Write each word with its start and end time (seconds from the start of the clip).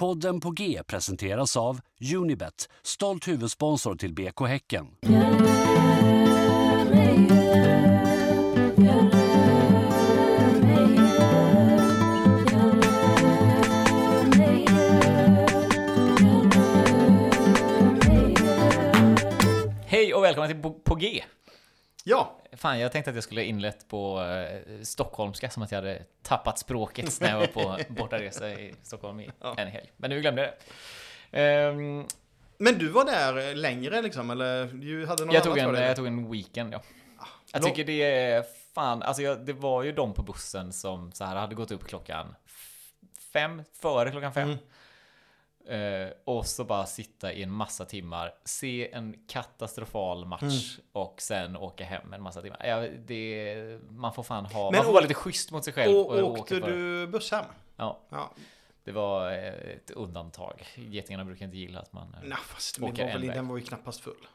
Podden 0.00 0.40
på 0.40 0.50
G 0.50 0.82
presenteras 0.86 1.56
av 1.56 1.80
Unibet, 2.14 2.68
stolt 2.82 3.28
huvudsponsor 3.28 3.94
till 3.94 4.14
BK 4.14 4.40
Häcken. 4.40 4.86
Hej 19.86 20.14
och 20.14 20.24
välkomna 20.24 20.48
till 20.48 20.62
På, 20.62 20.72
på 20.72 20.94
G! 20.94 21.24
Ja, 22.04 22.39
Fan, 22.52 22.78
jag 22.80 22.92
tänkte 22.92 23.10
att 23.10 23.14
jag 23.14 23.24
skulle 23.24 23.44
inlett 23.44 23.88
på 23.88 24.22
eh, 24.22 24.82
stockholmska 24.82 25.50
som 25.50 25.62
att 25.62 25.70
jag 25.72 25.78
hade 25.78 26.02
tappat 26.22 26.58
språket 26.58 27.20
när 27.20 27.30
jag 27.30 27.38
var 27.38 27.46
på 27.46 27.78
bortaresa 27.92 28.50
i 28.50 28.74
Stockholm 28.82 29.20
i 29.20 29.30
Ja. 29.40 29.54
en 29.58 29.68
helg. 29.68 29.90
Men 29.96 30.10
nu 30.10 30.20
glömde 30.20 30.42
jag 30.42 30.50
det. 31.30 31.38
Ehm, 31.40 32.06
men 32.58 32.78
du 32.78 32.88
var 32.88 33.04
där 33.04 33.54
längre 33.54 34.02
liksom, 34.02 34.30
eller 34.30 34.66
du 34.66 35.06
hade 35.06 35.24
något 35.24 35.34
jag, 35.34 35.44
tog 35.44 35.58
annat 35.60 35.76
en, 35.80 35.86
jag 35.86 35.96
tog 35.96 36.06
en 36.06 36.30
weekend, 36.30 36.74
ja. 36.74 36.82
Jag 37.52 37.62
lång- 37.62 37.70
tycker 37.70 37.84
det 37.84 38.02
är 38.02 38.44
fan, 38.74 39.02
alltså 39.02 39.22
jag, 39.22 39.46
det 39.46 39.52
var 39.52 39.82
ju 39.82 39.92
de 39.92 40.14
på 40.14 40.22
bussen 40.22 40.72
som 40.72 41.12
så 41.12 41.24
här 41.24 41.36
hade 41.36 41.54
gått 41.54 41.70
upp 41.70 41.84
klockan 41.88 42.34
f- 42.46 42.92
fem, 43.32 43.62
före 43.82 44.10
klockan 44.10 44.32
fem. 44.32 44.48
Mm. 44.48 44.58
Eh, 45.70 46.08
och 46.24 46.46
så 46.46 46.64
bara 46.64 46.86
sitta 46.86 47.32
i 47.32 47.42
en 47.42 47.50
massa 47.50 47.84
timmar, 47.84 48.34
se 48.44 48.92
en 48.92 49.16
katastrofal 49.28 50.24
match 50.24 50.42
Mm. 50.42 50.86
och 50.92 51.20
sen 51.22 51.56
åka 51.56 51.84
hem 51.84 52.12
en 52.12 52.22
massa 52.22 52.42
timmar. 52.42 52.66
Ja, 52.66 52.88
det, 53.06 53.80
man 53.90 54.12
får 54.14 54.22
fan 54.22 54.46
ha, 54.46 54.70
Men 54.70 54.78
man 54.78 54.84
får 54.84 54.92
vara 54.92 55.02
lite 55.02 55.14
schysst 55.14 55.50
mot 55.50 55.64
sig 55.64 55.72
själv. 55.72 55.96
Och 55.96 56.06
åka 56.06 56.24
åkte 56.40 56.60
du 56.60 57.06
buss 57.06 57.30
hem? 57.30 57.44
Ja, 57.76 58.00
Ja. 58.08 58.30
det 58.84 58.92
var 58.92 59.32
eh, 59.32 59.38
ett 59.48 59.90
undantag. 59.90 60.66
Getingarna 60.76 61.24
brukar 61.24 61.44
inte 61.44 61.56
gilla 61.58 61.80
att 61.80 61.92
man... 61.92 62.14
eh, 62.14 62.28
Nej, 62.28 62.38
fast 62.46 62.74
det 62.76 62.82
var 62.82 62.88
Åker 62.88 63.06
väl, 63.06 63.14
en 63.16 63.20
väg. 63.28 63.36
den 63.36 63.48
var 63.48 63.56
ju 63.56 63.62
knappast 63.64 64.00
full. 64.00 64.26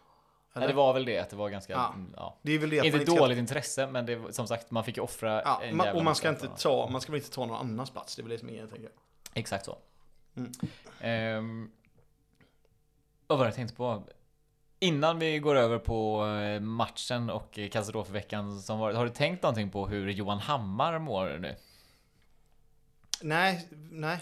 Nej, 0.53 0.67
det 0.67 0.73
var 0.73 0.93
väl 0.93 1.05
det, 1.05 1.19
att 1.19 1.29
det 1.29 1.35
var 1.35 1.49
ganska... 1.49 1.73
Ja. 1.73 1.93
Ja. 2.15 2.37
Det 2.41 2.51
är 2.51 2.59
väl 2.59 2.69
det 2.69 2.75
Inte 2.85 2.97
man 2.97 3.05
dåligt 3.05 3.35
ska, 3.35 3.39
intresse, 3.39 3.87
men 3.87 4.05
det, 4.05 4.33
som 4.33 4.47
sagt, 4.47 4.71
man 4.71 4.83
fick 4.83 4.97
ju 4.97 5.03
offra 5.03 5.41
ja, 5.45 5.59
en 5.63 5.77
jävla 5.77 5.93
och 5.93 6.03
man 6.03 6.15
ska 6.15 6.29
inte 6.29 6.47
ta, 6.47 6.89
man 6.91 7.01
ska 7.01 7.11
väl 7.11 7.21
inte 7.21 7.31
ta 7.35 7.45
någon 7.45 7.57
annans 7.57 7.91
plats, 7.91 8.15
det 8.15 8.21
är 8.21 8.23
väl 8.23 8.31
det 8.31 8.37
som 8.39 8.47
är 8.49 8.53
grejen, 8.53 8.69
tänker. 8.69 8.89
Exakt 9.33 9.65
så. 9.65 9.77
Mm. 10.37 10.51
Ehm, 11.01 11.71
vad 13.27 13.37
var 13.37 13.45
det 13.45 13.49
jag 13.49 13.55
tänkte 13.55 13.75
på? 13.75 14.03
Innan 14.79 15.19
vi 15.19 15.39
går 15.39 15.55
över 15.55 15.79
på 15.79 16.25
eh, 16.27 16.59
matchen 16.61 17.29
och 17.29 17.53
katastrofveckan 17.53 18.61
som 18.61 18.79
varit, 18.79 18.97
har 18.97 19.05
du 19.05 19.11
tänkt 19.11 19.43
någonting 19.43 19.71
på 19.71 19.87
hur 19.87 20.09
Johan 20.09 20.39
Hammar 20.39 20.99
mår 20.99 21.37
nu? 21.39 21.55
Nej, 23.21 23.67
nej. 23.91 24.19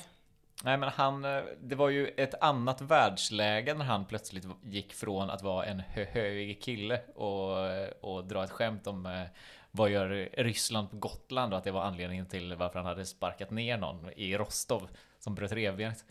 Nej 0.64 0.78
men 0.78 0.90
han, 0.90 1.26
eh, 1.26 1.44
det 1.62 1.76
var 1.76 1.90
ju 1.90 2.08
ett 2.08 2.42
annat 2.44 2.82
världsläge 2.82 3.74
när 3.74 3.86
han 3.86 4.06
plötsligt 4.06 4.48
gick 4.64 4.94
från 4.94 5.30
att 5.30 5.42
vara 5.42 5.66
en 5.66 5.80
hö- 5.80 6.06
hög 6.12 6.62
kille 6.62 7.02
och, 7.16 7.68
eh, 7.68 7.90
och 8.02 8.26
dra 8.26 8.44
ett 8.44 8.52
skämt 8.52 8.88
om 8.88 9.26
vad 9.72 9.90
gör 9.90 10.30
Ryssland 10.34 10.90
på 10.90 10.98
Gotland 10.98 11.54
och 11.54 11.58
att 11.58 11.64
det 11.64 11.72
var 11.72 11.84
anledningen 11.84 12.26
till 12.26 12.56
varför 12.56 12.80
han 12.80 12.86
hade 12.86 13.06
sparkat 13.06 13.52
ner 13.52 13.78
någon 13.78 14.10
i 14.16 14.38
Rostov 14.38 14.90
som 15.24 15.36
bröt 15.36 15.52
revbenet. 15.52 16.06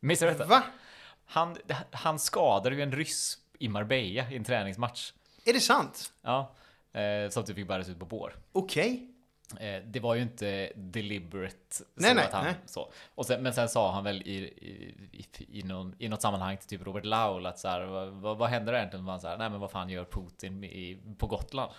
Missade 0.00 0.30
du 0.30 0.38
detta? 0.38 0.50
Va? 0.50 0.62
Han, 1.24 1.56
han 1.90 2.18
skadade 2.18 2.76
ju 2.76 2.82
en 2.82 2.92
ryss 2.92 3.38
i 3.58 3.68
Marbella 3.68 4.30
i 4.30 4.36
en 4.36 4.44
träningsmatch. 4.44 5.12
Är 5.44 5.52
det 5.52 5.60
sant? 5.60 6.12
Ja, 6.22 6.54
eh, 6.92 7.30
som 7.30 7.44
typ 7.44 7.56
fick 7.56 7.68
bäras 7.68 7.88
ut 7.88 7.98
på 7.98 8.04
bår. 8.04 8.36
Okej. 8.52 9.10
Eh, 9.60 9.82
det 9.84 10.00
var 10.00 10.14
ju 10.14 10.22
inte 10.22 10.72
deliberate. 10.74 11.56
Så 11.70 11.84
Nej, 11.94 12.14
nej, 12.14 12.24
att 12.24 12.32
han, 12.32 12.44
nej. 12.44 12.54
Så. 12.66 12.92
Och 13.14 13.26
sen, 13.26 13.42
men 13.42 13.54
sen 13.54 13.68
sa 13.68 13.92
han 13.92 14.04
väl 14.04 14.22
i, 14.22 14.36
i, 15.12 15.26
i, 15.48 15.62
någon, 15.62 15.94
i 15.98 16.08
något 16.08 16.22
sammanhang 16.22 16.56
till 16.56 16.68
typ 16.68 16.86
Robert 16.86 17.04
Laul 17.04 17.46
att 17.46 17.58
så 17.58 17.68
här, 17.68 17.84
vad, 17.84 18.08
vad, 18.08 18.38
vad 18.38 18.48
händer 18.48 18.72
egentligen? 18.74 19.04
Man 19.04 19.20
så 19.20 19.28
här, 19.28 19.38
nej 19.38 19.50
men 19.50 19.60
vad 19.60 19.70
fan 19.70 19.90
gör 19.90 20.04
Putin 20.04 20.64
i, 20.64 21.00
på 21.18 21.26
Gotland? 21.26 21.72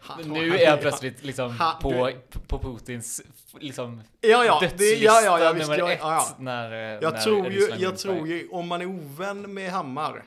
Han- 0.00 0.22
nu 0.22 0.58
är 0.58 0.70
han 0.70 0.78
plötsligt 0.78 1.24
liksom 1.24 1.50
han- 1.50 1.78
på, 1.82 2.10
på 2.46 2.58
Putins 2.58 3.22
liksom 3.60 4.02
Ja, 4.20 4.44
ja, 4.44 4.60
dödslista 4.60 5.04
ja, 5.04 5.20
ja, 5.24 5.40
ja, 5.44 5.52
visst, 5.52 5.68
nummer 5.70 5.78
ja, 5.78 5.92
ett 5.92 5.98
ja, 6.02 6.12
ja. 6.14 6.36
när, 6.44 6.70
Jag 7.02 7.12
när 7.12 7.20
tror 7.20 7.48
ju, 7.50 7.68
jag 7.78 7.98
tror 7.98 8.28
ju, 8.28 8.48
om 8.50 8.68
man 8.68 8.80
är 8.82 8.86
ovän 8.86 9.54
med 9.54 9.70
Hammar 9.72 10.24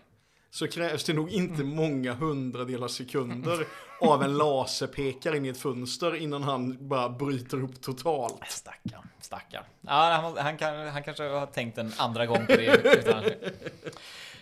så 0.51 0.67
krävs 0.67 1.03
det 1.03 1.13
nog 1.13 1.29
inte 1.31 1.61
Mm. 1.61 1.75
många 1.75 2.13
hundradelar 2.13 2.87
sekunder 2.87 3.65
av 4.01 4.23
en 4.23 4.37
laserpekare 4.37 5.37
in 5.37 5.45
i 5.45 5.49
ett 5.49 5.57
fönster 5.57 6.15
innan 6.15 6.43
han 6.43 6.87
bara 6.87 7.09
bryter 7.09 7.63
upp 7.63 7.81
totalt. 7.81 8.39
Stackarn, 8.49 9.07
stackarn. 9.21 9.63
Ja, 9.81 9.91
han, 10.21 10.37
han, 10.37 10.57
kan, 10.57 10.87
han 10.87 11.03
kanske 11.03 11.23
har 11.23 11.45
tänkt 11.45 11.77
en 11.77 11.93
andra 11.97 12.25
gång 12.25 12.45
på 12.45 12.51
det. 12.55 13.31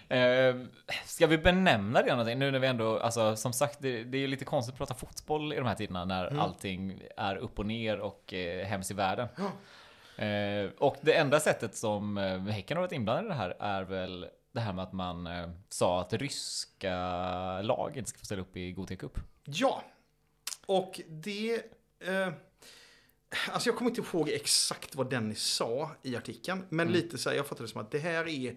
Eh, 0.09 0.55
ska 1.05 1.27
vi 1.27 1.37
benämna 1.37 2.01
det 2.01 2.09
någonting? 2.11 2.39
Nu 2.39 2.51
när 2.51 2.59
vi 2.59 2.67
ändå, 2.67 2.99
alltså 2.99 3.35
som 3.35 3.53
sagt, 3.53 3.77
det, 3.81 4.03
det 4.03 4.17
är 4.17 4.27
lite 4.27 4.45
konstigt 4.45 4.73
att 4.73 4.77
prata 4.77 4.93
fotboll 4.93 5.53
i 5.53 5.55
de 5.55 5.65
här 5.65 5.75
tiderna 5.75 6.05
när 6.05 6.27
Mm. 6.27 6.39
allting 6.39 7.01
är 7.17 7.35
upp 7.35 7.59
och 7.59 7.65
ner 7.65 7.99
och 7.99 8.33
eh, 8.33 8.65
hemskt 8.65 8.91
i 8.91 8.93
världen. 8.93 9.27
Eh, 10.17 10.71
och 10.77 10.95
det 11.01 11.13
enda 11.13 11.39
sättet 11.39 11.75
som 11.75 12.17
eh, 12.17 12.39
Häcken 12.41 12.77
har 12.77 12.81
varit 12.81 12.91
inblandad 12.91 13.25
i 13.25 13.27
det 13.27 13.33
här 13.33 13.55
är 13.59 13.81
väl 13.83 14.27
det 14.51 14.59
här 14.59 14.73
med 14.73 14.83
att 14.83 14.93
man 14.93 15.27
eh, 15.27 15.49
sa 15.69 16.01
att 16.01 16.13
ryska 16.13 16.91
lag 17.61 17.91
inte 17.97 18.09
ska 18.09 18.19
få 18.19 18.25
ställa 18.25 18.41
upp 18.41 18.57
i 18.57 18.71
Gothia 18.71 18.97
Cup. 18.97 19.19
Ja, 19.43 19.83
och 20.65 21.01
det... 21.07 21.53
Eh, 21.99 22.27
alltså 23.51 23.69
jag 23.69 23.77
kommer 23.77 23.91
inte 23.91 24.01
ihåg 24.01 24.29
exakt 24.29 24.95
vad 24.95 25.09
Dennis 25.09 25.43
sa 25.43 25.91
i 26.03 26.15
artikeln, 26.17 26.65
men 26.69 26.87
Mm. 26.87 26.93
lite 27.01 27.17
så 27.17 27.29
här, 27.29 27.37
jag 27.37 27.47
fattade 27.47 27.63
det 27.67 27.71
som 27.71 27.81
att 27.81 27.91
det 27.91 27.99
här 27.99 28.27
är 28.27 28.55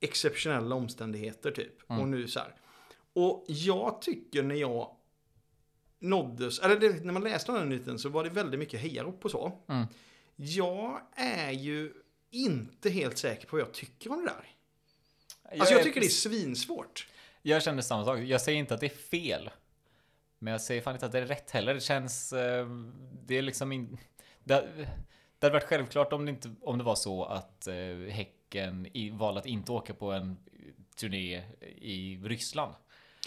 exceptionella 0.00 0.74
omständigheter 0.74 1.50
typ. 1.50 1.90
Mm. 1.90 2.02
Och 2.02 2.08
nu 2.08 2.28
så 2.28 2.40
här. 2.40 2.54
Och 3.12 3.44
jag 3.48 4.02
tycker 4.02 4.42
när 4.42 4.54
jag 4.54 4.96
nåddes, 5.98 6.58
eller 6.58 6.76
det, 6.80 7.04
när 7.04 7.12
man 7.12 7.22
läste 7.22 7.52
den 7.52 7.60
här 7.60 7.66
nyheten 7.66 7.98
så 7.98 8.08
var 8.08 8.24
det 8.24 8.30
väldigt 8.30 8.60
mycket 8.60 8.80
hejarop 8.80 9.24
och 9.24 9.30
så. 9.30 9.52
Mm. 9.68 9.86
Jag 10.36 11.00
är 11.16 11.50
ju 11.50 11.92
inte 12.30 12.90
helt 12.90 13.18
säker 13.18 13.46
på 13.46 13.56
vad 13.56 13.60
jag 13.60 13.72
tycker 13.74 14.12
om 14.12 14.18
det 14.24 14.30
där. 14.30 14.54
Jag 15.50 15.60
Alltså 15.60 15.74
jag 15.74 15.82
tycker 15.82 16.00
det 16.00 16.06
är 16.06 16.10
svinsvårt. 16.10 17.08
Jag 17.42 17.62
känner 17.62 17.82
samma 17.82 18.04
sak. 18.04 18.18
Jag 18.18 18.40
säger 18.40 18.58
inte 18.58 18.74
att 18.74 18.80
det 18.80 18.86
är 18.86 18.98
fel. 18.98 19.50
Men 20.38 20.52
jag 20.52 20.60
säger 20.60 20.82
fan 20.82 20.94
inte 20.94 21.06
att 21.06 21.12
det 21.12 21.18
är 21.18 21.26
rätt 21.26 21.50
heller. 21.50 21.74
Det 21.74 21.80
känns... 21.80 22.32
eh, 22.32 22.66
Det 23.26 23.38
är 23.38 23.42
liksom 23.42 23.72
in... 23.72 23.98
Det, 24.44 24.68
det 25.38 25.46
hade 25.46 25.52
varit 25.52 25.64
självklart 25.68 26.12
om 26.12 26.24
det, 26.24 26.30
inte, 26.30 26.54
om 26.60 26.78
det 26.78 26.84
var 26.84 26.94
så 26.94 27.24
att 27.24 27.66
eh, 27.66 27.74
Häcken 28.50 28.86
i, 28.92 29.10
valde 29.10 29.40
att 29.40 29.46
inte 29.46 29.72
åka 29.72 29.94
på 29.94 30.12
en 30.12 30.36
turné 30.96 31.42
i 31.80 32.20
Ryssland. 32.24 32.74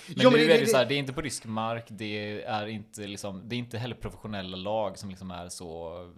Men 0.07 0.23
men 0.23 0.33
nu 0.33 0.47
det- 0.47 0.55
är 0.55 0.59
det, 0.59 0.67
så 0.67 0.77
här, 0.77 0.85
det 0.85 0.95
är 0.95 0.99
inte 0.99 1.13
på 1.13 1.21
rysk 1.21 1.45
mark, 1.45 1.85
det 1.89 2.41
är 2.43 2.67
inte 2.67 3.07
liksom, 3.07 3.49
det 3.49 3.55
är 3.55 3.57
inte 3.57 3.77
heller 3.77 3.95
professionella 3.95 4.57
lag 4.57 4.97
som 4.97 5.09
liksom 5.09 5.31
är 5.31 5.49
så 5.49 6.13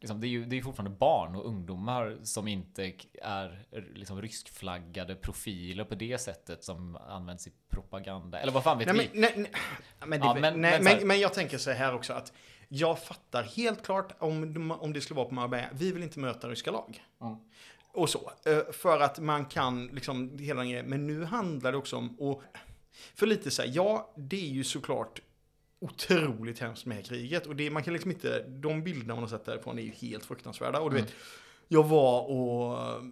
Liksom, 0.00 0.20
det 0.20 0.26
är 0.26 0.28
ju 0.28 0.44
det 0.44 0.58
är 0.58 0.62
fortfarande 0.62 0.96
barn 0.96 1.34
och 1.34 1.46
ungdomar 1.46 2.18
som 2.22 2.48
inte 2.48 2.92
är 3.22 3.66
liksom 3.94 4.22
ryskflaggade 4.22 5.14
profiler 5.14 5.84
på 5.84 5.94
det 5.94 6.18
sättet 6.18 6.64
som 6.64 6.96
används 6.96 7.46
i 7.46 7.52
propaganda. 7.70 8.40
Eller 8.40 8.52
vad 8.52 8.64
fan 8.64 8.78
vet 8.78 8.96
Nej, 8.96 9.10
vi? 9.12 9.20
men, 9.20 9.32
nej, 9.42 9.50
men, 10.06 10.20
det, 10.20 10.26
Ja, 10.26 10.34
men, 10.40 10.60
nej, 10.60 10.80
men 10.82 11.06
men, 11.06 11.20
jag 11.20 11.34
tänker 11.34 11.58
så 11.58 11.70
här 11.70 11.94
också 11.94 12.12
att 12.12 12.32
jag 12.68 12.98
fattar 12.98 13.42
helt 13.42 13.84
klart 13.84 14.12
om, 14.18 14.70
om 14.80 14.92
det 14.92 15.00
skulle 15.00 15.16
vara 15.16 15.28
på 15.28 15.34
Marbella. 15.34 15.68
Vi 15.72 15.92
vill 15.92 16.02
inte 16.02 16.18
möta 16.18 16.48
ryska 16.48 16.70
lag. 16.70 17.04
Mm. 17.20 17.36
Och 17.92 18.10
så. 18.10 18.32
Eh, 18.44 18.58
För 18.72 19.00
att 19.00 19.18
man 19.18 19.44
kan 19.44 19.86
liksom 19.86 20.38
hela 20.38 20.60
den 20.60 20.70
grejen. 20.70 20.86
Men 20.86 21.06
nu 21.06 21.24
handlar 21.24 21.72
det 21.72 21.78
också 21.78 21.96
om 21.96 22.16
och 22.20 22.42
För 23.14 23.26
lite 23.26 23.50
så 23.50 23.62
här, 23.62 23.70
ja, 23.74 24.12
det 24.16 24.36
är 24.46 24.50
ju 24.50 24.64
såklart 24.64 25.20
otroligt 25.80 26.58
hemskt 26.58 26.86
med 26.86 27.06
kriget. 27.06 27.46
Och 27.46 27.56
det, 27.56 27.70
man 27.70 27.82
kan 27.82 27.92
liksom 27.92 28.10
inte, 28.10 28.44
de 28.48 28.84
bilderna 28.84 29.14
man 29.14 29.22
har 29.22 29.30
sett 29.30 29.44
därifrån 29.44 29.78
är 29.78 29.82
ju 29.82 29.90
helt 29.90 30.24
fruktansvärda. 30.24 30.80
Och 30.80 30.90
du 30.90 30.96
Mm. 30.96 31.06
vet, 31.06 31.14
jag 31.68 31.84
var 31.84 32.22
och 32.30 32.78
eh, 32.78 33.02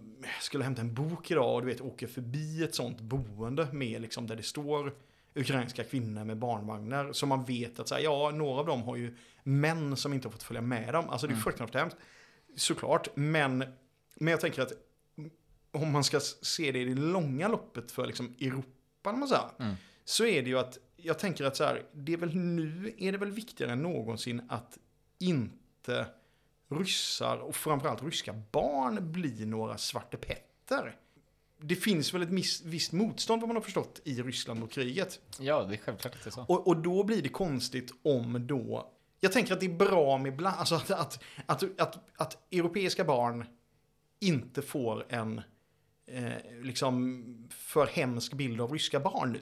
skulle 0.41 0.63
hämta 0.63 0.81
en 0.81 0.93
bok 0.93 1.31
idag 1.31 1.55
och 1.55 1.61
du 1.61 1.67
vet, 1.67 1.81
åker 1.81 2.07
förbi 2.07 2.63
ett 2.63 2.75
sånt 2.75 2.99
boende 3.01 3.67
med 3.71 4.01
liksom 4.01 4.27
där 4.27 4.35
det 4.35 4.43
står 4.43 4.93
ukrainska 5.35 5.83
kvinnor 5.83 6.23
med 6.23 6.37
barnvagnar. 6.37 7.13
Så 7.13 7.25
man 7.25 7.45
vet 7.45 7.79
att 7.79 7.87
så 7.87 7.95
här, 7.95 8.01
ja, 8.01 8.31
några 8.31 8.59
av 8.59 8.65
dem 8.65 8.81
har 8.83 8.95
ju 8.95 9.15
män 9.43 9.95
som 9.97 10.13
inte 10.13 10.27
har 10.27 10.31
fått 10.31 10.43
följa 10.43 10.61
med 10.61 10.93
dem. 10.93 11.09
Alltså 11.09 11.27
det 11.27 11.31
är 11.31 11.33
Mm. 11.33 11.43
fruktansvärt 11.43 11.81
hemskt. 11.81 11.97
Såklart, 12.55 13.07
men, 13.15 13.63
men 14.19 14.31
jag 14.31 14.41
tänker 14.41 14.61
att 14.61 14.71
om 15.71 15.91
man 15.91 16.03
ska 16.03 16.19
se 16.41 16.71
det 16.71 16.79
i 16.79 16.85
det 16.85 17.01
långa 17.01 17.47
loppet 17.47 17.91
för 17.91 18.05
liksom 18.05 18.35
Europa, 18.39 19.11
man 19.11 19.27
säger, 19.27 19.49
Mm. 19.59 19.75
så 20.05 20.25
är 20.25 20.41
det 20.43 20.49
ju 20.49 20.59
att 20.59 20.77
jag 20.97 21.19
tänker 21.19 21.45
att 21.45 21.55
så 21.57 21.63
här, 21.63 21.83
det 21.93 22.13
är 22.13 22.17
väl 22.17 22.35
nu 22.35 22.93
är 22.97 23.11
det 23.11 23.17
väl 23.17 23.31
viktigare 23.31 23.71
än 23.71 23.81
någonsin 23.81 24.41
att 24.49 24.77
inte 25.19 26.07
ryssar 26.69 27.37
och 27.37 27.55
framförallt 27.55 28.03
ryska 28.03 28.33
barn 28.51 29.11
blir 29.11 29.45
några 29.45 29.77
svarte 29.77 30.17
petter. 30.17 30.95
Det 31.61 31.75
finns 31.75 32.13
väl 32.13 32.21
ett 32.21 32.31
miss, 32.31 32.61
visst 32.65 32.91
motstånd 32.91 33.41
vad 33.41 33.49
man 33.49 33.55
har 33.55 33.63
förstått 33.63 34.01
i 34.03 34.21
Ryssland 34.21 34.59
mot 34.59 34.71
kriget. 34.71 35.19
Ja, 35.39 35.63
det 35.63 35.75
är 35.75 35.77
självklart 35.77 36.15
att 36.15 36.23
det 36.23 36.29
är 36.29 36.31
så. 36.31 36.45
Och, 36.47 36.67
och 36.67 36.77
då 36.77 37.03
blir 37.03 37.21
det 37.21 37.29
konstigt 37.29 37.91
om 38.03 38.47
då 38.47 38.91
Jag 39.19 39.31
tänker 39.31 39.53
att 39.53 39.59
det 39.59 39.65
är 39.65 39.75
bra 39.77 40.17
med 40.17 40.35
bland, 40.35 40.55
alltså 40.59 40.75
att, 40.75 40.91
att, 40.91 41.63
att, 41.77 41.99
att 42.15 42.53
europeiska 42.53 43.03
barn 43.03 43.45
inte 44.19 44.61
får 44.61 45.05
en 45.09 45.41
eh, 46.07 46.31
liksom 46.61 47.23
för 47.51 47.85
hemsk 47.87 48.33
bild 48.33 48.61
av 48.61 48.71
ryska 48.71 48.99
barn 48.99 49.31
nu. 49.31 49.39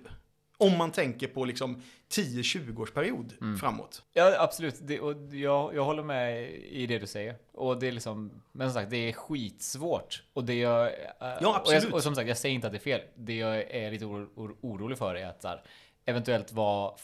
Om 0.58 0.78
man 0.78 0.92
tänker 0.92 1.28
på 1.28 1.46
liksom 1.46 1.82
10-20 2.10 2.80
års 2.82 2.92
period 2.92 3.34
Mm. 3.42 3.58
framåt. 3.58 4.04
Ja, 4.14 4.36
absolut. 4.40 4.76
Det, 4.82 5.00
och 5.00 5.36
jag, 5.36 5.76
jag 5.76 5.84
håller 5.86 6.04
med 6.04 6.52
i 6.54 6.88
det 6.88 7.00
du 7.00 7.08
säger. 7.08 7.36
Och 7.52 7.80
det 7.80 7.88
är 7.88 7.92
liksom, 7.92 8.42
men 8.52 8.68
som 8.70 8.74
sagt, 8.82 8.90
det 8.92 8.98
är 8.98 9.14
skitsvårt. 9.14 10.24
Och 10.34 10.44
det 10.46 10.54
jag... 10.54 10.86
eh, 10.88 10.92
Ja, 11.20 11.56
absolut. 11.56 11.84
Och, 11.84 11.90
jag, 11.90 11.94
och 11.96 12.04
som 12.04 12.16
sagt, 12.16 12.28
jag 12.28 12.38
säger 12.38 12.56
inte 12.56 12.68
att 12.68 12.74
det 12.74 12.78
är 12.78 12.98
fel. 12.98 13.02
Det 13.16 13.36
jag 13.38 13.58
är 13.58 13.92
lite 13.92 14.06
oro, 14.06 14.30
oro, 14.36 14.58
orolig 14.62 14.98
för 14.98 15.16
är 15.16 15.26
att 15.28 15.44
här, 15.44 15.64
eventuellt 16.06 16.52
var 16.52 16.98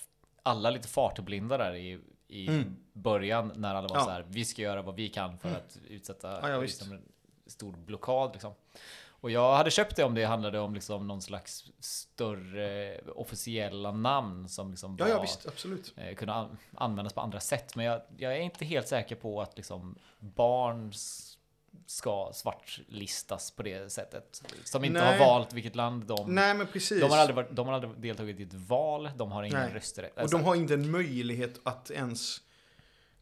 alla 0.44 0.70
lite 0.70 0.88
fartblinda 0.88 1.58
där 1.58 1.76
i, 1.76 2.00
i 2.28 2.48
Mm. 2.48 2.76
början 2.94 3.52
när 3.56 3.76
alla 3.76 3.88
var 3.88 3.98
Ja. 3.98 4.04
så 4.06 4.10
här, 4.12 4.26
vi 4.28 4.46
ska 4.46 4.62
göra 4.62 4.82
vad 4.82 4.96
vi 4.96 5.10
kan 5.10 5.38
för 5.40 5.50
att 5.50 5.78
utsätta 5.90 6.40
Ja, 6.42 6.50
ja, 6.50 6.58
stor 7.52 7.74
blockad 7.74 8.30
liksom. 8.34 8.54
Och 9.22 9.32
jag 9.32 9.56
hade 9.56 9.72
köpt 9.72 9.96
det 9.96 10.04
om 10.04 10.16
det 10.16 10.24
handlade 10.24 10.60
om 10.60 10.74
liksom 10.74 11.08
någon 11.08 11.22
slags 11.22 11.66
större 11.80 13.00
officiella 13.16 13.92
namn 13.92 14.50
som 14.50 14.72
liksom 14.72 14.98
Ja, 15.00 15.10
ja 15.10 15.22
visst, 15.22 15.48
absolut. 15.48 15.94
eh, 15.98 16.30
an 16.30 16.58
användas 16.76 17.14
på 17.14 17.22
andra 17.22 17.40
sätt. 17.40 17.76
Men 17.76 17.86
jag, 17.86 18.02
jag 18.18 18.34
är 18.34 18.40
inte 18.40 18.66
helt 18.66 18.88
säker 18.88 19.16
på 19.16 19.42
att 19.42 19.58
liksom 19.58 19.96
barn 20.20 20.92
ska 21.86 22.30
svartlistas 22.34 23.52
på 23.52 23.64
det 23.64 23.92
sättet. 23.92 24.44
Som 24.64 24.84
inte 24.84 25.00
Nej. 25.00 25.18
har 25.18 25.26
valt 25.26 25.54
vilket 25.54 25.76
land 25.76 26.06
de... 26.06 26.36
Nej, 26.36 26.54
men 26.54 26.68
precis. 26.68 27.02
De 27.02 27.12
har, 27.12 27.18
aldrig 27.18 27.36
varit, 27.36 27.52
de 27.52 27.68
har 27.68 27.74
aldrig 27.74 27.92
deltagit 27.98 28.40
i 28.40 28.44
ett 28.44 28.54
val, 28.54 29.10
de 29.16 29.32
har 29.32 29.44
ingen 29.44 29.70
rösträtt. 29.70 30.18
Och 30.22 30.30
de 30.30 30.44
har 30.44 30.56
inte 30.56 30.74
en 30.74 30.92
möjlighet 30.92 31.60
att 31.64 31.92
ens 31.92 32.42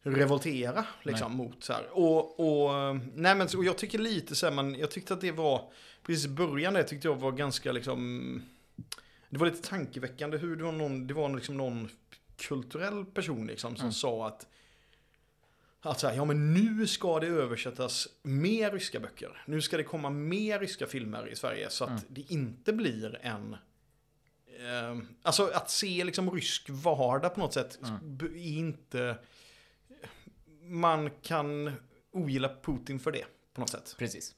revoltera 0.02 0.84
liksom 1.02 1.36
mot 1.36 1.64
så 1.64 1.72
här. 1.72 1.86
Och, 1.92 2.40
och, 2.40 2.96
nej 3.14 3.34
men, 3.34 3.48
och 3.56 3.64
jag 3.64 3.78
tycker 3.78 3.98
lite 3.98 4.34
så 4.34 4.46
här, 4.46 4.52
man, 4.52 4.74
jag 4.74 4.90
tyckte 4.90 5.14
att 5.14 5.20
det 5.20 5.32
var, 5.32 5.72
precis 6.02 6.24
i 6.26 6.28
början 6.28 6.74
där 6.74 6.82
tyckte 6.82 7.08
jag 7.08 7.16
var 7.16 7.32
ganska 7.32 7.72
liksom, 7.72 8.42
det 9.28 9.38
var 9.38 9.46
lite 9.46 9.68
tankeväckande 9.68 10.38
hur 10.38 10.56
det 10.56 10.64
var 10.64 10.72
någon, 10.72 11.06
det 11.06 11.14
var 11.14 11.34
liksom 11.36 11.56
någon 11.56 11.88
kulturell 12.36 13.04
person 13.04 13.46
liksom 13.46 13.76
som 13.76 13.82
Mm. 13.84 13.92
sa 13.92 14.26
att 14.26 14.46
att 15.82 16.00
så 16.00 16.08
här, 16.08 16.16
ja 16.16 16.24
men 16.24 16.54
nu 16.54 16.86
ska 16.86 17.20
det 17.20 17.26
översättas 17.26 18.08
mer 18.22 18.70
ryska 18.70 19.00
böcker. 19.00 19.42
Nu 19.46 19.60
ska 19.62 19.76
det 19.76 19.82
komma 19.82 20.10
mer 20.10 20.58
ryska 20.58 20.86
filmer 20.86 21.28
i 21.28 21.36
Sverige 21.36 21.70
så 21.70 21.84
att 21.84 21.90
Mm. 21.90 22.02
det 22.08 22.30
inte 22.32 22.72
blir 22.72 23.18
en 23.22 23.56
Eh, 24.60 24.98
alltså 25.22 25.50
att 25.54 25.70
se 25.70 26.04
liksom 26.04 26.30
rysk 26.30 26.66
vardag 26.70 27.34
på 27.34 27.40
något 27.40 27.54
sätt 27.54 27.78
Mm. 27.84 28.18
är 28.34 28.36
inte... 28.58 29.16
Man 30.70 31.10
kan 31.22 31.72
ogilla 32.12 32.50
Putin 32.62 33.00
för 33.00 33.12
det 33.12 33.24
på 33.54 33.60
något 33.60 33.70
sätt. 33.70 33.94
Precis. 33.98 34.34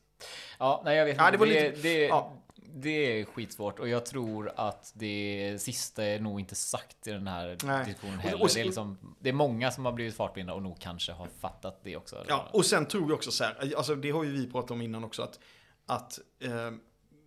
Ja, 0.59 0.83
nej 0.85 0.97
jag 0.97 1.05
vet 1.05 1.17
Ja, 1.17 1.23
inte. 1.23 1.33
det 1.33 1.39
var 1.39 1.47
det, 1.47 1.71
lite- 1.71 1.83
det, 1.83 2.07
ja. 2.07 2.43
det 2.75 3.21
är 3.21 3.25
skitsvårt 3.25 3.79
och 3.79 3.89
jag 3.89 4.07
tror 4.07 4.53
att 4.57 4.93
det 4.97 5.57
sista 5.61 6.05
är 6.05 6.21
nog 6.21 6.41
inte 6.41 6.55
sagt 6.55 7.07
i 7.07 7.11
den 7.11 7.27
här 7.27 7.57
Nej. 7.65 7.85
diskussionen 7.85 8.19
heller. 8.19 8.43
och- 8.43 8.49
det, 8.55 8.61
är 8.61 8.65
liksom, 8.65 9.17
det 9.21 9.29
är 9.29 9.33
många 9.33 9.71
som 9.71 9.85
har 9.85 9.93
blivit 9.93 10.15
fartblinda 10.17 10.53
och 10.55 10.63
nog 10.63 10.81
kanske 10.81 11.13
har 11.13 11.29
fattat 11.41 11.81
det 11.85 11.97
också. 11.97 12.25
Ja, 12.29 12.49
och 12.53 12.67
sen 12.67 12.87
tror 12.87 13.03
jag 13.03 13.13
också 13.15 13.31
så 13.31 13.45
här, 13.45 13.73
alltså 13.77 13.95
det 13.95 14.11
har 14.11 14.25
ju 14.25 14.31
vi 14.33 14.51
pratat 14.51 14.71
om 14.71 14.83
innan 14.83 15.05
också, 15.05 15.23
att, 15.23 15.39
att 15.87 16.19
eh, 16.41 16.71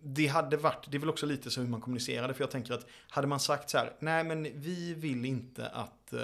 det 0.02 0.26
hade 0.26 0.56
varit, 0.56 0.86
det 0.90 0.96
är 0.96 0.98
väl 0.98 1.10
också 1.10 1.26
lite 1.26 1.50
så 1.50 1.60
hur 1.60 1.68
man 1.68 1.80
kommunicerade, 1.80 2.34
för 2.34 2.42
jag 2.42 2.50
tänker 2.50 2.74
att 2.74 2.86
hade 3.08 3.26
man 3.26 3.40
sagt 3.40 3.70
så 3.70 3.78
här, 3.78 3.92
nej 3.98 4.24
men 4.24 4.42
vi 4.60 4.94
vill 4.94 5.24
inte 5.24 5.68
att 5.68 6.12
eh, 6.12 6.20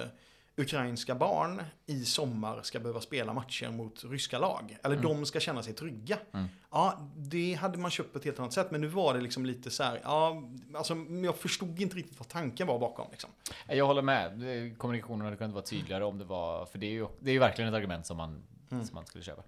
ukrainska 0.63 1.15
barn 1.15 1.63
i 1.87 2.05
sommar 2.05 2.61
ska 2.63 2.81
behöva 2.81 3.01
spela 3.01 3.33
matcher 3.33 3.71
mot 3.71 4.05
ryska 4.05 4.39
lag, 4.39 4.77
eller 4.85 4.97
Mm. 4.97 5.09
de 5.09 5.27
ska 5.27 5.41
känna 5.41 5.63
sig 5.63 5.73
trygga. 5.75 6.19
Mm. 6.35 6.47
Ja, 6.71 7.11
det 7.17 7.55
hade 7.55 7.79
man 7.79 7.91
köpt 7.91 8.13
på 8.13 8.19
ett 8.19 8.25
helt 8.25 8.39
annat 8.39 8.53
sätt, 8.53 8.71
men 8.71 8.81
nu 8.81 8.87
var 8.87 9.15
det 9.15 9.21
liksom 9.21 9.47
lite 9.47 9.71
så 9.71 9.83
här, 9.83 10.01
ja, 10.05 10.43
alltså 10.75 10.97
jag 11.25 11.37
förstod 11.37 11.81
inte 11.81 11.97
riktigt 11.97 12.19
vad 12.19 12.29
tanken 12.29 12.67
var 12.67 12.79
bakom 12.79 13.07
liksom. 13.11 13.31
Jag 13.69 13.87
håller 13.87 14.03
med. 14.03 14.33
Kommunikationen 14.79 15.25
hade 15.25 15.37
kunnat 15.37 15.55
vara 15.55 15.65
tydligare 15.65 16.05
om 16.05 16.19
det 16.19 16.25
var... 16.25 16.67
För 16.67 16.79
det 16.79 16.87
är 16.87 16.91
ju, 16.91 17.07
det 17.21 17.31
är 17.31 17.35
ju 17.35 17.39
verkligen 17.39 17.69
ett 17.69 17.77
argument 17.77 18.07
som 18.07 18.17
man, 18.17 18.43
Mm. 18.71 18.85
som 18.87 18.95
man 18.95 19.07
skulle 19.07 19.25
köpa. 19.25 19.43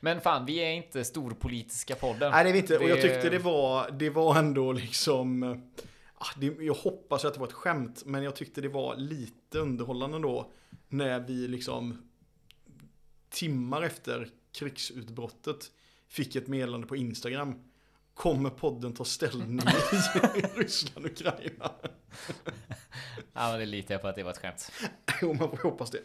Men 0.00 0.20
fan, 0.20 0.46
vi 0.46 0.56
är 0.58 0.70
inte 0.70 1.04
storpolitiska 1.04 1.94
podden. 1.94 2.30
Nej, 2.32 2.44
det 2.44 2.50
är 2.50 2.52
vi 2.52 2.58
inte. 2.58 2.78
Och 2.78 2.88
jag 2.88 3.00
tyckte 3.02 3.30
det 3.30 3.38
var, 3.38 3.90
det 3.90 4.10
var 4.10 4.38
ändå 4.38 4.72
liksom... 4.72 5.62
ah, 6.22 6.42
jag 6.60 6.74
hoppas 6.74 7.24
att 7.24 7.34
det 7.34 7.40
var 7.40 7.46
ett 7.46 7.52
skämt, 7.52 8.02
men 8.06 8.22
jag 8.22 8.36
tyckte 8.36 8.60
det 8.60 8.68
var 8.68 8.96
lite 8.96 9.58
underhållande 9.58 10.18
då. 10.18 10.52
När 10.88 11.20
vi 11.20 11.48
liksom 11.48 12.10
timmar 13.30 13.82
efter 13.82 14.28
krigsutbrottet 14.52 15.70
fick 16.08 16.36
ett 16.36 16.46
meddelande 16.48 16.86
på 16.86 16.96
Instagram. 16.96 17.54
Kommer 18.14 18.50
podden 18.50 18.94
ta 18.94 19.04
ställning 19.04 19.58
i 19.58 19.62
Ryssland 20.60 21.06
och 21.06 21.12
Ukraina? 21.12 21.70
Ja, 23.34 23.50
men 23.50 23.58
det 23.60 23.66
litar 23.66 23.94
jag 23.94 24.02
på 24.02 24.08
att 24.08 24.16
det 24.16 24.22
var 24.22 24.30
ett 24.30 24.38
skämt. 24.38 24.72
Jo, 25.22 25.34
man 25.34 25.50
får 25.50 25.56
hoppas 25.56 25.90
det. 25.90 26.00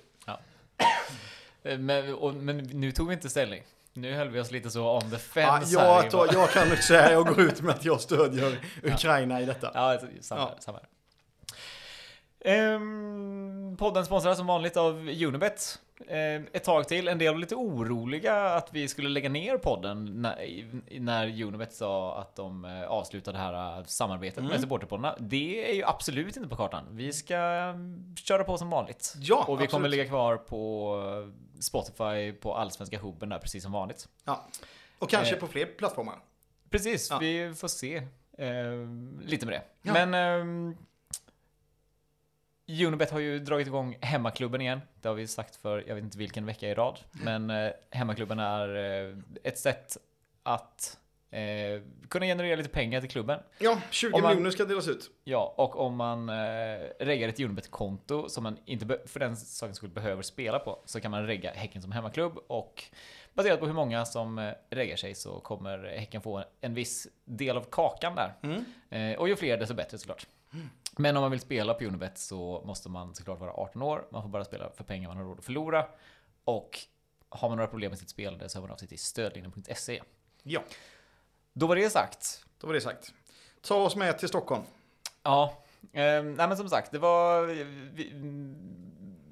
Eh, 1.64 1.80
Men, 1.80 2.14
och, 2.14 2.34
men 2.36 2.58
nu 2.58 2.92
tog 2.92 3.08
vi 3.08 3.14
inte 3.14 3.30
ställning. 3.30 3.64
Nu 3.98 4.14
höll 4.14 4.30
vi 4.30 4.40
oss 4.40 4.52
lite 4.52 4.70
så 4.70 4.96
on 4.98 5.10
the 5.12 5.18
fence 5.18 5.80
här. 5.80 5.94
jag, 6.04 6.12
tar, 6.12 6.30
jag 6.34 6.50
kan 6.50 6.64
inte 6.70 6.82
säga, 6.84 7.12
jag 7.12 7.26
går 7.28 7.42
ut 7.42 7.62
med 7.62 7.76
att 7.76 7.86
jag 7.86 8.02
stödjer 8.02 8.60
Ukraina 8.84 9.42
i 9.42 9.46
detta. 9.46 9.72
Ja, 9.74 10.00
samma, 10.22 10.42
Ja. 10.42 10.56
samma. 10.60 10.80
Ehm, 12.46 13.76
podden 13.80 14.06
sponsras 14.06 14.38
som 14.38 14.48
vanligt 14.48 14.78
av 14.78 14.96
Unibet. 15.10 15.80
Ehm, 16.08 16.48
ett 16.54 16.64
tag 16.64 16.88
till. 16.88 17.08
En 17.08 17.18
del 17.18 17.34
var 17.34 17.40
lite 17.40 17.56
oroliga 17.56 18.36
att 18.46 18.70
vi 18.74 18.88
skulle 18.88 19.10
lägga 19.10 19.30
ner 19.30 19.58
podden 19.58 20.22
när, 20.22 20.66
när 21.00 21.44
Unibet 21.44 21.74
sa 21.74 22.18
att 22.20 22.36
de 22.36 22.66
eh, 22.66 22.84
avslutade 22.84 23.38
det 23.38 23.42
här 23.44 23.78
eh, 23.80 23.84
samarbetet 23.86 24.38
Mm. 24.38 24.52
med 24.52 24.62
supporterpoddarna. 24.62 25.16
Det 25.20 25.72
är 25.72 25.76
ju 25.76 25.84
absolut 25.84 26.38
inte 26.38 26.50
på 26.50 26.56
kartan. 26.56 26.84
Vi 26.92 27.14
ska 27.14 27.36
mm, 27.36 28.16
köra 28.16 28.44
på 28.44 28.58
som 28.58 28.70
vanligt. 28.70 29.14
Ja, 29.18 29.36
Och 29.36 29.48
vi 29.48 29.52
absolut. 29.54 29.72
kommer 29.72 29.90
ligga 29.90 30.06
kvar 30.06 30.38
på 30.38 30.94
eh, 31.28 31.60
Spotify 31.62 32.32
på 32.32 32.56
Allsvenska 32.56 33.00
hubben 33.00 33.30
där 33.30 33.40
precis 33.40 33.64
som 33.64 33.72
vanligt. 33.72 34.08
Ja. 34.24 34.48
Och 35.00 35.10
kanske 35.10 35.36
Eh. 35.36 35.40
på 35.40 35.48
fler 35.48 35.66
plattformar. 35.66 36.16
Precis, 36.70 37.08
Ja. 37.12 37.18
vi 37.18 37.54
får 37.58 37.68
se 37.68 37.96
eh, 38.38 38.52
lite 39.26 39.46
med 39.46 39.54
det. 39.56 39.62
Ja. 39.82 39.94
Men 39.94 40.14
ehm, 40.14 40.78
Unibet 42.70 43.12
har 43.12 43.20
ju 43.20 43.40
dragit 43.40 43.68
igång 43.68 43.98
hemmaklubben 44.02 44.62
igen. 44.62 44.82
Det 45.02 45.08
har 45.08 45.16
vi 45.16 45.28
sagt 45.28 45.56
för 45.56 45.84
jag 45.88 45.96
vet 45.96 46.04
inte 46.04 46.18
vilken 46.18 46.46
vecka 46.46 46.70
i 46.70 46.74
rad. 46.74 47.00
Men 47.12 47.50
eh, 47.50 47.72
hemmaklubben 47.92 48.40
är 48.40 48.76
eh, 49.10 49.18
ett 49.44 49.58
sätt 49.58 49.98
att 50.44 50.98
eh, 51.32 51.40
kunna 52.10 52.26
generera 52.26 52.56
lite 52.56 52.70
pengar 52.70 53.00
till 53.02 53.10
klubben. 53.10 53.40
Ja, 53.60 53.82
20 53.92 54.14
Om 54.14 54.22
man- 54.22 54.30
miljoner 54.32 54.52
ska 54.52 54.66
delas 54.66 54.88
ut. 54.88 55.10
Ja, 55.24 55.54
och 55.58 55.80
om 55.80 55.96
man 55.96 56.30
eh, 56.30 56.36
reggar 57.00 57.30
ett 57.30 57.40
Unibet-konto 57.40 58.30
som 58.30 58.44
man 58.44 58.58
inte 58.66 59.00
för 59.06 59.20
den 59.20 59.38
sakens 59.38 59.78
skull 59.78 59.90
behöver 59.90 60.22
spela 60.24 60.60
på 60.60 60.80
så 60.86 61.00
kan 61.02 61.12
man 61.12 61.28
regga 61.28 61.52
Häcken 61.52 61.82
som 61.82 61.92
hemmaklubb 61.92 62.38
och 62.48 62.84
baserat 63.34 63.60
på 63.60 63.66
hur 63.66 63.74
många 63.74 64.06
som 64.06 64.40
eh, 64.40 64.54
reggar 64.70 64.96
sig 64.96 65.16
så 65.16 65.40
kommer 65.40 65.84
Häcken 65.98 66.22
få 66.22 66.44
en 66.62 66.74
viss 66.74 67.08
del 67.26 67.58
av 67.58 67.66
kakan 67.72 68.16
där. 68.16 68.34
Mm. 68.44 68.66
Eh, 68.90 69.20
och 69.20 69.30
ju 69.30 69.36
fler 69.36 69.58
desto 69.58 69.74
bättre 69.76 69.98
såklart. 69.98 70.28
Men 70.98 71.18
om 71.18 71.22
man 71.22 71.32
vill 71.32 71.40
spela 71.40 71.74
på 71.74 71.84
Unibet 71.86 72.18
så 72.18 72.64
måste 72.66 72.90
man 72.90 73.16
såklart 73.16 73.40
vara 73.40 73.52
18 73.52 73.82
år. 73.82 74.08
Man 74.12 74.22
får 74.22 74.30
bara 74.30 74.46
spela 74.46 74.70
för 74.76 74.84
pengar 74.84 75.08
man 75.08 75.18
har 75.18 75.24
råd 75.24 75.40
att 75.40 75.46
förlora. 75.46 75.86
Och 76.44 76.80
har 77.30 77.50
man 77.50 77.58
några 77.58 77.70
problem 77.70 77.90
med 77.92 78.00
sitt 78.00 78.10
spelande 78.10 78.50
så 78.50 78.58
hör 78.58 78.62
man 78.62 78.72
av 78.72 78.78
sig 78.78 78.88
till 78.88 79.00
stödlinjen.se. 79.00 80.02
Ja, 80.44 80.64
Då 81.54 81.68
var 81.68 81.76
det 81.76 81.90
sagt. 81.90 82.46
då 82.60 82.68
var 82.68 82.74
det 82.74 82.82
sagt. 82.82 83.14
Ta 83.62 83.76
oss 83.76 83.96
med 83.96 84.18
till 84.20 84.28
Stockholm. 84.28 84.64
Ja, 85.24 85.54
eh, 85.94 86.02
nej 86.24 86.48
men 86.48 86.58
som 86.58 86.70
sagt, 86.70 86.92
det 86.92 87.00
var... 87.00 87.44
Vi, 87.94 88.14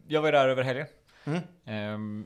jag 0.08 0.22
var 0.22 0.28
ju 0.28 0.32
där 0.32 0.48
över 0.48 0.64
helgen. 0.64 0.88
Mm. 1.26 1.42
Eh, 1.66 2.26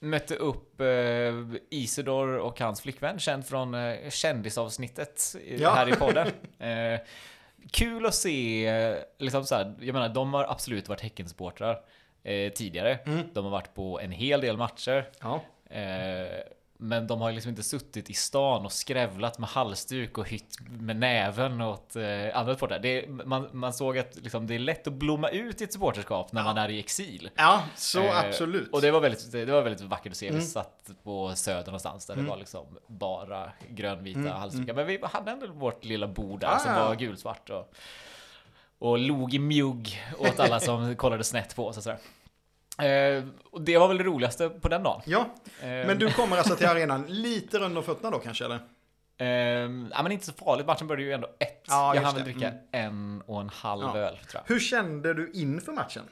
mötte 0.00 0.34
upp 0.36 0.80
eh, 0.80 1.60
Isidor 1.70 2.28
och 2.38 2.60
hans 2.60 2.80
flickvän, 2.80 3.18
känd 3.18 3.46
från 3.46 3.74
eh, 3.74 4.10
kändisavsnittet 4.10 5.36
Ja. 5.58 5.70
här 5.70 5.88
i 5.88 5.92
podden. 5.92 6.28
Eh, 6.58 7.00
kul 7.70 8.06
att 8.06 8.14
se, 8.14 9.04
liksom 9.18 9.44
så 9.44 9.54
här, 9.54 9.74
jag 9.80 9.92
menar, 9.92 10.08
de 10.08 10.34
har 10.34 10.44
absolut 10.44 10.88
varit 10.88 11.00
Häckensupportrar 11.00 11.80
eh, 12.22 12.52
tidigare. 12.52 12.98
Mm. 13.06 13.22
De 13.32 13.44
har 13.44 13.50
varit 13.50 13.74
på 13.74 14.00
en 14.00 14.10
hel 14.10 14.40
del 14.40 14.56
matcher. 14.56 15.08
Ja. 15.20 15.40
Eh, 15.70 16.40
men 16.80 17.06
de 17.06 17.20
har 17.20 17.32
liksom 17.32 17.50
inte 17.50 17.62
suttit 17.62 18.10
i 18.10 18.14
stan 18.14 18.64
och 18.64 18.72
skrävlat 18.72 19.38
med 19.38 19.48
halsduk 19.48 20.18
och 20.18 20.28
hytt 20.28 20.56
med 20.80 20.96
näven 20.96 21.60
åt 21.60 21.96
eh, 21.96 22.04
andra 22.38 22.54
supportrar. 22.54 22.78
Det 22.78 23.08
man, 23.08 23.48
man 23.52 23.72
såg 23.72 23.98
att 23.98 24.16
liksom, 24.16 24.46
det 24.46 24.54
är 24.54 24.58
lätt 24.58 24.86
att 24.86 24.92
blomma 24.92 25.28
ut 25.28 25.60
i 25.60 25.64
ett 25.64 25.72
supporterskap 25.72 26.32
när 26.32 26.40
Ja. 26.40 26.44
man 26.44 26.58
är 26.58 26.68
i 26.68 26.78
exil. 26.78 27.30
Ja, 27.36 27.62
så 27.76 28.00
Eh, 28.02 28.18
absolut. 28.18 28.72
Och 28.72 28.80
det 28.82 28.90
var 28.90 29.00
väldigt, 29.00 29.32
det 29.32 29.44
var 29.44 29.62
väldigt 29.62 29.82
vackert 29.82 30.10
att 30.12 30.16
se. 30.18 30.28
Mm. 30.28 30.40
Vi 30.40 30.46
satt 30.46 30.90
på 31.02 31.32
söder 31.34 31.66
någonstans 31.66 32.06
där 32.06 32.14
Mm. 32.14 32.24
det 32.26 32.30
var 32.30 32.38
liksom 32.38 32.66
bara 32.86 33.52
grönvita 33.70 34.18
Mm, 34.20 34.32
halsdukar. 34.32 34.74
Men 34.74 34.86
vi 34.86 34.98
hade 35.02 35.30
ändå 35.30 35.46
vårt 35.46 35.84
lilla 35.84 36.06
bord 36.08 36.40
där 36.40 36.48
Ah, 36.48 36.58
som 36.58 36.74
var 36.74 36.94
gulsvart 36.94 37.50
och, 37.50 37.72
och 38.78 38.98
log 38.98 39.34
i 39.34 39.38
mjugg 39.38 40.00
åt 40.18 40.40
alla 40.40 40.60
som 40.60 40.96
kollade 40.96 41.24
snett 41.24 41.56
på 41.56 41.66
oss 41.66 41.76
och 41.76 41.82
sådär. 41.82 41.98
Eh, 42.86 43.24
och 43.50 43.60
det 43.62 43.78
var 43.78 43.88
väl 43.88 43.98
det 43.98 44.04
roligaste 44.04 44.48
på 44.48 44.68
den 44.68 44.82
dagen. 44.82 45.02
Ja, 45.04 45.26
Eh, 45.60 45.66
men 45.68 45.98
du 45.98 46.10
kommer 46.12 46.36
alltså 46.36 46.56
till 46.56 46.66
arenan 46.66 47.04
lite 47.08 47.58
runt 47.58 47.76
om 47.76 47.82
fötterna 47.82 48.10
då 48.10 48.18
kanske, 48.18 48.44
eller? 48.44 48.58
Eh, 49.20 49.26
ja, 49.92 50.02
men 50.02 50.12
inte 50.12 50.26
så 50.26 50.32
farligt. 50.32 50.66
Matchen 50.66 50.86
började 50.86 51.02
ju 51.02 51.12
ändå 51.12 51.28
ett. 51.38 51.64
Ja, 51.68 51.94
jag 51.94 52.02
hann 52.02 52.14
väl 52.14 52.24
dricka 52.24 52.48
Mm. 52.48 52.58
en 52.72 53.22
och 53.26 53.40
en 53.40 53.48
halv 53.48 53.82
Ja. 53.82 53.96
öl, 53.98 54.16
tror 54.16 54.42
jag. 54.46 54.54
Hur 54.54 54.60
kände 54.60 55.14
du 55.14 55.30
inför 55.34 55.72
matchen? 55.72 56.02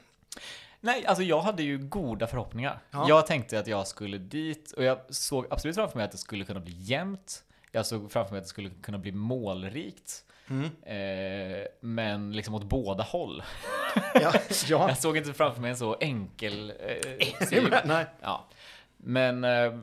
Nej, 0.79 1.05
alltså 1.05 1.23
jag 1.23 1.41
hade 1.41 1.63
ju 1.63 1.77
goda 1.77 2.27
förhoppningar. 2.27 2.79
Ja. 2.91 3.05
Jag 3.09 3.27
tänkte 3.27 3.59
att 3.59 3.67
jag 3.67 3.87
skulle 3.87 4.17
dit 4.17 4.71
och 4.71 4.83
jag 4.83 4.99
såg 5.09 5.45
absolut 5.49 5.75
framför 5.75 5.97
mig 5.97 6.05
att 6.05 6.11
det 6.11 6.17
skulle 6.17 6.45
kunna 6.45 6.59
bli 6.59 6.73
jämnt. 6.73 7.43
Jag 7.71 7.85
såg 7.85 8.11
framför 8.11 8.31
mig 8.31 8.37
att 8.37 8.43
det 8.45 8.49
skulle 8.49 8.69
kunna 8.69 8.97
bli 8.97 9.11
målrikt. 9.11 10.23
Mm. 10.49 10.63
Eh, 10.65 11.67
men 11.79 12.31
liksom 12.31 12.55
åt 12.55 12.63
båda 12.63 13.03
håll. 13.03 13.43
Ja, 14.13 14.33
ja. 14.69 14.87
Jag 14.87 14.97
såg 14.97 15.17
inte 15.17 15.33
framför 15.33 15.61
mig 15.61 15.71
en 15.71 15.77
så 15.77 15.97
enkel 15.99 16.73
eh. 16.79 17.79
Nej. 17.85 18.05
Ja. 18.21 18.47
Men 18.97 19.43
eh, 19.43 19.73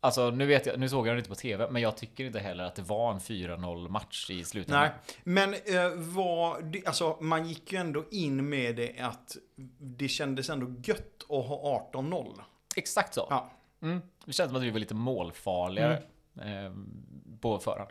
Alltså 0.00 0.30
nu 0.30 0.46
vet 0.46 0.66
jag, 0.66 0.78
nu 0.78 0.88
såg 0.88 1.06
jag 1.06 1.12
den 1.12 1.18
inte 1.18 1.28
på 1.28 1.34
TV, 1.34 1.70
men 1.70 1.82
jag 1.82 1.96
tycker 1.96 2.24
inte 2.24 2.38
heller 2.38 2.64
att 2.64 2.74
det 2.74 2.82
var 2.82 3.12
en 3.12 3.18
4-0 3.18 3.88
match 3.88 4.30
i 4.30 4.44
slutändan. 4.44 4.82
Nej, 4.82 4.92
men 5.24 5.54
eh, 5.54 5.90
var, 5.94 6.72
alltså, 6.86 7.16
man 7.20 7.48
gick 7.48 7.72
ju 7.72 7.78
ändå 7.78 8.04
in 8.10 8.48
med 8.48 8.76
det 8.76 9.00
att 9.00 9.36
det 9.78 10.08
kändes 10.08 10.50
ändå 10.50 10.74
gött 10.84 11.22
att 11.22 11.46
ha 11.46 11.90
18-0. 11.92 12.40
Exakt 12.76 13.14
så. 13.14 13.26
Ja. 13.30 13.50
Mm. 13.82 14.00
Det 14.24 14.32
känns 14.32 14.48
som 14.48 14.56
att 14.56 14.62
vi 14.62 14.70
var 14.70 14.78
lite 14.78 14.94
målfarligare 14.94 16.02
eh, 16.36 16.72
på 17.40 17.58
förhand. 17.58 17.90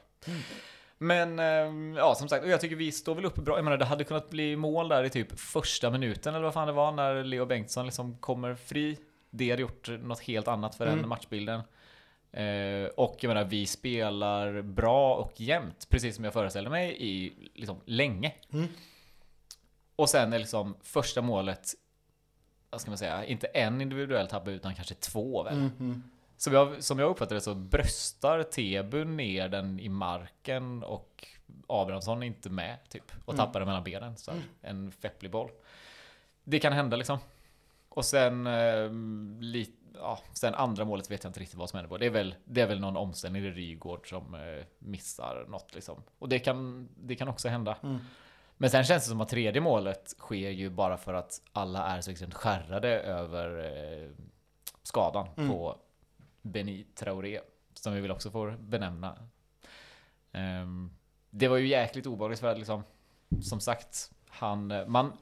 Men 0.98 1.40
eh, 1.40 1.98
ja, 1.98 2.16
som 2.16 2.30
sagt, 2.30 2.44
och 2.44 2.50
jag 2.50 2.62
tycker 2.62 2.76
vi 2.76 2.92
står 2.92 3.16
väl 3.16 3.26
uppe 3.26 3.42
bra. 3.42 3.56
Jag 3.58 3.64
menar, 3.64 3.78
det 3.78 3.86
hade 3.86 4.04
kunnat 4.04 4.30
bli 4.30 4.56
mål 4.56 4.88
där 4.88 5.04
i 5.04 5.10
typ 5.10 5.40
första 5.40 5.90
minuten 5.90 6.36
eller 6.36 6.44
vad 6.44 6.54
fan 6.54 6.68
det 6.68 6.74
var 6.74 6.92
när 6.92 7.24
Leo 7.24 7.46
Bengtsson 7.46 7.86
liksom 7.86 8.18
kommer 8.18 8.56
fri. 8.56 8.98
Det 9.30 9.50
hade 9.50 9.62
gjort 9.62 9.90
något 9.90 10.20
helt 10.20 10.48
annat 10.48 10.76
för 10.76 10.86
den 10.86 10.98
Mm. 10.98 11.10
matchbilden. 11.10 11.62
Eh, 12.32 12.88
och 12.98 13.18
jag 13.20 13.28
menar, 13.28 13.44
vi 13.44 13.66
spelar 13.66 14.62
bra 14.62 15.16
och 15.16 15.42
jämnt, 15.42 15.90
precis 15.90 16.16
som 16.16 16.24
jag 16.24 16.34
föreställde 16.34 16.70
mig 16.70 16.96
i 17.00 17.34
liksom 17.54 17.82
länge. 17.86 18.34
Mm. 18.54 18.68
Och 19.96 20.10
sen 20.10 20.34
är 20.34 20.40
liksom 20.40 20.76
första 20.82 21.22
målet, 21.22 21.74
vad 22.70 22.82
ska 22.82 22.92
man 22.92 22.98
säga, 22.98 23.26
inte 23.26 23.48
en 23.48 23.82
individuell 23.82 24.28
tabbe 24.28 24.52
utan 24.52 24.76
kanske 24.76 24.96
två 24.96 25.44
väl. 25.44 25.54
Mm, 25.54 25.72
mm. 25.80 26.04
Som 26.38 26.54
jag, 26.54 26.84
som 26.84 27.00
jag 27.00 27.10
uppfattar 27.10 27.36
det 27.36 27.42
så 27.42 27.56
bröstar 27.56 28.44
Tebu 28.44 29.06
ner 29.06 29.50
den 29.50 29.80
i 29.80 29.90
marken 29.90 30.84
och 30.84 31.28
Abrahamsson 31.68 32.24
är 32.24 32.28
inte 32.28 32.50
med 32.50 32.78
typ. 32.90 33.12
Och 33.26 33.34
Mm. 33.34 33.46
tappar 33.46 33.60
den 33.60 33.68
mellan 33.68 33.84
benen. 33.84 34.18
Så 34.18 34.32
här, 34.32 34.42
En 34.62 34.92
fepplig 34.92 35.32
boll. 35.32 35.50
Det 36.44 36.60
kan 36.60 36.74
hända 36.74 36.98
liksom. 36.98 37.18
Och 37.90 38.06
sen, 38.06 38.48
eh, 38.48 38.90
li, 39.40 39.72
ja, 39.94 40.20
sen 40.34 40.54
andra 40.56 40.86
målet 40.86 41.12
vet 41.12 41.24
jag 41.24 41.30
inte 41.30 41.40
riktigt 41.40 41.58
vad 41.58 41.70
som 41.70 41.78
händer 41.78 41.90
på. 41.90 41.98
Det 41.98 42.06
är 42.06 42.10
väl, 42.10 42.36
det 42.46 42.62
är 42.62 42.68
väl 42.68 42.80
någon 42.80 42.98
omställning 42.98 43.44
i 43.46 43.52
Rygård 43.52 44.10
som 44.10 44.36
eh, 44.36 44.66
missar 44.80 45.46
något 45.48 45.76
liksom. 45.76 46.04
Och 46.20 46.30
det 46.30 46.40
kan, 46.40 46.90
det 46.96 47.16
kan 47.16 47.28
också 47.28 47.48
hända. 47.50 47.78
Mm. 47.84 47.98
Men 48.58 48.70
sen 48.70 48.84
känns 48.84 49.04
det 49.04 49.10
som 49.10 49.22
att 49.22 49.30
tredje 49.30 49.62
målet 49.62 50.10
sker 50.18 50.50
ju 50.50 50.70
bara 50.70 50.98
för 50.98 51.14
att 51.14 51.42
alla 51.52 51.84
är 51.88 52.02
så 52.02 52.12
extremt 52.12 52.34
skärrade 52.34 53.00
över 53.00 53.58
eh, 54.04 54.10
skadan 54.84 55.28
Mm. 55.38 55.50
på 55.50 55.78
Beni 56.52 56.84
Traoré. 56.96 57.40
Som 57.74 57.94
vi 57.94 58.02
väl 58.02 58.12
också 58.12 58.32
får 58.32 58.52
benämna. 58.52 59.18
Ehm, 60.32 60.92
det 61.30 61.48
var 61.48 61.58
ju 61.58 61.68
jäkligt 61.68 62.06
obehagligt 62.06 62.40
för 62.40 62.48
att 62.48 62.58
liksom, 62.58 62.84
som 63.42 63.60
sagt, 63.60 64.12
han, 64.30 64.74
man, 64.88 65.18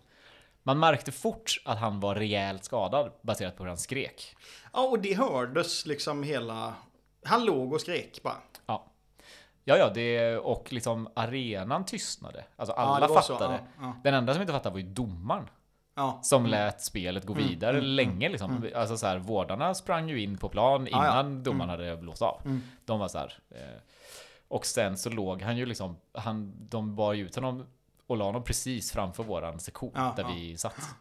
man 0.63 0.79
märkte 0.79 1.11
fort 1.11 1.61
att 1.65 1.79
han 1.79 1.99
var 1.99 2.15
rejält 2.15 2.63
skadad 2.63 3.11
baserat 3.21 3.57
på 3.57 3.63
hur 3.63 3.67
han 3.67 3.77
skrek. 3.77 4.35
Ja, 4.73 4.87
och 4.87 4.99
det 4.99 5.13
hördes 5.13 5.85
liksom 5.85 6.23
hela... 6.23 6.75
Han 7.23 7.45
låg 7.45 7.73
och 7.73 7.81
skrek 7.81 8.23
bara. 8.23 8.37
Ja. 8.65 8.91
Ja, 9.63 9.77
ja, 9.77 9.91
det, 9.93 10.37
och 10.37 10.73
liksom 10.73 11.09
arenan 11.13 11.85
tystnade. 11.85 12.45
Alltså 12.55 12.73
alla 12.73 13.07
ja, 13.07 13.13
var 13.13 13.21
så. 13.21 13.33
fattade. 13.33 13.53
Ja, 13.53 13.83
ja, 13.85 13.95
Den 14.03 14.13
enda 14.13 14.33
som 14.33 14.41
inte 14.41 14.53
fattade 14.53 14.73
var 14.73 14.79
ju 14.79 14.93
domaren. 14.93 15.49
Ja. 15.95 16.19
Som 16.23 16.45
lät 16.45 16.81
spelet 16.81 17.25
gå 17.25 17.33
Mm, 17.33 17.47
vidare 17.47 17.77
mm, 17.77 17.89
länge 17.89 18.29
liksom. 18.29 18.69
Alltså 18.75 18.97
så 18.97 19.07
här, 19.07 19.17
vårdarna 19.17 19.73
sprang 19.73 20.09
ju 20.09 20.21
in 20.21 20.37
på 20.37 20.49
plan 20.49 20.87
Ja, 20.91 21.05
ja. 21.05 21.11
innan 21.21 21.43
domaren 21.43 21.69
hade 21.69 21.97
blåst 21.97 22.21
av. 22.21 22.41
Mm. 22.45 22.61
De 22.85 22.99
var 22.99 23.07
så 23.07 23.17
här. 23.17 23.33
Eh, 23.49 23.81
och 24.47 24.65
sen 24.65 24.97
så 24.97 25.09
låg 25.09 25.41
han 25.41 25.57
ju 25.57 25.65
liksom, 25.65 25.97
han, 26.13 26.53
de 26.69 26.95
bar 26.95 27.13
ju 27.13 27.25
ut 27.25 27.35
honom 27.35 27.65
och 28.07 28.17
la 28.17 28.25
honom 28.25 28.43
precis 28.43 28.91
framför 28.91 29.23
våran 29.23 29.59
sektion 29.59 29.91
Ja, 29.95 30.13
där 30.15 30.23
ja. 30.23 30.29
vi 30.35 30.57
satt. 30.57 30.95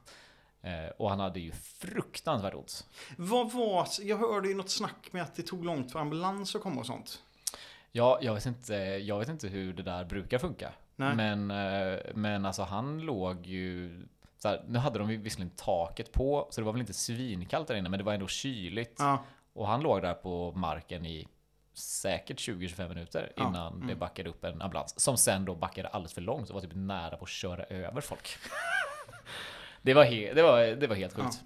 Eh, 0.62 0.90
och 0.98 1.10
han 1.10 1.20
hade 1.20 1.40
ju 1.40 1.52
fruktansvärt 1.52 2.54
ont. 2.54 2.86
Vad 3.16 3.52
var... 3.52 3.88
Jag 4.02 4.16
hörde 4.16 4.48
ju 4.48 4.54
något 4.54 4.70
snack 4.70 5.08
med 5.12 5.22
att 5.22 5.34
det 5.34 5.42
tog 5.42 5.64
långt 5.64 5.92
för 5.92 5.98
ambulans 5.98 6.54
att 6.54 6.62
komma 6.62 6.80
och 6.80 6.86
sånt. 6.86 7.22
Ja, 7.92 8.18
jag 8.22 8.34
vet 8.34 8.46
inte, 8.46 8.74
jag 8.74 9.18
vet 9.18 9.28
inte 9.28 9.48
hur 9.48 9.72
det 9.72 9.82
där 9.82 10.04
brukar 10.04 10.38
funka. 10.38 10.72
Nej. 10.96 11.14
Men, 11.14 11.50
eh, 11.50 11.98
men 12.14 12.46
alltså 12.46 12.62
han 12.62 13.00
låg 13.00 13.46
ju... 13.46 14.02
Så 14.44 14.48
här, 14.48 14.62
nu 14.66 14.78
hade 14.78 14.98
de 14.98 15.08
visserligen 15.08 15.56
taket 15.56 16.12
på, 16.12 16.48
så 16.50 16.60
det 16.60 16.64
var 16.64 16.72
väl 16.72 16.80
inte 16.80 16.92
svinkallt 16.92 17.68
där 17.68 17.74
inne, 17.74 17.88
men 17.88 17.98
det 17.98 18.04
var 18.04 18.12
ändå 18.12 18.26
kyligt. 18.26 18.96
Ja, 18.98 19.24
Och 19.52 19.66
han 19.66 19.80
låg 19.80 20.02
där 20.02 20.14
på 20.14 20.52
marken 20.52 21.06
i 21.06 21.28
säkert 21.72 22.38
20-25 22.38 22.88
minuter 22.88 23.32
Ja, 23.36 23.48
innan 23.48 23.74
mm. 23.74 23.86
det 23.86 23.94
backade 23.94 24.30
upp 24.30 24.44
en 24.44 24.62
ambulans. 24.62 25.00
Som 25.00 25.16
sen 25.16 25.44
då 25.44 25.54
backade 25.54 25.88
alldeles 25.88 26.12
för 26.12 26.20
långt 26.20 26.48
och 26.48 26.54
var 26.54 26.60
typ 26.60 26.74
nära 26.74 27.16
på 27.16 27.24
att 27.24 27.28
köra 27.28 27.64
över 27.64 28.00
folk. 28.00 28.28
det, 29.82 29.94
var 29.94 30.04
he- 30.04 30.34
det, 30.34 30.42
var, 30.42 30.60
det 30.60 30.86
var 30.86 30.96
helt 30.96 31.14
sjukt. 31.14 31.42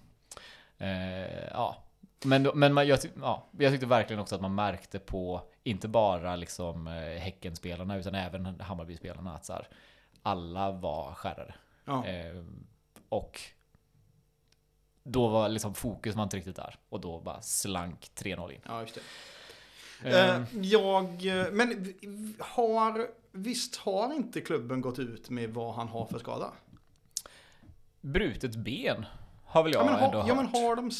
Eh, 0.78 1.48
ja. 1.50 1.76
Men, 2.24 2.42
men 2.54 2.74
man, 2.74 2.86
jag, 2.86 2.98
ja, 3.20 3.46
jag 3.58 3.72
tyckte 3.72 3.86
verkligen 3.86 4.20
också 4.20 4.34
att 4.34 4.40
man 4.40 4.54
märkte 4.54 4.98
på, 4.98 5.42
inte 5.62 5.88
bara 5.88 6.36
liksom 6.36 6.86
eh, 6.86 7.18
Häckenspelarna 7.20 7.96
utan 7.96 8.14
även 8.14 8.60
Hammarbyspelarna 8.60 9.34
att 9.34 9.44
så 9.44 9.52
här, 9.52 9.68
alla 10.22 10.70
var 10.70 11.14
skärrade. 11.14 11.54
ja. 11.84 12.06
Eh, 12.06 12.44
och 13.08 13.40
då 15.02 15.28
var 15.28 15.48
liksom 15.48 15.74
fokus 15.74 16.14
var 16.14 16.22
inte 16.22 16.36
riktigt 16.36 16.56
där. 16.56 16.76
Och 16.88 17.00
då 17.00 17.20
bara 17.20 17.42
slank 17.42 18.10
3-0 18.14 18.52
in. 18.52 18.60
ja 18.64 18.80
just 18.80 18.94
det. 18.94 19.00
Eh, 20.04 20.42
jag, 20.60 21.04
eh, 21.26 21.46
men 21.52 21.94
har, 22.38 23.06
visst 23.32 23.76
har 23.76 24.14
inte 24.14 24.40
klubben 24.40 24.80
gått 24.80 24.98
ut 24.98 25.30
med 25.30 25.54
vad 25.54 25.74
han 25.74 25.88
har 25.88 26.06
för 26.06 26.18
skada? 26.18 26.52
brutet 28.00 28.56
ben 28.56 29.06
har 29.44 29.62
väl 29.62 29.72
jag 29.72 29.82
Ja 29.82 29.84
men, 29.84 29.94
ändå 29.94 30.18
har, 30.18 30.28
ja, 30.28 30.34
hört. 30.34 30.52
men 30.52 30.62
har 30.62 30.76
de, 30.76 30.90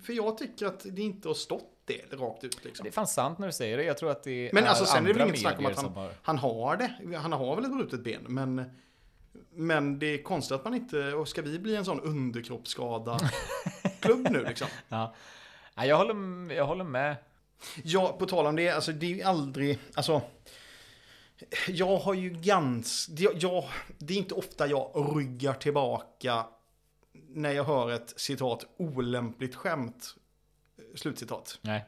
för 0.00 0.12
jag 0.12 0.38
tycker 0.38 0.66
att 0.66 0.86
det 0.90 1.02
inte 1.02 1.28
har 1.28 1.34
stått 1.34 1.74
det 1.84 2.12
rakt 2.12 2.44
ut 2.44 2.64
liksom. 2.64 2.84
Det 2.84 2.90
är 2.90 2.92
fan 2.92 3.06
sant 3.06 3.38
när 3.38 3.46
du 3.46 3.52
säger 3.52 3.76
det. 3.76 3.84
Jag 3.84 3.98
tror 3.98 4.10
att 4.10 4.22
det 4.22 4.50
Men 4.52 4.64
är 4.64 4.68
alltså, 4.68 4.84
sen 4.84 5.04
är 5.04 5.08
det 5.08 5.18
väl 5.18 5.28
inget 5.28 5.40
snack 5.40 5.58
om 5.58 5.66
att 5.66 5.78
som 5.78 5.94
har... 5.94 6.10
Han 6.22 6.38
har 6.38 6.76
det, 6.76 7.16
han 7.16 7.32
har 7.32 7.56
väl 7.56 7.64
ett 7.64 7.72
brutet 7.72 8.04
ben, 8.04 8.22
men 8.28 8.70
men 9.50 9.98
det 9.98 10.06
är 10.06 10.22
konstigt 10.22 10.54
att 10.54 10.64
man 10.64 10.74
inte, 10.74 11.12
och 11.12 11.28
ska 11.28 11.42
vi 11.42 11.58
bli 11.58 11.76
en 11.76 11.84
sån 11.84 12.00
underkroppsskada 12.00 13.18
klubb 14.00 14.28
nu 14.30 14.44
liksom? 14.44 14.68
Ja. 14.88 15.14
Jag, 15.74 15.96
håller, 15.96 16.54
jag 16.54 16.66
håller 16.66 16.84
med. 16.84 17.16
Ja, 17.82 18.16
på 18.18 18.26
tal 18.26 18.46
om 18.46 18.56
det, 18.56 18.68
alltså 18.68 18.92
det 18.92 19.06
är 19.06 19.14
ju 19.14 19.22
aldrig, 19.22 19.78
alltså. 19.94 20.22
Jag 21.68 21.96
har 21.96 22.14
ju 22.14 22.30
ganska, 22.30 23.12
jag, 23.16 23.34
jag, 23.36 23.64
det 23.98 24.14
är 24.14 24.18
inte 24.18 24.34
ofta 24.34 24.66
jag 24.66 25.12
ryggar 25.16 25.54
tillbaka 25.54 26.46
när 27.28 27.52
jag 27.52 27.64
hör 27.64 27.90
ett 27.90 28.14
citat 28.16 28.66
olämpligt 28.76 29.54
skämt. 29.54 30.14
Slutcitat. 30.94 31.58
Nej. 31.62 31.84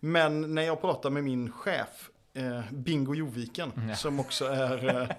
Men 0.00 0.54
när 0.54 0.62
jag 0.62 0.80
pratar 0.80 1.10
med 1.10 1.24
min 1.24 1.52
chef, 1.52 2.10
eh, 2.36 2.60
Bingo 2.72 3.14
Joviken, 3.14 3.72
Mm, 3.76 3.96
som 3.96 4.20
också 4.20 4.44
är 4.44 4.88
eh, 4.88 4.94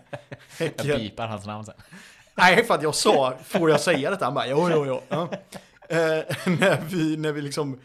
Jag 0.59 0.65
Häcken. 0.65 0.97
pipar 0.99 1.27
hans 1.27 1.45
namn 1.45 1.65
sen. 1.65 1.75
Nej, 2.35 2.63
för 2.65 2.73
att 2.73 2.83
jag 2.83 2.95
sa, 2.95 3.37
får 3.43 3.69
jag 3.69 3.81
säga 3.81 4.09
detta? 4.09 4.25
Han 4.25 4.33
bara, 4.33 4.47
jo, 4.47 4.69
jo, 4.71 4.85
jo. 4.85 5.01
Ja. 5.09 5.29
Eh, 5.89 5.97
när, 6.59 6.81
vi, 6.89 7.17
när 7.17 7.31
vi 7.31 7.41
liksom, 7.41 7.79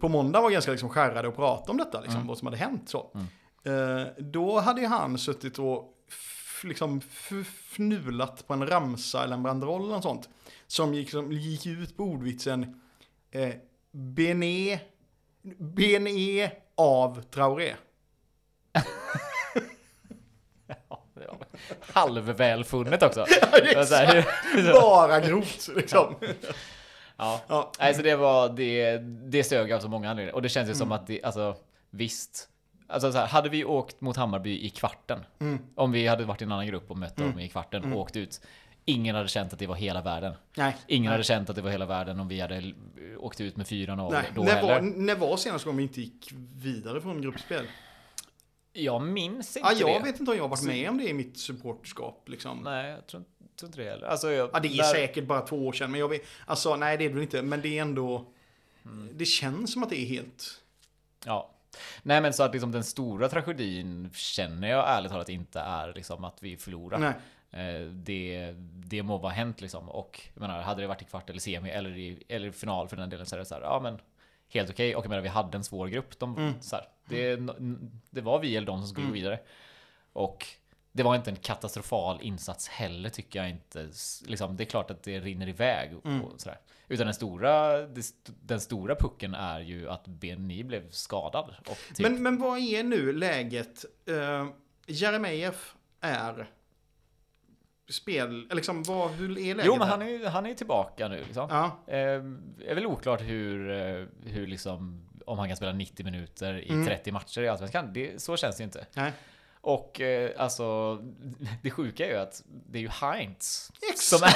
på 0.00 0.08
måndag 0.08 0.40
var 0.40 0.50
ganska 0.50 0.70
liksom 0.70 0.88
skärrade 0.88 1.28
och 1.28 1.36
pratade 1.36 1.70
om 1.70 1.76
detta, 1.76 2.00
liksom, 2.00 2.16
Mm. 2.16 2.26
vad 2.28 2.38
som 2.38 2.46
hade 2.46 2.56
hänt. 2.58 2.88
Så. 2.88 3.10
Mm. 3.14 4.00
Eh, 4.00 4.06
då 4.18 4.60
hade 4.60 4.86
han 4.86 5.18
suttit 5.18 5.58
och 5.58 5.92
liksom 6.64 7.00
fnulat 7.70 8.46
på 8.46 8.54
en 8.54 8.66
ramsa 8.66 9.24
eller 9.24 9.34
en 9.34 9.42
banderoll 9.42 9.82
eller 9.84 9.94
något 9.94 10.02
sånt. 10.02 10.28
Som 10.66 10.94
gick, 10.94 11.10
som 11.10 11.32
gick 11.32 11.66
ut 11.66 11.96
på 11.96 12.02
ordvitsen 12.02 12.80
eh, 13.30 13.54
Bené, 13.92 14.78
Bené 15.58 16.50
av 16.76 17.22
Traoré. 17.22 17.74
Ja, 20.88 21.38
halvvälfunnet 21.80 23.02
också. 23.02 23.20
är 23.52 23.84
så 23.84 23.94
här, 23.94 24.24
Bara 24.72 25.20
grovt 25.20 25.68
liksom. 25.76 26.14
ja. 27.16 27.40
Ja. 27.48 27.72
Nej, 27.80 27.94
så 27.94 28.02
det 28.02 28.16
var, 28.16 28.48
det, 28.48 28.98
det 29.30 29.44
sög 29.44 29.72
av 29.72 29.80
så 29.80 29.88
många 29.88 30.10
anledningar. 30.10 30.34
Och 30.34 30.42
det 30.42 30.48
känns 30.48 30.70
ju 30.70 30.74
som 30.74 30.88
Mm. 30.88 30.98
att 31.00 31.06
det, 31.06 31.22
alltså 31.22 31.56
visst. 31.90 32.48
Alltså 32.88 33.12
så 33.12 33.18
här, 33.18 33.26
hade 33.26 33.48
vi 33.48 33.64
åkt 33.64 34.00
mot 34.00 34.16
Hammarby 34.16 34.60
i 34.66 34.70
kvarten. 34.70 35.24
Mm. 35.40 35.58
Om 35.74 35.92
vi 35.92 36.06
hade 36.06 36.24
varit 36.24 36.40
i 36.40 36.44
en 36.44 36.52
annan 36.52 36.66
grupp 36.66 36.90
och 36.90 36.96
mött 36.98 37.18
Mm. 37.18 37.30
dem 37.30 37.40
i 37.40 37.48
kvarten 37.48 37.82
Mm. 37.82 37.92
och 37.96 38.00
åkt 38.02 38.16
ut. 38.16 38.40
ingen 38.88 39.16
hade 39.16 39.28
känt 39.28 39.52
att 39.52 39.58
det 39.58 39.66
var 39.66 39.74
hela 39.74 40.02
världen. 40.02 40.34
Nej. 40.56 40.76
Ingen 40.86 41.02
nej. 41.04 41.12
hade 41.12 41.24
känt 41.24 41.50
att 41.50 41.56
det 41.56 41.62
var 41.62 41.70
hela 41.70 41.86
världen 41.86 42.20
om 42.20 42.28
vi 42.28 42.40
hade 42.40 42.72
åkt 43.18 43.40
ut 43.40 43.56
med 43.56 43.66
4-0 43.66 44.12
Nej. 44.12 44.22
då 44.34 44.42
När 44.42 44.52
heller. 44.54 44.74
var, 44.74 44.80
när 44.80 45.14
var 45.14 45.36
senast 45.36 45.64
gången 45.64 45.76
vi 45.76 45.82
inte 45.82 46.00
gick 46.00 46.30
vidare 46.56 47.00
från 47.00 47.22
gruppspel? 47.22 47.66
Jag 48.76 49.02
minns 49.02 49.56
inte 49.56 49.68
Ja, 49.68 49.78
jag 49.88 50.00
det. 50.00 50.04
vet 50.10 50.20
inte 50.20 50.30
om 50.30 50.36
jag 50.36 50.44
har 50.44 50.48
varit 50.48 50.62
med 50.62 50.88
om 50.90 50.98
det 50.98 51.08
i 51.08 51.12
mitt 51.12 51.38
supporterskap. 51.38 52.28
Liksom. 52.28 52.58
Nej, 52.64 52.90
jag 52.90 53.06
tror, 53.06 53.24
tror 53.60 53.68
inte 53.68 53.82
det 53.82 53.90
heller. 53.90 54.06
Alltså, 54.06 54.30
jag, 54.32 54.50
Ja, 54.52 54.60
det 54.60 54.68
är 54.68 54.76
där- 54.76 54.84
säkert 54.84 55.24
bara 55.24 55.40
två 55.40 55.66
år 55.66 55.72
sedan, 55.72 55.90
men 55.90 56.00
jag 56.00 56.08
vet, 56.08 56.22
alltså 56.46 56.76
nej 56.76 56.96
det 56.96 57.04
är 57.04 57.08
det 57.08 57.14
väl 57.14 57.22
inte, 57.22 57.42
men 57.42 57.60
det 57.60 57.78
är 57.78 57.82
ändå, 57.82 58.26
Mm. 58.84 59.10
det 59.14 59.24
känns 59.24 59.72
som 59.72 59.82
att 59.82 59.90
det 59.90 59.98
är 60.00 60.06
helt, 60.06 60.60
Ja. 61.24 61.50
Nej 62.02 62.20
men 62.20 62.32
så 62.32 62.42
att 62.42 62.52
liksom 62.52 62.72
den 62.72 62.84
stora 62.84 63.28
tragedin 63.28 64.10
känner 64.14 64.68
jag 64.68 64.88
ärligt 64.90 65.10
talat 65.12 65.28
inte 65.28 65.60
är 65.60 65.92
liksom 65.94 66.24
att 66.24 66.42
vi 66.42 66.56
förlorar. 66.56 66.98
nej, 66.98 67.12
Eh, 67.50 67.80
Det, 67.90 68.54
det 68.86 69.02
må 69.02 69.18
vara 69.18 69.32
hänt 69.32 69.60
liksom. 69.60 69.88
Och 69.88 70.20
jag 70.34 70.40
menar, 70.40 70.62
hade 70.62 70.80
det 70.80 70.86
varit 70.86 71.02
i 71.02 71.04
kvart 71.04 71.30
eller 71.30 71.40
semi 71.40 71.70
eller 71.70 71.96
i 71.98 72.22
eller 72.28 72.50
final 72.50 72.88
för 72.88 72.96
den 72.96 73.10
delen 73.10 73.26
så 73.26 73.34
är 73.34 73.38
det 73.38 73.44
så 73.44 73.54
här, 73.54 73.62
ja 73.62 73.80
men 73.82 73.98
helt 74.48 74.70
okej. 74.70 74.96
Och 74.96 75.04
jag 75.04 75.08
menar, 75.08 75.22
vi 75.22 75.28
hade 75.28 75.56
en 75.58 75.64
svår 75.64 75.86
grupp. 75.88 76.18
De, 76.18 76.36
Mm. 76.36 76.52
så 76.60 76.76
här, 76.76 76.84
det, 77.08 77.36
det 78.10 78.20
var 78.20 78.38
vi 78.38 78.56
eller 78.56 78.66
de 78.66 78.78
som 78.78 78.88
skulle 78.88 79.06
gå 79.06 79.12
vidare. 79.12 79.38
Och 80.12 80.46
det 80.92 81.02
var 81.02 81.14
inte 81.16 81.30
en 81.30 81.36
katastrofal 81.36 82.18
insats 82.22 82.68
heller 82.68 83.08
tycker 83.08 83.38
jag 83.38 83.50
inte. 83.50 83.88
Liksom, 84.26 84.56
det 84.56 84.62
är 84.62 84.66
klart 84.66 84.90
att 84.90 85.02
det 85.02 85.20
rinner 85.20 85.48
iväg 85.48 85.90
Mm. 86.04 86.22
och 86.22 86.40
sådär. 86.40 86.58
Utan 86.88 87.06
den 87.06 87.14
stora, 87.14 87.82
den 88.40 88.60
stora 88.60 88.94
pucken 88.94 89.34
är 89.34 89.60
ju 89.60 89.90
att 89.90 90.06
BNI 90.06 90.64
blev 90.64 90.90
skadad. 90.90 91.54
Typ, 91.94 91.98
men, 91.98 92.22
men 92.22 92.38
vad 92.38 92.58
är 92.58 92.84
nu 92.84 93.12
läget? 93.12 93.84
Uh, 94.10 94.48
Jeremejeff 94.86 95.74
är 96.00 96.50
spel, 97.90 98.44
eller 98.44 98.54
liksom 98.54 98.82
vad, 98.82 99.10
hur 99.10 99.30
är 99.38 99.54
läget? 99.54 99.64
jo 99.66 99.76
men 99.78 99.88
han 99.88 100.02
är 100.02 100.06
ju 100.08 100.26
han 100.26 100.46
är 100.46 100.54
tillbaka 100.54 101.08
nu 101.08 101.24
liksom. 101.24 101.46
Ja, 101.50 101.78
Eh, 101.86 101.98
är 102.70 102.74
väl 102.74 102.86
oklart 102.86 103.20
hur, 103.22 103.70
eh, 103.70 104.06
hur 104.24 104.46
liksom, 104.46 105.05
om 105.26 105.38
han 105.38 105.48
kan 105.48 105.56
spela 105.56 105.72
90 105.72 106.04
minuter 106.04 106.54
i 106.58 106.68
Mm. 106.70 106.86
30 106.86 107.12
matcher 107.12 107.40
i 107.42 107.48
Allsvenskan. 107.48 107.92
Det, 107.92 108.22
så 108.22 108.36
känns 108.36 108.56
det 108.56 108.60
ju 108.60 108.64
inte. 108.64 108.86
nej. 108.94 109.12
Och 109.60 110.00
eh, 110.00 110.30
alltså, 110.36 110.96
det 111.62 111.70
sjuka 111.70 112.06
är 112.06 112.10
ju 112.10 112.16
att 112.16 112.42
det 112.46 112.78
är 112.78 112.82
ju 112.82 112.88
Heinz 112.88 113.72
som 113.96 114.22
är... 114.22 114.34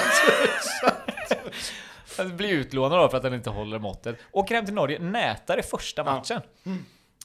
Han 2.19 2.37
blir 2.37 2.49
utlånad 2.53 2.99
då 2.99 3.09
för 3.09 3.17
att 3.17 3.25
han 3.25 3.35
inte 3.35 3.51
håller 3.51 3.79
måttet. 3.79 4.17
Åker 4.33 4.55
hem 4.55 4.65
till 4.65 4.75
Norge, 4.75 4.99
nätar 4.99 5.59
i 5.59 5.63
första 5.63 6.03
Ja. 6.03 6.05
matchen. 6.05 6.41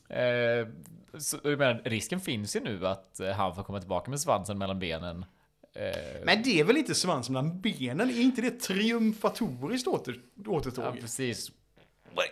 Eh, 0.10 0.68
så, 1.20 1.38
jag 1.44 1.60
menar, 1.60 1.82
risken 1.86 2.20
finns 2.20 2.56
ju 2.56 2.60
nu 2.60 2.88
att 2.88 3.20
eh, 3.20 3.30
han 3.32 3.56
får 3.56 3.64
komma 3.64 3.80
tillbaka 3.80 4.10
med 4.12 4.20
svansen 4.20 4.58
mellan 4.58 4.80
benen. 4.80 5.26
Eh, 5.76 5.96
Men 6.26 6.44
det 6.44 6.60
är 6.60 6.64
väl 6.64 6.78
inte 6.78 6.96
svans 6.96 7.30
mellan 7.30 7.62
benen? 7.62 8.10
Är 8.10 8.22
inte 8.22 8.42
det 8.42 8.52
triumfatoriskt 8.60 9.88
åter, 9.88 10.16
ja, 10.46 10.52
återtåg? 10.52 11.00
precis. 11.02 11.52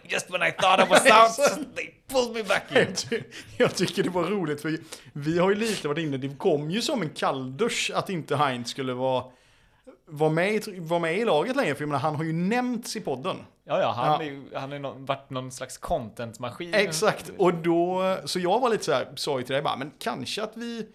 Just 0.04 0.30
when 0.32 0.42
I 0.44 0.52
thought 0.52 0.80
I 0.80 0.90
was 0.90 1.06
out, 1.06 1.76
they 1.76 1.94
pulled 2.08 2.34
me 2.36 2.44
back 2.44 2.64
in. 2.72 2.78
Jag 2.78 2.98
ty- 2.98 3.24
Jag 3.58 3.76
tycker 3.76 4.04
det 4.04 4.10
var 4.10 4.24
roligt 4.24 4.62
för 4.62 4.78
vi 5.14 5.40
har 5.40 5.50
ju 5.50 5.56
lite 5.56 5.88
varit 5.88 6.00
inne, 6.04 6.18
det 6.18 6.38
kom 6.38 6.72
ju 6.72 6.82
som 6.82 7.02
en 7.02 7.10
kalldusch 7.10 7.92
att 7.96 8.10
inte 8.10 8.36
Heinz 8.36 8.70
skulle 8.70 8.94
vara, 8.94 9.24
vara, 10.08 10.30
med, 10.30 10.54
i, 10.68 10.80
vara 10.80 11.00
med 11.00 11.18
i 11.18 11.26
laget 11.26 11.56
längre. 11.56 11.76
För 11.76 11.82
jag 11.82 11.88
menar, 11.90 12.00
han 12.00 12.16
har 12.16 12.24
ju 12.24 12.34
nämnts 12.34 12.96
i 12.96 13.02
podden. 13.02 13.38
Ja, 13.66 13.80
ja, 13.80 13.92
han 13.92 14.06
Ja. 14.06 14.16
har 14.18 14.24
ju 14.24 14.44
han 14.54 14.70
har 14.70 14.74
ju 14.78 14.80
nå- 14.82 14.96
varit 15.00 15.30
någon 15.30 15.52
slags 15.52 15.78
contentmaskin. 15.78 16.74
Exakt, 16.74 17.32
och 17.38 17.54
då, 17.54 18.18
så 18.26 18.40
jag 18.40 18.60
var 18.60 18.70
lite 18.70 18.84
så 18.84 18.92
här, 18.92 19.08
sa 19.16 19.38
ju 19.40 19.44
till 19.46 19.54
dig 19.54 19.62
bara, 19.62 19.76
men 19.76 19.92
kanske 20.00 20.44
att 20.44 20.52
vi 20.56 20.88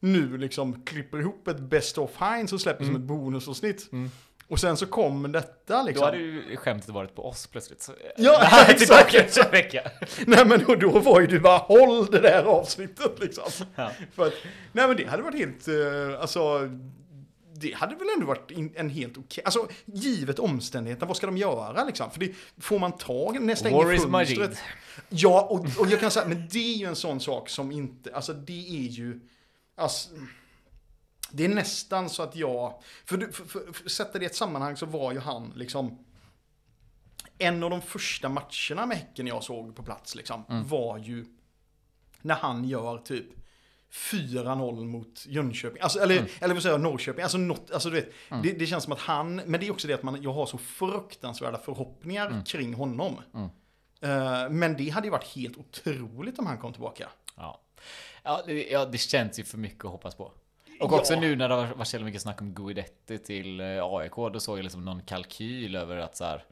nu 0.00 0.36
liksom 0.38 0.82
klipper 0.82 1.18
ihop 1.20 1.48
ett 1.48 1.60
Best 1.60 1.98
of 1.98 2.10
Heinz 2.16 2.52
och 2.52 2.60
släpper 2.60 2.84
som 2.84 2.94
ett 2.96 3.02
bonusavsnitt. 3.02 3.88
Mm. 3.92 4.10
Och 4.52 4.60
sen 4.60 4.76
så 4.76 4.86
kom 4.86 5.32
detta 5.32 5.78
Då 5.78 5.86
liksom. 5.86 6.04
hade 6.04 6.16
ju 6.16 6.56
skämtet 6.56 6.88
varit 6.88 7.14
på 7.14 7.24
oss 7.28 7.46
plötsligt. 7.46 7.82
Så, 7.82 7.92
Ja, 8.16 8.42
exakt. 8.68 8.78
tillbaka 8.78 9.18
efter 9.18 9.44
en 9.44 9.50
vecka. 9.50 9.90
Nej 10.26 10.44
men 10.46 10.78
då 10.80 10.98
var 10.98 11.20
ju 11.20 11.26
du 11.26 11.40
bara, 11.40 11.58
håll 11.58 12.06
det 12.06 12.20
där 12.20 12.44
avsnittet 12.44 13.18
liksom. 13.20 13.44
Ja. 13.74 13.90
För 14.14 14.26
att, 14.26 14.32
nej 14.72 14.88
men 14.88 14.96
det 14.96 15.04
hade 15.04 15.22
varit 15.22 15.38
helt, 15.38 15.68
eh, 15.68 16.20
alltså, 16.20 16.68
det 17.54 17.74
hade 17.74 17.94
väl 17.94 18.08
ändå 18.16 18.26
varit 18.26 18.50
en 18.74 18.90
helt 18.90 19.18
okej, 19.18 19.44
alltså 19.44 19.68
givet 19.84 20.38
omständigheterna, 20.38 21.06
vad 21.06 21.16
ska 21.16 21.26
de 21.26 21.36
göra 21.36 21.84
liksom? 21.84 22.10
För 22.10 22.20
det 22.20 22.32
får 22.60 22.78
man 22.78 22.92
ta 22.92 23.32
när 23.40 23.54
stänger 23.54 23.76
War 23.76 23.92
is 23.92 24.02
fönstret. 24.02 24.38
Majid. 24.38 24.56
Ja, 25.08 25.46
och, 25.50 25.66
och 25.78 25.86
jag 25.90 26.00
kan 26.00 26.10
säga, 26.10 26.26
men 26.26 26.48
det 26.50 26.74
är 26.74 26.76
ju 26.78 26.86
en 26.86 26.96
sån 26.96 27.20
sak 27.20 27.48
som 27.48 27.72
inte, 27.72 28.14
alltså 28.14 28.32
det 28.32 28.68
är 28.68 28.88
ju, 28.88 29.20
alltså, 29.76 30.08
det 31.32 31.44
är 31.44 31.48
nästan 31.48 32.10
så 32.10 32.22
att 32.22 32.36
jag, 32.36 32.82
för, 33.04 33.32
för, 33.32 33.44
för, 33.44 33.72
för 33.72 33.88
sätta 33.88 34.18
det 34.18 34.24
i 34.24 34.26
ett 34.26 34.34
sammanhang 34.34 34.76
så 34.76 34.86
var 34.86 35.12
ju 35.12 35.18
han 35.18 35.52
liksom, 35.56 36.04
en 37.38 37.62
av 37.62 37.70
de 37.70 37.80
första 37.80 38.28
matcherna 38.28 38.86
med 38.86 38.96
Häcken 38.96 39.26
jag 39.26 39.44
såg 39.44 39.76
på 39.76 39.82
plats 39.82 40.14
liksom, 40.14 40.44
var 40.66 40.98
ju 40.98 41.26
när 42.22 42.34
han 42.34 42.64
gör 42.64 42.98
typ 42.98 43.26
4-0 43.92 44.84
mot 44.84 45.26
Jönköping, 45.26 45.82
alltså, 45.82 45.98
eller, 45.98 46.30
eller 46.40 46.54
vad 46.54 46.62
säger 46.62 46.74
jag, 46.74 46.80
Norrköping, 46.80 47.22
alltså, 47.22 47.38
något, 47.38 47.70
alltså 47.70 47.90
du 47.90 47.96
vet, 47.96 48.12
det, 48.42 48.52
det 48.52 48.66
känns 48.66 48.84
som 48.84 48.92
att 48.92 48.98
han, 48.98 49.36
men 49.36 49.60
det 49.60 49.66
är 49.66 49.70
också 49.70 49.88
det 49.88 49.94
att 49.94 50.02
man, 50.02 50.22
jag 50.22 50.32
har 50.32 50.46
så 50.46 50.58
fruktansvärda 50.58 51.58
förhoppningar 51.58 52.44
kring 52.46 52.74
honom. 52.74 53.20
Eh, 54.00 54.50
men 54.50 54.76
det 54.76 54.88
hade 54.88 55.06
ju 55.06 55.10
varit 55.10 55.34
helt 55.36 55.56
otroligt 55.56 56.38
om 56.38 56.46
han 56.46 56.58
kom 56.58 56.72
tillbaka. 56.72 57.08
Ja. 57.36 57.60
Ja, 58.22 58.42
det, 58.46 58.70
ja, 58.70 58.84
det 58.84 58.98
känns 58.98 59.38
ju 59.38 59.44
för 59.44 59.58
mycket 59.58 59.84
att 59.84 59.90
hoppas 59.90 60.14
på. 60.14 60.32
Och 60.82 60.92
Ja. 60.92 60.98
också 60.98 61.14
nu 61.20 61.36
när 61.36 61.48
det 61.48 61.54
har 61.54 61.66
varit 61.66 61.88
så 61.88 62.00
mycket 62.00 62.22
snack 62.22 62.40
om 62.40 62.54
Guidetti 62.54 63.18
till 63.18 63.60
eh, 63.60 63.66
AIK, 63.84 64.14
då 64.16 64.40
såg 64.40 64.58
jag 64.58 64.62
liksom 64.62 64.84
någon 64.84 65.02
kalkyl 65.02 65.76
över 65.76 65.96
att 65.96 66.16
så 66.16 66.24
här, 66.24 66.44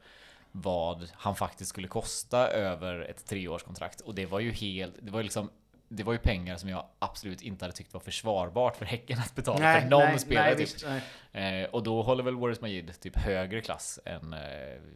vad 0.51 1.09
han 1.13 1.35
faktiskt 1.35 1.69
skulle 1.69 1.87
kosta 1.87 2.47
över 2.47 2.99
ett 2.99 3.25
treårskontrakt. 3.25 4.01
Och 4.01 4.15
det 4.15 4.25
var 4.25 4.39
ju 4.39 4.51
helt, 4.51 4.93
det 5.01 5.11
var 5.11 5.23
liksom 5.23 5.49
det 5.93 6.03
var 6.03 6.13
ju 6.13 6.19
pengar 6.19 6.55
som 6.57 6.69
jag 6.69 6.85
absolut 6.99 7.41
inte 7.41 7.65
hade 7.65 7.75
tyckt 7.75 7.93
var 7.93 7.99
försvarbart 8.01 8.77
för 8.77 8.85
Häcken 8.85 9.19
att 9.19 9.35
betala 9.35 9.81
för 9.81 9.87
någon 9.89 10.19
spelare. 10.19 10.49
typ. 10.55 10.59
visst, 10.59 10.85
nej. 11.31 11.63
Eh, 11.63 11.69
och 11.69 11.83
då 11.83 12.01
håller 12.01 12.23
väl 12.23 12.35
Waris 12.35 12.61
Majid 12.61 12.99
typ 12.99 13.17
högre 13.17 13.61
klass 13.61 13.99
än 14.05 14.33
eh, 14.33 14.39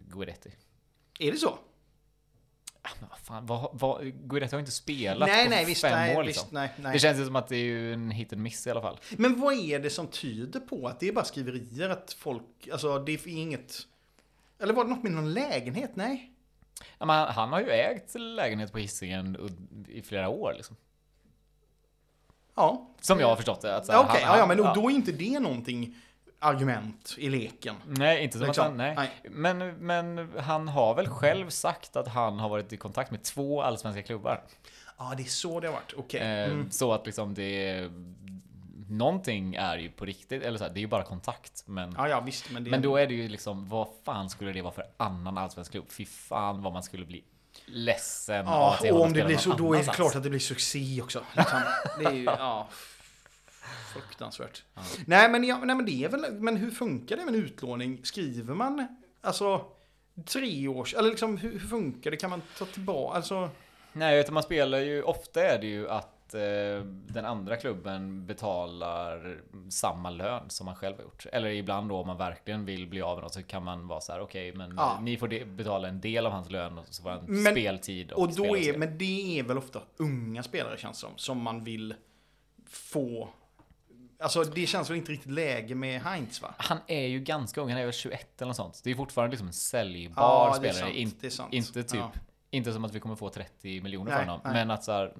Guidetti. 0.07 0.51
Är 1.19 1.31
det 1.31 1.37
så? 1.37 1.57
Ah, 2.85 3.05
vad 3.09 3.19
fan, 3.19 3.45
vad, 3.45 3.69
vad, 3.73 4.03
Guidetti 4.29 4.55
har 4.55 4.59
inte 4.59 4.71
spelat 4.71 5.29
Nej, 5.29 5.43
på 5.43 5.49
nej, 5.49 5.65
visst, 5.65 5.81
fem 5.81 5.91
nej, 5.91 6.17
år 6.17 6.23
visst, 6.23 6.39
liksom. 6.41 6.49
nej, 6.55 6.69
nej. 6.77 6.93
Det 6.93 6.99
känns 6.99 7.19
ju 7.19 7.25
som 7.25 7.35
att 7.35 7.47
det 7.47 7.55
är 7.55 7.93
en 7.93 8.11
hit 8.11 8.33
and 8.33 8.41
miss 8.41 8.67
i 8.67 8.71
alla 8.71 8.81
fall. 8.81 8.99
Men 9.17 9.39
vad 9.41 9.53
är 9.53 9.79
det 9.79 9.89
som 9.89 10.07
tyder 10.07 10.59
på 10.59 10.87
att 10.87 10.99
det 10.99 11.07
är 11.07 11.11
bara 11.13 11.25
skriverier 11.25 11.89
att 11.89 12.13
folk, 12.19 12.67
alltså 12.71 12.99
det 12.99 13.11
är 13.11 13.27
inget, 13.27 13.77
eller 14.59 14.73
var 14.73 14.83
det 14.83 14.89
något 14.89 15.03
med 15.03 15.11
någon 15.11 15.33
lägenhet? 15.33 15.91
Nej. 15.95 16.31
Ja, 16.97 17.05
men 17.05 17.27
han, 17.27 17.49
har 17.53 17.59
ju 17.59 17.69
ägt 17.69 18.15
lägenhet 18.15 18.71
på 18.71 18.77
Hisingen 18.77 19.37
i 19.89 20.01
flera 20.01 20.29
år 20.29 20.53
liksom. 20.55 20.75
Ja. 22.55 22.89
Som 23.01 23.19
jag 23.19 23.27
har 23.27 23.35
förstått 23.35 23.61
det. 23.61 23.75
Att 23.75 23.87
Ja, 23.87 24.05
Okej, 24.09 24.21
han- 24.23 24.33
ja, 24.33 24.39
ja, 24.39 24.45
men 24.47 24.59
och 24.59 24.75
då 24.75 24.89
är 24.89 24.93
inte 24.93 25.11
det 25.11 25.39
någonting 25.39 25.95
argument 26.39 27.15
i 27.17 27.29
leken. 27.29 27.75
Nej, 27.85 28.23
inte 28.23 28.37
som 28.37 28.47
Liksom, 28.47 28.61
att 28.63 28.67
han, 28.67 28.77
nej. 28.77 28.93
nej. 28.95 29.11
Men, 29.23 29.57
men 29.75 30.31
han 30.39 30.67
har 30.67 30.95
väl 30.95 31.07
själv 31.07 31.49
sagt 31.49 31.95
att 31.95 32.07
han 32.07 32.39
har 32.39 32.49
varit 32.49 32.73
i 32.73 32.77
kontakt 32.77 33.11
med 33.11 33.23
två 33.23 33.61
allsvenska 33.61 34.01
klubbar. 34.03 34.43
Ja, 34.97 35.13
det 35.17 35.23
är 35.23 35.27
så 35.27 35.59
det 35.59 35.67
har 35.67 35.73
varit. 35.73 35.93
Okej. 35.97 36.21
Eh, 36.21 36.51
Mm. 36.51 36.71
Så 36.71 36.93
att 36.93 37.05
liksom 37.05 37.33
det... 37.33 37.89
Någonting 38.89 39.55
är 39.55 39.77
ju 39.77 39.89
på 39.89 40.05
riktigt, 40.05 40.43
eller 40.43 40.57
så 40.57 40.63
här, 40.63 40.71
det 40.71 40.79
är 40.79 40.81
ju 40.81 40.87
bara 40.87 41.03
kontakt. 41.03 41.63
Men, 41.65 41.95
Ja, 41.97 42.09
ja, 42.09 42.19
visst. 42.19 42.51
Men, 42.51 42.63
det 42.63 42.69
men 42.69 42.81
då 42.81 42.97
är 42.97 43.07
det 43.07 43.13
ju 43.13 43.27
liksom, 43.27 43.69
vad 43.69 43.87
fan 44.03 44.29
skulle 44.29 44.51
det 44.51 44.61
vara 44.61 44.73
för 44.73 44.85
annan 44.97 45.37
allsvensk 45.37 45.71
klubb? 45.71 45.85
Fy 45.89 46.05
fan 46.05 46.61
vad 46.61 46.73
man 46.73 46.83
skulle 46.83 47.05
bli 47.05 47.23
ledsen 47.65 48.45
Ja, 48.45 48.77
och 48.91 49.01
om 49.01 49.13
det 49.13 49.25
blir 49.25 49.37
så, 49.37 49.53
då 49.53 49.73
är 49.73 49.77
det 49.77 49.93
klart 49.93 50.15
att 50.15 50.23
det 50.23 50.29
blir 50.29 50.39
succé 50.39 51.01
också. 51.01 51.23
Liksom. 51.37 51.59
Det 51.99 52.05
är 52.05 52.13
ju, 52.13 52.23
ja. 52.23 52.67
Fruktansvärt. 53.93 54.63
Nej, 55.05 55.29
men, 55.29 55.43
ja, 55.43 55.57
nej, 55.63 55.75
men 55.75 55.85
det 55.85 56.03
är 56.03 56.09
väl, 56.09 56.33
men 56.33 56.57
hur 56.57 56.71
funkar 56.71 57.17
det 57.17 57.25
med 57.25 57.35
en 57.35 57.41
utlåning? 57.43 57.99
Skriver 58.05 58.53
man, 58.53 58.87
alltså, 59.21 59.65
tre 60.25 60.67
års, 60.67 60.93
eller 60.93 61.09
liksom, 61.09 61.37
hur, 61.37 61.51
hur 61.51 61.59
funkar 61.59 62.11
det? 62.11 62.17
Kan 62.17 62.29
man 62.29 62.41
ta 62.57 62.65
tillbaka, 62.65 63.15
alltså? 63.17 63.49
Nej, 63.93 64.19
utan 64.19 64.33
man 64.33 64.43
spelar 64.43 64.77
ju, 64.77 65.01
ofta 65.03 65.43
är 65.43 65.59
det 65.61 65.67
ju 65.67 65.89
att 65.89 66.33
eh, 66.33 66.85
den 66.85 67.25
andra 67.25 67.55
klubben 67.57 68.25
betalar 68.25 69.37
samma 69.69 70.09
lön 70.09 70.49
som 70.49 70.65
man 70.65 70.75
själv 70.75 70.95
har 70.95 71.03
gjort. 71.03 71.25
Eller 71.31 71.49
ibland 71.49 71.89
då 71.89 71.95
om 71.97 72.07
man 72.07 72.17
verkligen 72.17 72.65
vill 72.65 72.87
bli 72.87 73.01
av 73.01 73.15
med 73.17 73.23
något 73.23 73.33
så 73.33 73.43
kan 73.43 73.63
man 73.63 73.87
vara 73.87 74.01
så 74.01 74.11
här, 74.11 74.19
okej, 74.21 74.53
men 74.53 74.73
Ja. 74.77 74.99
ni 75.01 75.17
får 75.17 75.27
de- 75.27 75.45
betala 75.45 75.87
en 75.87 76.01
del 76.01 76.25
av 76.25 76.31
hans 76.31 76.49
lön 76.51 76.77
och 76.77 76.85
så 76.89 77.03
får 77.03 77.09
han 77.09 77.25
Men- 77.27 77.53
speltid 77.53 78.11
och, 78.11 78.21
Och 78.21 78.33
då 78.35 78.57
är, 78.57 78.77
men 78.77 78.97
det 78.97 79.39
är 79.39 79.43
väl 79.43 79.57
ofta 79.57 79.81
unga 79.97 80.43
spelare 80.43 80.77
känns 80.77 80.97
som, 80.99 81.09
som 81.15 81.41
man 81.41 81.63
vill 81.63 81.93
få, 82.69 83.29
alltså 84.19 84.43
det 84.43 84.67
känns 84.67 84.89
väl 84.89 84.97
inte 84.97 85.11
riktigt 85.11 85.31
läge 85.31 85.75
med 85.75 86.01
Heinz 86.01 86.41
va? 86.41 86.53
Han 86.57 86.77
är 86.87 87.07
ju 87.07 87.19
ganska 87.19 87.61
ung, 87.61 87.69
han 87.69 87.77
är 87.79 87.83
väl 87.85 87.93
21 87.93 88.41
eller 88.41 88.47
något 88.47 88.55
sånt. 88.55 88.81
Det 88.83 88.91
är 88.91 88.95
fortfarande 88.95 89.31
liksom 89.31 89.47
en 89.47 89.53
säljbar 89.53 90.23
Ja, 90.23 90.49
det 90.49 90.55
spelare. 90.73 90.73
sant, 90.79 90.95
In, 90.95 91.11
det 91.21 91.31
sant. 91.31 91.53
Inte 91.53 91.83
typ, 91.83 91.99
Ja. 91.99 92.11
inte 92.51 92.73
som 92.73 92.85
att 92.85 92.93
vi 92.93 92.99
kommer 92.99 93.15
få 93.15 93.29
30 93.29 93.81
miljoner 93.81 94.11
Nej, 94.11 94.19
för 94.19 94.25
honom. 94.25 94.41
nej. 94.43 94.53
Men 94.53 94.71
att 94.71 94.83
så 94.83 94.91
här, 94.91 95.13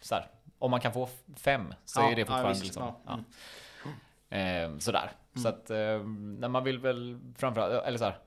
så 0.00 0.14
här, 0.14 0.26
om 0.58 0.70
man 0.70 0.80
kan 0.80 0.92
få 0.92 1.08
fem 1.36 1.74
så 1.84 2.00
Ja, 2.00 2.10
är 2.10 2.14
det 2.14 2.20
ja, 2.20 2.26
fortfarande 2.26 2.50
visst, 2.50 2.64
liksom. 2.64 2.82
ja, 2.82 3.00
Ja. 3.06 3.12
mm. 3.12 4.72
Eh, 4.74 4.78
sådär. 4.78 5.12
Så 5.42 5.48
att 5.48 5.70
eh, 5.70 5.76
när 6.38 6.48
man 6.48 6.64
vill 6.64 6.78
väl 6.78 7.20
framförallt, 7.36 7.84
eller 7.86 7.98
så 7.98 8.04
här, 8.04 8.18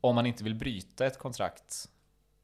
om 0.00 0.14
man 0.14 0.26
inte 0.26 0.44
vill 0.44 0.54
bryta 0.54 1.06
ett 1.06 1.18
kontrakt 1.18 1.88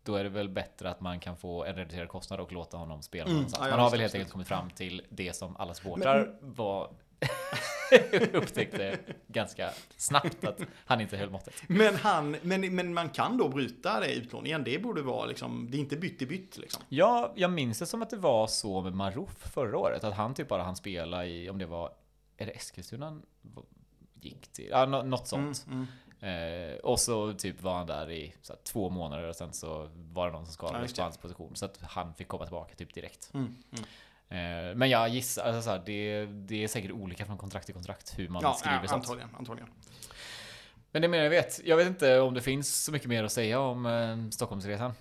då 0.05 0.15
är 0.15 0.25
det 0.25 0.31
väl 0.31 0.49
bättre 0.49 0.91
att 0.91 1.01
man 1.01 1.21
kan 1.21 1.37
få 1.37 1.65
en 1.65 1.75
reducerad 1.75 2.09
kostnad 2.09 2.41
och 2.41 2.53
låta 2.53 2.77
honom 2.77 3.03
spela 3.03 3.25
Mm, 3.25 3.35
någonstans. 3.37 3.65
ja, 3.67 3.71
Man 3.71 3.81
har 3.81 3.91
väl 3.91 4.01
helt 4.01 4.15
enkelt 4.15 4.33
kommit 4.33 4.49
fram 4.49 4.71
till 4.71 5.03
det 5.11 5.33
som 5.37 5.57
alla 5.57 5.75
supportrar 5.75 6.39
var 6.41 6.91
upptäckte 8.33 8.99
ganska 9.27 9.71
snabbt 9.97 10.45
att 10.45 10.61
han 10.87 11.01
inte 11.01 11.17
höll 11.17 11.31
måttet. 11.31 11.55
Men, 11.69 11.95
han, 11.97 12.37
men, 12.43 12.75
men 12.75 12.95
man 12.95 13.09
kan 13.09 13.37
då 13.37 13.49
bryta 13.49 14.01
det 14.01 14.15
utlåningen. 14.15 14.65
Det 14.65 14.79
borde 14.83 15.03
vara 15.03 15.27
liksom, 15.27 15.69
det 15.71 15.77
är 15.77 15.79
inte 15.79 15.97
bytt 15.97 16.23
i 16.23 16.27
bytt 16.27 16.59
liksom. 16.59 16.83
Ja, 16.89 17.33
jag 17.37 17.51
minns 17.51 17.79
det 17.79 17.87
som 17.87 18.03
att 18.03 18.11
det 18.11 18.17
var 18.17 18.47
så 18.47 18.81
med 18.81 18.95
Marouf 18.95 19.37
förra 19.53 19.79
året. 19.79 20.05
Att 20.05 20.15
han 20.15 20.35
typ 20.35 20.49
bara 20.49 20.63
han 20.63 20.77
spela 20.77 21.27
i, 21.27 21.51
om 21.51 21.59
det 21.59 21.67
var, 21.67 21.93
är 22.37 22.47
det 22.47 22.53
Eskilstuna 22.53 23.21
gick 24.21 24.53
till? 24.53 24.69
Ja, 24.71 24.87
nå- 24.87 25.03
något 25.03 25.29
sånt. 25.29 25.65
Mm, 25.67 25.87
Eh, 26.21 26.77
och 26.83 27.01
så 27.01 27.33
typ 27.33 27.63
var 27.63 27.75
han 27.75 27.87
där 27.87 28.11
i 28.11 28.35
här, 28.49 28.57
två 28.65 28.91
månader 28.91 29.29
och 29.29 29.37
sen 29.37 29.53
så 29.53 29.91
var 29.95 30.27
det 30.27 30.33
någon 30.33 30.47
som 30.47 30.51
Ja, 30.53 30.69
skadades 30.69 30.83
just 30.83 30.97
på 30.97 31.03
hans 31.03 31.17
position. 31.19 31.57
Så 31.57 31.65
att 31.65 31.79
han 31.83 32.15
fick 32.15 32.29
komma 32.29 32.45
tillbaka 32.45 32.75
typ 32.75 32.95
direkt. 32.95 33.31
mm, 33.35 33.47
mm. 33.73 33.85
Eh, 34.33 34.77
men 34.77 34.91
jag 34.91 35.09
gissar, 35.09 35.43
alltså, 35.45 35.63
så 35.63 35.71
här, 35.71 35.83
det, 35.87 36.27
det 36.27 36.65
är 36.65 36.69
säkert 36.69 36.91
olika 36.91 37.27
från 37.27 37.39
kontrakt 37.39 37.67
till 37.67 37.75
kontrakt 37.75 38.19
hur 38.19 38.29
man 38.29 38.43
Ja, 38.43 38.53
skriver 38.55 38.77
ja, 38.83 38.89
sånt. 38.89 39.05
antagligen, 39.05 39.31
antagligen. 39.39 39.69
Men 40.93 41.03
det 41.03 41.09
menar 41.09 41.25
jag 41.25 41.31
vet. 41.31 41.61
Jag 41.65 41.77
vet 41.77 41.87
inte 41.87 42.21
om 42.21 42.35
det 42.35 42.41
finns 42.43 42.85
så 42.85 42.93
mycket 42.93 43.09
mer 43.09 43.25
att 43.25 43.33
säga 43.33 43.61
om 43.61 43.87
eh, 43.87 44.31
Stockholmsresan. 44.31 44.93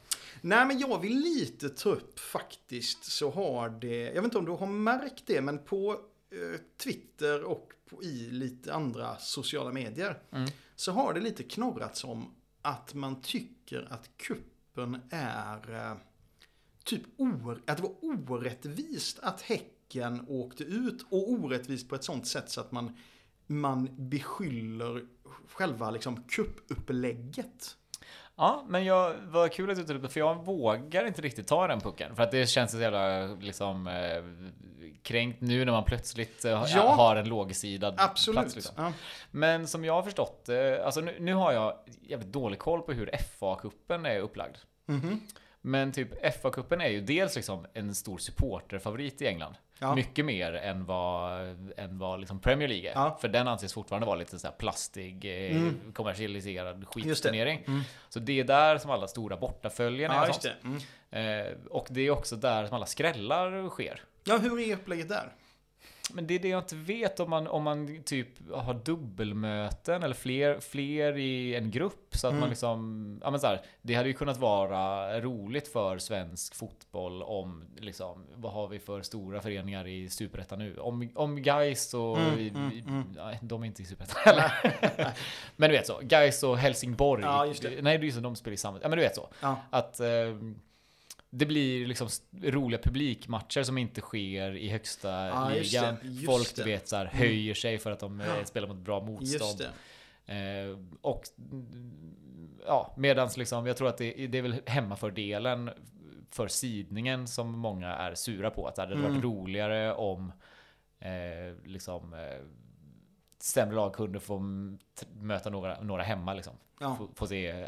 Nej, 0.41 0.65
men 0.65 0.79
jag 0.79 0.99
vill 1.01 1.19
lite 1.19 1.69
ta 1.69 1.89
upp 1.89 2.19
faktiskt 2.19 3.03
så 3.03 3.32
har 3.32 3.69
det, 3.69 4.03
jag 4.03 4.13
vet 4.13 4.23
inte 4.23 4.38
om 4.38 4.45
du 4.45 4.51
har 4.51 4.67
märkt 4.67 5.23
det, 5.25 5.41
men 5.41 5.60
på 5.63 5.91
eh, 6.32 6.60
Twitter 6.84 7.43
och 7.43 7.69
på, 7.89 8.04
i 8.04 8.30
lite 8.32 8.73
andra 8.73 9.17
sociala 9.17 9.71
medier 9.71 10.19
Mm. 10.32 10.49
så 10.75 10.91
har 10.91 11.13
det 11.13 11.19
lite 11.19 11.43
knorrats 11.43 12.04
om 12.04 12.36
att 12.62 12.93
man 12.93 13.21
tycker 13.21 13.88
att 13.89 14.10
kuppen 14.17 15.02
är 15.10 15.75
eh, 15.75 15.97
typ 16.84 17.02
or, 17.17 17.62
att 17.67 17.78
det 17.78 17.84
var 17.84 17.95
orättvist 18.02 19.19
att 19.19 19.41
Häcken 19.41 20.25
åkte 20.28 20.63
ut 20.63 21.06
och 21.10 21.32
orättvist 21.32 21.89
på 21.89 21.95
ett 21.95 22.04
sånt 22.04 22.28
sätt 22.28 22.49
så 22.49 22.62
att 22.62 22.71
man, 22.71 22.97
man 23.47 23.89
beskyller 24.10 25.06
själva 25.47 25.91
liksom 25.91 26.23
kuppupplägget. 26.23 27.75
Ja, 28.39 28.65
men 28.67 28.84
jag, 28.86 29.13
vad 29.28 29.52
kul 29.52 29.69
att 29.69 29.78
du 29.78 29.84
tog 29.84 29.95
upp 29.95 30.02
det, 30.02 30.10
för 30.10 30.19
jag 30.19 30.45
vågar 30.45 31.06
inte 31.08 31.21
riktigt 31.21 31.47
ta 31.47 31.67
den 31.67 31.80
pucken. 31.82 32.15
För 32.15 32.23
att 32.23 32.32
det 32.32 32.49
känns 32.49 32.71
så 32.71 32.78
jävla 32.80 33.25
liksom 33.25 33.88
eh, 33.88 34.23
kränkt 35.04 35.41
nu 35.41 35.65
när 35.65 35.71
man 35.71 35.84
plötsligt 35.84 36.45
eh, 36.45 36.52
Ja. 36.52 36.95
har 36.95 37.15
en 37.15 37.30
lågsidad 37.30 37.95
Absolut. 37.97 38.39
plats. 38.39 38.56
Liksom. 38.56 38.73
Ja. 38.78 38.93
Men 39.32 39.67
som 39.67 39.86
jag 39.86 39.93
har 39.93 40.04
förstått 40.04 40.45
det, 40.45 40.86
alltså 40.86 41.02
nu, 41.02 41.15
nu 41.19 41.34
har 41.34 41.52
jag 41.52 41.73
jävligt 42.02 42.32
dålig 42.34 42.60
koll 42.60 42.82
på 42.82 42.91
hur 42.91 43.10
FA-cupen 43.39 44.08
är 44.08 44.19
upplagd. 44.19 44.56
Mhm. 44.86 45.21
Men 45.62 45.91
typ 45.91 46.25
FA-cupen 46.41 46.82
är 46.84 46.89
ju 46.89 47.02
dels 47.02 47.36
liksom 47.36 47.65
en 47.73 47.95
stor 47.95 48.17
supporterfavorit 48.17 49.21
i 49.21 49.28
England. 49.28 49.56
Ja. 49.80 49.96
Mycket 49.96 50.26
mer 50.26 50.54
än 50.54 50.86
vad, 50.86 51.39
än 51.78 51.98
vad 51.98 52.20
liksom 52.20 52.39
Premier 52.39 52.68
League 52.68 52.89
är. 52.89 52.94
Ja. 52.94 53.18
För 53.22 53.28
den 53.28 53.48
anses 53.48 53.74
fortfarande 53.74 54.06
vara 54.08 54.15
lite 54.18 54.39
så 54.39 54.48
här 54.48 54.54
plastig, 54.54 55.26
eh, 55.26 55.56
Mm. 55.56 55.80
kommersialiserad 55.94 56.86
skitturnering. 56.88 57.63
Mm. 57.68 57.82
Så 58.10 58.20
det 58.20 58.39
är 58.39 58.44
där 58.44 58.78
som 58.78 58.92
alla 58.92 59.08
stora 59.08 59.38
bortaföljen 59.38 60.12
är. 60.12 60.15
Ja, 60.15 60.22
och 60.22 60.28
just 60.28 60.42
sånt. 60.42 60.56
det. 61.12 61.18
Mm. 61.18 61.48
Eh, 61.48 61.54
och 61.70 61.88
det 61.89 62.02
är 62.02 62.12
också 62.12 62.36
där 62.36 62.65
som 62.65 62.76
alla 62.76 62.86
skrällar 62.86 63.70
sker. 63.70 64.02
Ja, 64.24 64.38
hur 64.38 64.60
är 64.60 64.74
upplägget 64.76 65.10
där? 65.10 65.34
Men 66.13 66.28
det 66.28 66.34
är 66.36 66.39
det 66.39 66.48
jag 66.48 66.60
inte 66.63 66.76
vet 66.76 67.19
om 67.19 67.30
man, 67.30 67.48
om 67.48 67.63
man 67.63 68.04
typ 68.04 68.28
har 68.54 68.74
dubbelmöten 68.74 70.04
eller 70.04 70.15
fler, 70.15 70.60
fler 70.60 71.17
i 71.17 71.56
en 71.56 71.72
grupp. 71.72 72.15
Så 72.15 72.28
att 72.28 72.32
Mm. 72.32 72.39
man 72.39 72.50
liksom, 72.50 73.19
ja 73.24 73.32
men 73.32 73.39
så 73.39 73.48
här, 73.48 73.62
det 73.82 73.93
hade 73.93 74.08
ju 74.10 74.13
kunnat 74.13 74.38
vara 74.38 75.22
roligt 75.22 75.67
för 75.67 75.98
svensk 75.98 76.56
fotboll 76.56 77.24
om, 77.24 77.63
liksom, 77.78 78.26
vad 78.36 78.52
har 78.54 78.67
vi 78.67 78.80
för 78.80 79.02
stora 79.02 79.41
föreningar 79.41 79.88
i 79.88 80.10
Superettan 80.10 80.60
nu? 80.60 80.78
Om, 80.78 81.10
om 81.15 81.41
Gais 81.43 81.93
och, 81.93 82.17
Mm, 82.17 82.39
i, 82.39 82.50
mm, 82.50 82.72
mm. 82.88 83.04
nej, 83.15 83.39
de 83.41 83.62
är 83.63 83.67
inte 83.67 83.82
i 83.82 83.86
Superettan 83.86 84.22
heller. 84.26 84.52
men 85.56 85.69
du 85.69 85.76
vet 85.78 85.88
så, 85.88 86.00
Gais 86.02 86.43
och 86.43 86.58
Helsingborg. 86.58 87.24
Ja, 87.24 87.45
just 87.45 87.62
det. 87.62 87.69
Nej, 87.82 87.98
det 87.98 88.04
är 88.04 88.06
ju 88.06 88.12
så 88.12 88.19
de 88.19 88.36
spelar 88.36 88.54
i 88.54 88.58
samma, 88.58 88.80
ja 88.82 88.89
men 88.89 88.98
du 88.98 89.04
vet 89.04 89.15
så. 89.15 89.28
Ja. 89.41 89.56
Att 89.69 90.00
eh, 90.00 90.08
det 91.32 91.46
blir 91.46 91.88
liksom 91.88 92.08
roliga 92.44 92.82
publikmatcher 92.82 93.63
som 93.63 93.78
inte 93.78 94.02
sker 94.02 94.56
i 94.56 94.70
högsta 94.70 95.32
just 95.56 95.72
ligan. 95.74 95.96
det, 96.02 96.08
just 96.08 96.26
Folk 96.26 96.56
det. 96.56 96.63
vet 96.63 96.88
så 96.88 96.96
här, 96.96 97.06
höjer 97.06 97.54
sig 97.54 97.78
för 97.78 97.92
att 97.92 98.00
de 98.00 98.22
eh, 98.22 98.28
Ja. 98.28 98.46
spelar 98.46 98.68
mot 98.68 98.78
bra 98.78 99.02
motstånd. 99.02 99.52
Just. 99.62 99.62
Eh, 100.26 100.98
och 101.02 101.24
mm, 101.52 102.15
ja, 102.68 102.94
medans 102.98 103.38
liksom, 103.38 103.68
jag 103.68 103.78
tror 103.78 103.88
att 103.88 103.98
det, 103.98 104.28
det 104.28 104.38
är 104.38 104.42
väl 104.42 104.56
hemmafördelen 104.65 105.70
för 106.32 106.48
sidningen 106.48 107.28
som 107.28 107.52
många 107.52 107.88
är 107.96 108.15
sura 108.15 108.50
på. 108.50 108.68
Att 108.68 108.76
det 108.76 108.82
hade 108.82 108.96
varit 108.96 109.06
Mm. 109.10 109.22
roligare 109.22 109.94
om 109.94 110.32
eh, 111.00 111.56
liksom 111.65 112.13
eh, 112.13 112.20
sämre 113.39 113.75
lag 113.75 113.93
kunde 113.93 114.19
få 114.19 114.39
möta 115.13 115.49
några, 115.49 115.82
några 115.82 116.04
hemma 116.04 116.34
liksom. 116.34 116.54
Ja. 116.80 116.95
Få, 116.95 117.08
få, 117.15 117.28
se, 117.28 117.67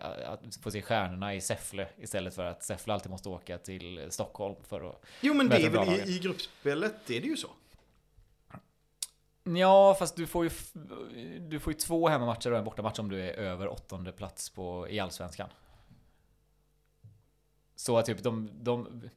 få 0.62 0.72
se 0.72 0.82
stjärnorna 0.82 1.36
i 1.36 1.42
Säffle 1.42 1.88
istället 1.98 2.36
för 2.36 2.46
att 2.46 2.64
Säffle 2.64 2.94
alltid 2.94 3.12
måste 3.12 3.30
åka 3.30 3.58
till 3.58 4.08
Stockholm 4.10 4.56
för 4.64 4.90
att... 4.90 5.06
Jo, 5.22 5.34
men 5.34 5.50
det 5.50 5.56
Möter 5.56 5.68
är 5.68 5.70
väl 5.70 5.88
lagen. 5.88 6.10
i, 6.10 6.16
i 6.16 6.20
gruppspelet, 6.20 6.96
det 7.08 7.18
är 7.18 7.22
det 7.22 7.28
ju 7.28 7.38
så. 7.38 7.50
Ja, 9.44 9.96
fast 10.00 10.16
du 10.16 10.28
får 10.28 10.44
ju, 10.44 10.52
du 11.40 11.60
får 11.60 11.74
ju 11.74 11.80
två 11.80 12.08
hemmamatcher 12.08 12.52
och 12.52 12.58
en 12.58 12.64
bortamatch 12.64 13.00
om 13.00 13.10
du 13.10 13.22
är 13.22 13.34
över 13.34 13.68
åttonde 13.68 14.12
plats 14.12 14.50
på, 14.50 14.90
i 14.90 15.00
Allsvenskan. 15.00 15.50
Så 17.76 17.98
att 17.98 18.06
typ 18.06 18.24
de, 18.24 18.50
de 18.54 19.10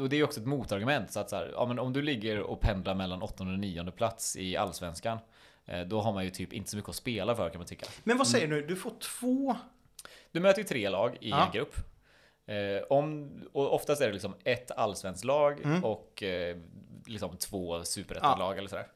och 0.00 0.08
det 0.08 0.16
är 0.16 0.18
ju 0.18 0.24
också 0.24 0.40
ett 0.40 0.46
motargument. 0.46 1.12
Så 1.12 1.20
att 1.20 1.30
så 1.30 1.36
här, 1.36 1.50
ja, 1.54 1.66
men 1.66 1.78
om 1.78 1.92
du 1.92 2.02
ligger 2.02 2.40
och 2.40 2.60
pendlar 2.60 2.94
mellan 2.94 3.22
åttonde 3.22 3.52
och 3.52 3.58
nionde 3.58 3.92
plats 3.92 4.36
i 4.36 4.56
Allsvenskan. 4.56 5.18
Eh, 5.66 5.80
Då 5.80 6.00
har 6.00 6.12
man 6.12 6.24
ju 6.24 6.30
typ 6.30 6.52
inte 6.52 6.70
så 6.70 6.76
mycket 6.76 6.88
att 6.88 6.96
spela 6.96 7.36
för 7.36 7.50
kan 7.50 7.58
man 7.58 7.66
tycka. 7.66 7.86
Men 8.04 8.18
vad 8.18 8.26
säger 8.28 8.46
du? 8.48 8.66
Du 8.66 8.76
får 8.76 8.90
två... 9.00 9.56
Du 10.32 10.40
möter 10.40 10.58
ju 10.62 10.68
tre 10.68 10.88
lag 10.88 11.16
i 11.20 11.30
Ja. 11.30 11.46
en 11.46 11.52
grupp. 11.52 11.74
Eh, 12.46 12.82
om, 12.90 13.30
och 13.52 13.74
oftast 13.74 14.02
är 14.02 14.06
det 14.06 14.12
liksom 14.12 14.34
ett 14.44 14.70
allsvenskt 14.70 15.24
lag 15.24 15.60
Mm. 15.64 15.84
och 15.84 16.22
eh, 16.22 16.56
liksom 17.06 17.36
två 17.36 17.84
superettanlag 17.84 18.58
eller 18.58 18.68
sådär. 18.68 18.86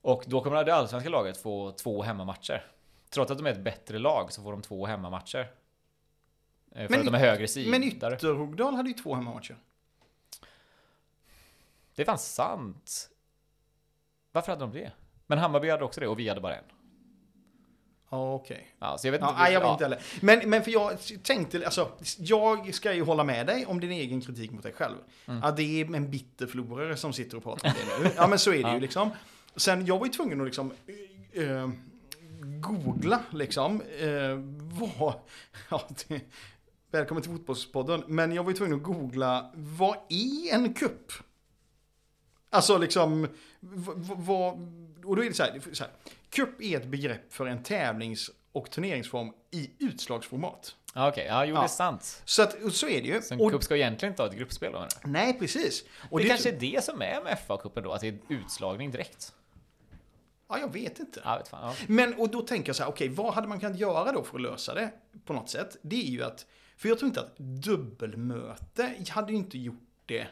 Och 0.00 0.24
då 0.26 0.40
kommer 0.40 0.64
det 0.64 0.74
allsvenska 0.74 1.10
laget 1.10 1.36
få 1.42 1.72
två 1.72 2.02
hemmamatcher. 2.02 2.66
Trots 3.10 3.30
att 3.30 3.38
de 3.38 3.46
är 3.46 3.50
ett 3.50 3.60
bättre 3.60 3.98
lag 3.98 4.32
så 4.32 4.42
får 4.42 4.52
de 4.52 4.62
två 4.62 4.86
hemmamatcher. 4.86 5.50
För 6.72 6.88
Men 6.88 6.98
att 7.00 7.06
de 7.06 7.14
är 7.14 7.18
högre 7.18 7.48
sidor. 7.48 7.70
Men 7.70 7.82
Ytterhogdal 7.84 8.74
hade 8.74 8.88
ju 8.88 8.94
två 8.94 9.14
hemmamatcher. 9.14 9.56
Det 11.94 12.02
är 12.02 12.06
fan 12.06 12.18
sant. 12.18 13.10
Varför 14.32 14.52
hade 14.52 14.60
de 14.64 14.72
det? 14.72 14.92
Men 15.30 15.38
Hammarby 15.38 15.70
hade 15.70 15.84
också 15.84 16.00
det 16.00 16.08
och 16.08 16.18
vi 16.18 16.28
hade 16.28 16.40
bara 16.40 16.56
en. 16.56 16.64
Ja, 18.10 18.34
okej. 18.34 18.66
Ja, 18.78 18.98
så 18.98 19.06
jag 19.06 19.12
vet 19.12 19.20
Ja, 19.20 19.28
inte. 19.28 19.40
nej, 19.42 19.52
jag 19.52 19.60
vet 19.60 19.66
ja. 19.66 19.72
inte 19.72 19.84
heller. 19.84 19.98
Men, 20.20 20.50
men 20.50 20.62
för 20.64 20.70
jag 20.70 20.98
tänkte, 21.22 21.64
alltså, 21.64 21.90
jag 22.18 22.74
ska 22.74 22.92
ju 22.92 23.02
hålla 23.04 23.24
med 23.24 23.46
dig 23.46 23.66
om 23.66 23.80
din 23.80 23.90
egen 23.90 24.20
kritik 24.20 24.50
mot 24.50 24.62
dig 24.62 24.72
själv. 24.72 24.96
Mm. 25.26 25.42
Att 25.42 25.56
det 25.56 25.62
är 25.80 25.94
en 25.94 26.10
bitter 26.10 26.46
förlorare 26.46 26.96
som 26.96 27.12
sitter 27.12 27.36
och 27.36 27.42
pratar 27.42 27.68
om 27.68 27.74
det 28.02 28.04
nu. 28.08 28.10
Ja, 28.16 28.26
men 28.26 28.38
så 28.38 28.50
är 28.50 28.54
det 28.54 28.60
Ja. 28.60 28.74
ju 28.74 28.80
liksom. 28.80 29.10
Sen, 29.56 29.86
jag 29.86 29.98
var 29.98 30.06
ju 30.06 30.12
tvungen 30.12 30.40
att 30.40 30.46
liksom 30.46 30.72
eh, 31.32 31.44
eh, 31.44 31.68
googla 32.60 33.20
liksom 33.30 33.80
eh, 34.00 34.08
vad, 34.98 35.14
ja, 35.70 35.82
det, 36.08 36.20
välkommen 36.90 37.22
till 37.22 37.32
Fotbollspodden, 37.32 38.04
men 38.06 38.32
jag 38.32 38.42
var 38.44 38.50
ju 38.50 38.56
tvungen 38.56 38.76
att 38.76 38.82
googla, 38.82 39.50
vad 39.54 39.96
är 40.08 40.54
en 40.54 40.74
kupp? 40.74 41.12
Alltså 42.50 42.78
liksom, 42.78 43.28
vad, 44.16 44.58
och 45.08 45.16
då 45.16 45.24
är 45.24 45.28
det 45.28 45.34
så 45.34 45.42
här, 45.42 45.60
så 45.72 45.84
här, 45.84 45.92
kupp 46.30 46.62
är 46.62 46.76
ett 46.76 46.86
begrepp 46.86 47.32
för 47.32 47.46
en 47.46 47.62
tävlings 47.62 48.30
och 48.52 48.70
turneringsform 48.70 49.32
i 49.50 49.70
utslagsformat. 49.78 50.76
Ja, 50.94 51.08
Okej, 51.08 51.26
ja, 51.28 51.44
jo 51.44 51.56
det 51.56 51.62
är 51.62 51.66
sant. 51.66 52.22
Så 52.24 52.42
att, 52.42 52.72
så 52.72 52.88
är 52.88 53.02
det 53.02 53.08
ju. 53.08 53.22
Så 53.22 53.34
en 53.34 53.50
cup 53.50 53.62
ska 53.62 53.76
egentligen 53.76 54.12
inte 54.12 54.22
ha 54.22 54.28
ett 54.28 54.36
gruppspel 54.36 54.72
då? 54.72 54.86
nej, 55.04 55.38
precis. 55.38 55.84
Och 56.10 56.18
det, 56.18 56.24
det, 56.24 56.28
kanske 56.28 56.48
är 56.48 56.58
det 56.60 56.84
som 56.84 57.02
är 57.02 57.22
med 57.22 57.38
FA-cupen 57.46 57.82
då, 57.82 57.92
att 57.92 58.00
det 58.00 58.08
är 58.08 58.18
utslagning 58.28 58.90
direkt. 58.90 59.32
Ja, 60.48 60.58
jag 60.58 60.72
vet 60.72 60.98
inte. 60.98 61.20
Ja, 61.24 61.38
vet 61.38 61.48
fan. 61.48 61.60
Ja. 61.62 61.84
Men, 61.88 62.14
och 62.14 62.28
då 62.30 62.42
tänker 62.42 62.68
jag 62.68 62.76
så 62.76 62.82
här, 62.82 62.90
okej, 62.90 63.08
vad 63.08 63.34
hade 63.34 63.48
man 63.48 63.60
kunnat 63.60 63.78
göra 63.78 64.12
då 64.12 64.24
för 64.24 64.36
att 64.36 64.42
lösa 64.42 64.74
det 64.74 64.90
på 65.24 65.32
något 65.32 65.50
sätt? 65.50 65.76
Det 65.82 65.96
är 65.96 66.10
ju 66.10 66.24
att, 66.24 66.46
för 66.76 66.88
jag 66.88 66.98
tror 66.98 67.08
inte 67.08 67.20
att 67.20 67.36
dubbelmöte 67.38 68.94
hade 69.08 69.32
ju 69.32 69.38
inte 69.38 69.58
gjort 69.58 69.88
det. 70.06 70.26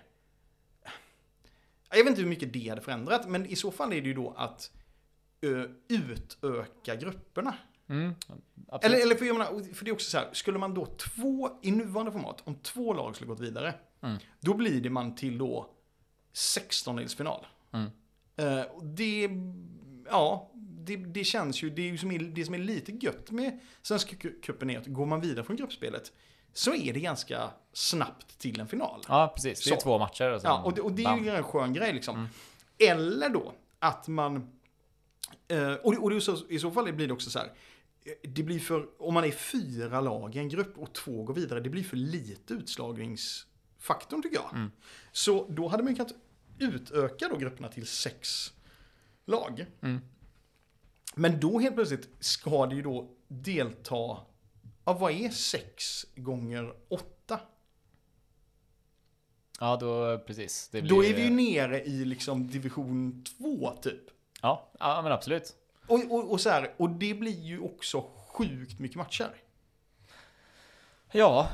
Jag 1.90 1.96
vet 1.98 2.06
inte 2.06 2.20
hur 2.22 2.28
mycket 2.28 2.52
det 2.52 2.68
hade 2.68 2.80
förändrat, 2.80 3.28
men 3.28 3.46
i 3.46 3.56
så 3.56 3.70
fall 3.70 3.92
är 3.92 4.00
det 4.00 4.08
ju 4.08 4.14
då 4.14 4.30
att 4.36 4.70
ö, 5.42 5.68
utöka 5.88 6.96
grupperna. 6.96 7.54
Mm. 7.88 8.14
Eller, 8.82 9.00
eller 9.02 9.14
för, 9.14 9.24
jag 9.24 9.38
menar, 9.38 9.74
för 9.74 9.84
det 9.84 9.90
är 9.90 9.92
också 9.94 10.10
så 10.10 10.18
här, 10.18 10.28
skulle 10.32 10.58
man 10.58 10.74
då 10.74 10.86
två, 10.86 11.50
i 11.62 11.70
nuvarande 11.70 12.12
format, 12.12 12.42
om 12.44 12.54
två 12.54 12.92
lag 12.94 13.16
skulle 13.16 13.28
gått 13.28 13.40
vidare, 13.40 13.74
Mm. 14.02 14.16
då 14.40 14.54
blir 14.54 14.80
det 14.80 14.90
man 14.90 15.14
till 15.14 15.38
då 15.38 15.70
16-delsfinal. 16.34 17.44
Mm. 17.72 17.90
Eh, 18.36 18.66
det 18.82 19.28
ja, 20.10 20.50
det, 20.54 20.96
det 20.96 21.24
känns 21.24 21.62
ju, 21.62 21.70
det 21.70 21.82
är 21.82 21.86
ju 21.90 21.98
som 21.98 22.10
är, 22.10 22.18
det 22.18 22.44
som 22.44 22.54
är 22.54 22.58
lite 22.58 22.92
gött 22.92 23.30
med 23.30 23.58
Svenska 23.82 24.16
cu- 24.16 24.40
cupen 24.42 24.70
är 24.70 24.78
att 24.78 24.86
går 24.86 25.06
man 25.06 25.20
vidare 25.20 25.44
från 25.44 25.56
gruppspelet 25.56 26.12
så 26.56 26.74
är 26.74 26.92
det 26.92 27.00
ganska 27.00 27.50
snabbt 27.72 28.38
till 28.38 28.60
en 28.60 28.68
final. 28.68 29.02
Ja, 29.08 29.32
precis. 29.34 29.64
Det 29.64 29.70
är 29.70 29.74
Så. 29.74 29.80
två 29.80 29.98
matcher. 29.98 30.30
Och 30.32 30.40
sen 30.40 30.50
Ja, 30.50 30.62
och 30.62 30.74
det, 30.74 30.80
och 30.80 30.92
det 30.92 31.04
är 31.04 31.16
ju 31.18 31.28
en 31.30 31.42
skön 31.42 31.72
grej 31.72 31.92
liksom. 31.92 32.16
Mm. 32.16 32.28
Eller 32.78 33.28
då 33.28 33.52
att 33.78 34.08
man... 34.08 34.50
Eh, 35.48 35.72
och 35.72 35.92
det, 35.92 35.98
och 35.98 36.10
det 36.10 36.20
så, 36.20 36.36
i 36.48 36.58
så 36.58 36.70
fall 36.70 36.92
blir 36.92 37.06
det 37.06 37.12
också 37.12 37.30
så 37.30 37.38
här. 37.38 37.52
eh, 38.04 38.12
Det 38.30 38.42
blir 38.42 38.60
för, 38.60 38.86
om 38.98 39.14
man 39.14 39.24
är 39.24 39.30
fyra 39.30 40.00
lag 40.00 40.36
i 40.36 40.38
en 40.38 40.48
grupp 40.48 40.78
och 40.78 40.92
två 40.92 41.22
går 41.22 41.34
vidare, 41.34 41.60
det 41.60 41.70
blir 41.70 41.84
för 41.84 41.96
lite 41.96 42.54
utslagningsfaktorn 42.54 44.22
tycker 44.22 44.36
jag. 44.36 44.54
Mm. 44.54 44.70
Så 45.12 45.46
då 45.48 45.68
hade 45.68 45.82
man 45.82 45.92
ju 45.92 45.96
kunnat 45.96 46.12
utöka 46.58 47.28
då 47.28 47.36
grupperna 47.36 47.68
till 47.68 47.86
sex 47.86 48.52
lag. 49.26 49.66
Mm. 49.82 50.00
Men 51.14 51.40
då 51.40 51.58
helt 51.58 51.74
plötsligt 51.74 52.08
ska 52.20 52.66
det 52.66 52.74
ju 52.74 52.82
då 52.82 53.10
delta, 53.28 54.18
ja 54.86 54.92
vad 54.92 55.12
är 55.12 55.30
sex 55.30 56.06
gånger 56.16 56.74
åtta? 56.88 57.40
Ja, 59.60 59.76
då 59.76 60.18
precis. 60.18 60.68
Det 60.68 60.80
Då 60.80 60.98
blir- 60.98 61.10
är 61.10 61.14
vi 61.14 61.22
ju 61.22 61.30
nere 61.30 61.82
i 61.84 62.04
liksom 62.04 62.50
division 62.50 63.24
2 63.38 63.72
typ. 63.82 64.02
Ja, 64.42 64.70
ja 64.78 65.02
men 65.02 65.12
absolut. 65.12 65.54
Och, 65.86 66.00
och, 66.10 66.30
och, 66.30 66.40
så 66.40 66.50
här, 66.50 66.74
och 66.76 66.90
det 66.90 67.14
blir 67.14 67.40
ju 67.40 67.60
också 67.60 68.04
sjukt 68.28 68.78
mycket 68.78 68.96
matcher. 68.96 69.30
Ja, 71.12 71.48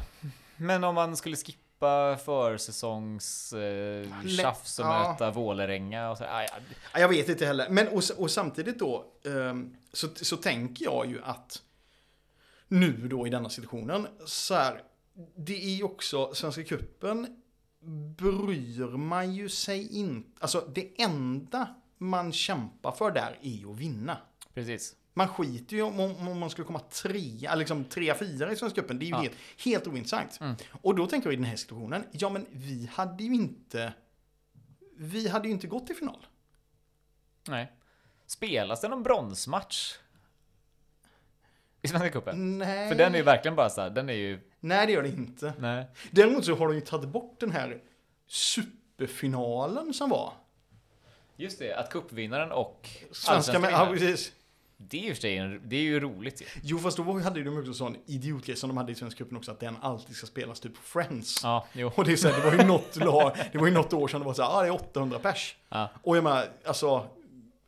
men 0.56 0.84
om 0.84 0.94
man 0.94 1.16
skulle 1.16 1.36
skippa 1.36 2.16
försäsongs 2.16 3.52
eh, 3.52 4.06
tjafs 4.38 4.78
och 4.78 4.86
ja. 4.86 5.08
möta 5.10 5.30
Vålerenga 5.30 6.10
och 6.10 6.18
så. 6.18 6.24
Ja, 6.24 6.42
ja. 6.42 6.48
Ja, 6.92 7.00
Jag 7.00 7.08
vet 7.08 7.28
inte 7.28 7.46
heller. 7.46 7.68
Men 7.68 7.88
och, 7.88 8.02
och 8.18 8.30
samtidigt 8.30 8.78
då 8.78 9.04
ehm, 9.24 9.76
så, 9.92 10.08
så 10.14 10.36
tänker 10.36 10.84
jag 10.84 11.06
ju 11.06 11.22
att 11.22 11.62
nu 12.72 13.08
då 13.08 13.26
i 13.26 13.30
denna 13.30 13.48
situationen 13.48 14.06
så 14.26 14.54
här. 14.54 14.82
Det 15.36 15.64
är 15.64 15.74
ju 15.74 15.82
också 15.82 16.34
Svenska 16.34 16.64
Cupen 16.64 17.42
bryr 18.16 18.96
man 18.96 19.34
ju 19.34 19.48
sig 19.48 19.96
inte. 19.96 20.28
Alltså 20.40 20.68
det 20.74 21.02
enda 21.02 21.74
man 21.98 22.32
kämpar 22.32 22.92
för 22.92 23.10
där 23.10 23.38
är 23.42 23.50
ju 23.50 23.70
att 23.70 23.76
vinna. 23.78 24.16
Precis. 24.54 24.96
Man 25.14 25.28
skiter 25.28 25.76
ju 25.76 25.82
om, 25.82 26.00
om, 26.00 26.38
man 26.38 26.50
skulle 26.50 26.66
komma 26.66 26.78
trea, 26.78 27.54
liksom 27.54 27.84
trea, 27.84 28.14
fyra 28.14 28.52
i 28.52 28.56
Svenska 28.56 28.80
cupen. 28.80 28.98
Det 28.98 29.04
är 29.04 29.06
ju 29.06 29.12
Ja. 29.12 29.20
helt, 29.20 29.36
helt 29.64 29.86
ointressant. 29.86 30.40
Mm. 30.40 30.54
Och 30.82 30.94
då 30.94 31.06
tänker 31.06 31.26
jag 31.28 31.32
i 31.34 31.36
den 31.36 31.44
här 31.44 31.56
situationen, 31.56 32.04
ja 32.12 32.28
men 32.28 32.46
vi 32.50 32.90
hade 32.92 33.24
ju 33.24 33.34
inte, 33.34 33.92
vi 34.96 35.28
hade 35.28 35.48
ju 35.48 35.54
inte 35.54 35.66
gått 35.66 35.86
till 35.86 35.96
final. 35.96 36.26
Nej. 37.48 37.72
Spelas 38.26 38.80
det 38.80 38.88
någon 38.88 39.02
bronsmatch? 39.02 39.94
I 41.82 41.88
Svenska 41.88 42.10
cupen? 42.10 42.58
Nej. 42.58 42.88
För 42.88 42.94
den 42.94 43.14
är 43.14 43.18
ju 43.18 43.24
verkligen 43.24 43.56
bara 43.56 43.70
så 43.70 43.80
här, 43.80 43.90
den 43.90 44.08
är 44.08 44.12
ju... 44.14 44.40
Nej, 44.60 44.86
det 44.86 44.92
gör 44.92 45.02
det 45.02 45.08
inte. 45.08 45.52
Nej. 45.58 45.86
Däremot 46.10 46.44
så 46.44 46.54
har 46.54 46.68
de 46.68 46.74
ju 46.74 46.80
tagit 46.80 47.08
bort 47.08 47.40
den 47.40 47.50
här 47.50 47.80
superfinalen 48.26 49.94
som 49.94 50.10
var. 50.10 50.32
Just 51.36 51.58
det, 51.58 51.74
att 51.74 51.90
cupvinnaren 51.90 52.52
och 52.52 52.88
Svenska 53.12 53.58
med, 53.58 53.72
ja, 53.72 53.86
precis. 53.92 54.32
Det 54.76 54.98
är 54.98 55.02
ju 55.02 55.14
för 55.14 55.20
sig 55.20 55.36
en, 55.36 55.60
det 55.64 55.76
är 55.76 55.80
ju 55.80 56.00
roligt 56.00 56.42
ju. 56.42 56.46
Jo, 56.62 56.78
fast 56.78 56.96
då 56.96 57.18
hade 57.18 57.42
de 57.42 57.58
också 57.58 57.74
sån 57.74 57.96
idiotgrej 58.06 58.56
som 58.56 58.68
de 58.68 58.76
hade 58.76 58.92
i 58.92 58.94
Svenska 58.94 59.18
cupen 59.18 59.36
också, 59.36 59.50
att 59.50 59.60
den 59.60 59.76
alltid 59.80 60.16
ska 60.16 60.26
spelas 60.26 60.60
typ 60.60 60.74
på 60.74 60.82
Friends. 60.82 61.40
Ja, 61.42 61.66
jo. 61.72 61.90
Och 61.94 62.04
det, 62.04 62.12
är 62.12 62.16
så 62.16 62.28
här, 62.28 62.40
det 62.40 62.50
var 62.50 62.62
ju 62.62 62.68
något 62.68 62.96
lag, 62.96 63.36
det 63.52 63.58
var 63.58 63.66
ju 63.66 63.72
något 63.72 63.92
år 63.92 64.08
sedan 64.08 64.20
det 64.20 64.26
var 64.26 64.34
så 64.34 64.42
här, 64.42 64.58
ah, 64.58 64.62
det 64.62 64.68
är 64.68 64.72
800 64.72 65.18
pers. 65.18 65.56
Ja. 65.68 65.90
Och 66.02 66.16
jag 66.16 66.24
menar, 66.24 66.44
alltså, 66.64 66.86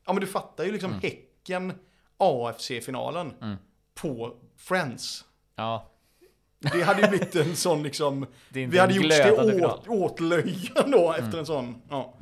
ja 0.05 0.13
men 0.13 0.21
du 0.21 0.27
fattar 0.27 0.65
ju 0.65 0.73
liksom 0.73 0.93
Häcken 0.93 1.73
AFC-finalen 2.17 3.33
Mm. 3.41 3.57
På 3.95 4.35
Friends. 4.57 5.25
Ja, 5.57 5.91
Det 6.59 6.83
hade 6.83 7.03
ju 7.03 7.09
blivit 7.09 7.37
en 7.37 7.57
sån 7.57 7.83
liksom, 7.83 8.27
vi 8.49 8.79
hade 8.79 8.95
gjort 8.95 9.09
det 9.09 9.67
åt, 9.67 9.89
åtlöjan 9.89 10.91
då 10.91 11.13
efter 11.13 11.39
en 11.39 11.47
sån. 11.47 11.83
Ja. 11.91 12.15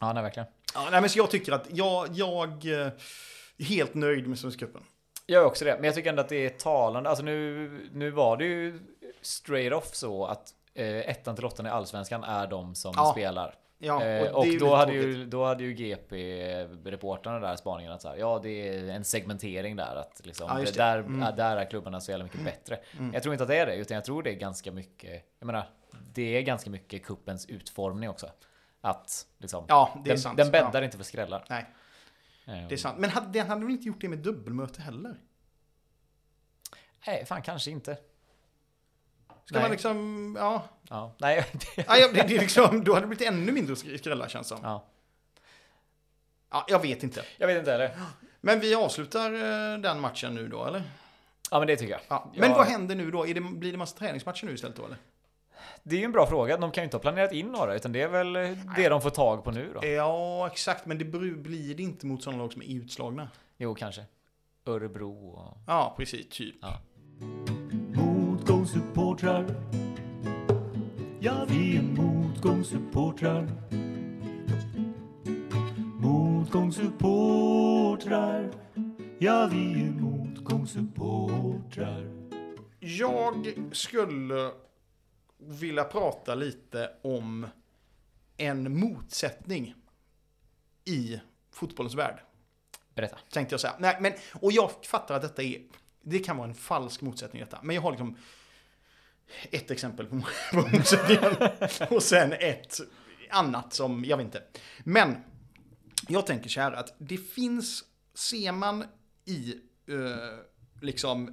Ja, 0.00 0.12
nej 0.12 0.22
verkligen. 0.22 0.46
ja, 0.74 0.88
nej 0.90 1.00
men 1.00 1.10
så 1.10 1.18
jag 1.18 1.30
tycker 1.30 1.52
att 1.52 1.66
jag, 1.70 2.08
jag 2.12 2.48
eh, 2.66 2.86
är 3.58 3.64
helt 3.64 3.94
nöjd 3.94 4.26
med 4.28 4.38
Svenska 4.38 4.66
cupen. 4.66 4.82
Jag 5.26 5.42
är 5.42 5.46
också 5.46 5.64
det, 5.64 5.74
men 5.74 5.84
jag 5.84 5.94
tycker 5.94 6.10
ändå 6.10 6.22
att 6.22 6.28
det 6.28 6.46
är 6.46 6.50
talande. 6.50 7.08
Alltså 7.10 7.24
nu, 7.24 7.68
nu 7.92 8.10
var 8.10 8.36
det 8.36 8.44
ju 8.44 8.80
straight 9.22 9.72
off 9.72 9.94
så 9.94 10.26
att 10.26 10.54
eh, 10.74 10.86
ettan 10.86 11.34
till 11.36 11.44
åttan 11.44 11.66
i 11.66 11.68
allsvenskan 11.68 12.24
är 12.24 12.46
de 12.46 12.74
som 12.74 12.92
Ja. 12.96 13.12
spelar. 13.12 13.54
Ja, 13.78 13.94
Eh, 13.94 14.00
det 14.22 14.28
är 14.28 14.34
och 14.36 14.46
då 14.60 14.74
hade, 14.76 14.92
ju, 14.92 15.26
då 15.26 15.44
hade 15.44 15.64
ju 15.64 15.72
GP-reportrarna 15.74 17.38
där 17.40 17.56
spaningen 17.56 17.92
att 17.92 18.02
så 18.02 18.08
här, 18.08 18.16
ja 18.16 18.40
det 18.42 18.68
är 18.68 18.88
en 18.88 19.04
segmentering 19.04 19.76
där. 19.76 19.96
Att 19.96 20.20
liksom, 20.24 20.56
det. 20.64 20.76
Där, 20.76 20.98
Mm. 20.98 21.22
är- 21.22 21.32
där 21.32 21.56
är 21.56 21.70
klubbarna 21.70 22.00
så 22.00 22.10
jävla 22.10 22.24
mycket 22.24 22.44
bättre. 22.44 22.78
Jag 23.12 23.22
tror 23.22 23.34
inte 23.34 23.42
att 23.44 23.48
det 23.48 23.56
är 23.58 23.66
det, 23.66 23.76
utan 23.76 23.94
jag 23.94 24.04
tror 24.04 24.22
det 24.22 24.30
är 24.30 24.34
ganska 24.34 24.72
mycket, 24.72 25.24
jag 25.38 25.46
menar, 25.46 25.68
det 26.14 26.22
är 26.38 26.42
ganska 26.42 26.70
mycket 26.70 27.04
kuppens 27.04 27.46
utformning 27.46 28.08
också. 28.10 28.30
Att 28.80 29.26
liksom, 29.38 29.64
Ja, 29.68 29.92
det 30.04 30.10
är 30.10 30.14
den, 30.14 30.18
sant. 30.22 30.36
den 30.36 30.50
bäddar 30.50 30.70
Ja, 30.80 30.84
inte 30.84 30.96
för 30.96 31.04
skrällar. 31.04 31.44
nej, 31.50 31.66
Eh, 32.48 32.68
det 32.68 32.74
är 32.74 32.76
sant. 32.78 32.98
Men 32.98 33.10
hade, 33.10 33.32
den 33.38 33.46
hade 33.48 33.60
väl 33.64 33.70
inte 33.70 33.88
gjort 33.88 34.00
det 34.00 34.08
med 34.08 34.18
dubbelmöte 34.18 34.82
heller? 34.82 35.16
Nej, 37.06 37.24
fan 37.26 37.42
kanske 37.42 37.70
inte. 37.70 37.96
Ska 39.46 39.54
Nej. 39.54 39.62
man 39.62 39.70
liksom, 39.70 40.36
ja. 40.38 40.64
Ja, 40.88 41.14
nej. 41.18 41.44
det- 41.76 41.84
ja 41.88 42.08
det, 42.12 42.22
det 42.28 42.36
är 42.36 42.40
liksom, 42.40 42.84
då 42.84 42.94
hade 42.94 43.06
det 43.06 43.08
blivit 43.08 43.28
ännu 43.28 43.52
mindre 43.52 43.74
sk- 43.74 43.98
skrällar 43.98 44.28
känns 44.28 44.48
som. 44.48 44.58
ja. 44.62 44.84
Ja, 46.50 46.64
jag 46.68 46.82
vet 46.82 47.02
inte. 47.02 47.22
Jag 47.38 47.46
vet 47.46 47.58
inte 47.58 47.70
heller. 47.70 47.90
Men 48.40 48.60
vi 48.60 48.74
avslutar 48.74 49.32
eh, 49.34 49.78
den 49.78 50.00
matchen 50.00 50.34
nu 50.34 50.48
då, 50.48 50.64
eller? 50.64 50.82
Ja, 51.50 51.58
men 51.58 51.66
det 51.68 51.76
tycker 51.76 51.92
jag. 51.92 52.00
Ja. 52.08 52.32
Men 52.36 52.50
vad 52.52 52.66
händer 52.66 52.94
nu 52.94 53.10
då? 53.10 53.26
Är 53.26 53.34
det, 53.34 53.40
blir 53.40 53.72
det 53.72 53.78
massa 53.78 53.98
träningsmatcher 53.98 54.46
nu 54.46 54.52
istället 54.54 54.76
då, 54.76 54.84
eller? 54.84 54.96
Det 55.82 55.96
är 55.96 55.98
ju 55.98 56.04
en 56.04 56.12
bra 56.12 56.26
fråga. 56.26 56.56
De 56.56 56.70
kan 56.70 56.82
ju 56.82 56.84
inte 56.84 56.96
ha 56.96 57.02
planerat 57.02 57.32
in 57.32 57.46
några, 57.46 57.74
utan 57.74 57.92
det 57.92 58.02
är 58.02 58.08
väl 58.08 58.36
eh, 58.36 58.50
det 58.76 58.88
de 58.88 59.02
får 59.02 59.10
tag 59.10 59.44
på 59.44 59.50
nu 59.50 59.72
då. 59.74 59.86
Ja, 59.86 60.46
exakt. 60.52 60.86
Men 60.86 60.98
det 60.98 61.04
blir 61.04 61.74
det 61.74 61.82
inte 61.82 62.06
mot 62.06 62.22
sådana 62.22 62.42
lag 62.42 62.52
som 62.52 62.62
är 62.62 62.66
utslagna. 62.66 63.28
Jo, 63.58 63.74
kanske. 63.74 64.04
Örebro 64.66 65.28
och... 65.28 65.56
Ja, 65.66 65.94
precis. 65.96 66.28
Typ. 66.30 66.54
Ja. 66.60 66.78
Motgångssupportrar 69.16 69.46
Ja, 71.20 71.46
vi 71.48 71.76
är 71.76 71.82
motgångssupportrar 71.82 73.48
Motgångssupportrar 76.00 78.52
Ja, 79.18 79.48
vi 79.52 79.72
är 79.72 79.90
motgångssupportrar 79.90 82.10
Jag 82.80 83.54
skulle 83.72 84.50
vilja 85.38 85.84
prata 85.84 86.34
lite 86.34 86.90
om 87.02 87.46
en 88.36 88.80
motsättning 88.80 89.74
i 90.84 91.20
fotbollens 91.50 91.94
värld. 91.94 92.20
Berätta. 92.94 93.18
Tänkte 93.30 93.52
jag 93.52 93.60
säga. 93.60 93.74
Nej, 93.78 93.96
men, 94.00 94.12
och 94.40 94.52
jag 94.52 94.70
fattar 94.84 95.14
att 95.14 95.22
detta 95.22 95.42
är, 95.42 95.62
det 96.02 96.18
kan 96.18 96.36
vara 96.36 96.48
en 96.48 96.54
falsk 96.54 97.00
motsättning 97.00 97.40
detta. 97.40 97.58
Men 97.62 97.76
jag 97.76 97.82
har 97.82 97.90
liksom 97.90 98.16
ett 99.50 99.70
exempel 99.70 100.06
på, 100.06 100.22
på 100.52 100.68
motsättningen. 100.76 101.34
och 101.90 102.02
sen 102.02 102.32
ett 102.32 102.80
annat 103.30 103.72
som, 103.72 104.04
jag 104.04 104.16
vet 104.16 104.24
inte. 104.24 104.42
Men 104.84 105.16
jag 106.08 106.26
tänker 106.26 106.48
så 106.48 106.60
här 106.60 106.72
att 106.72 106.94
det 106.98 107.16
finns, 107.16 107.84
ser 108.14 108.52
man 108.52 108.84
i 109.24 109.54
eh, 109.88 110.82
liksom 110.82 111.28
eh, 111.28 111.32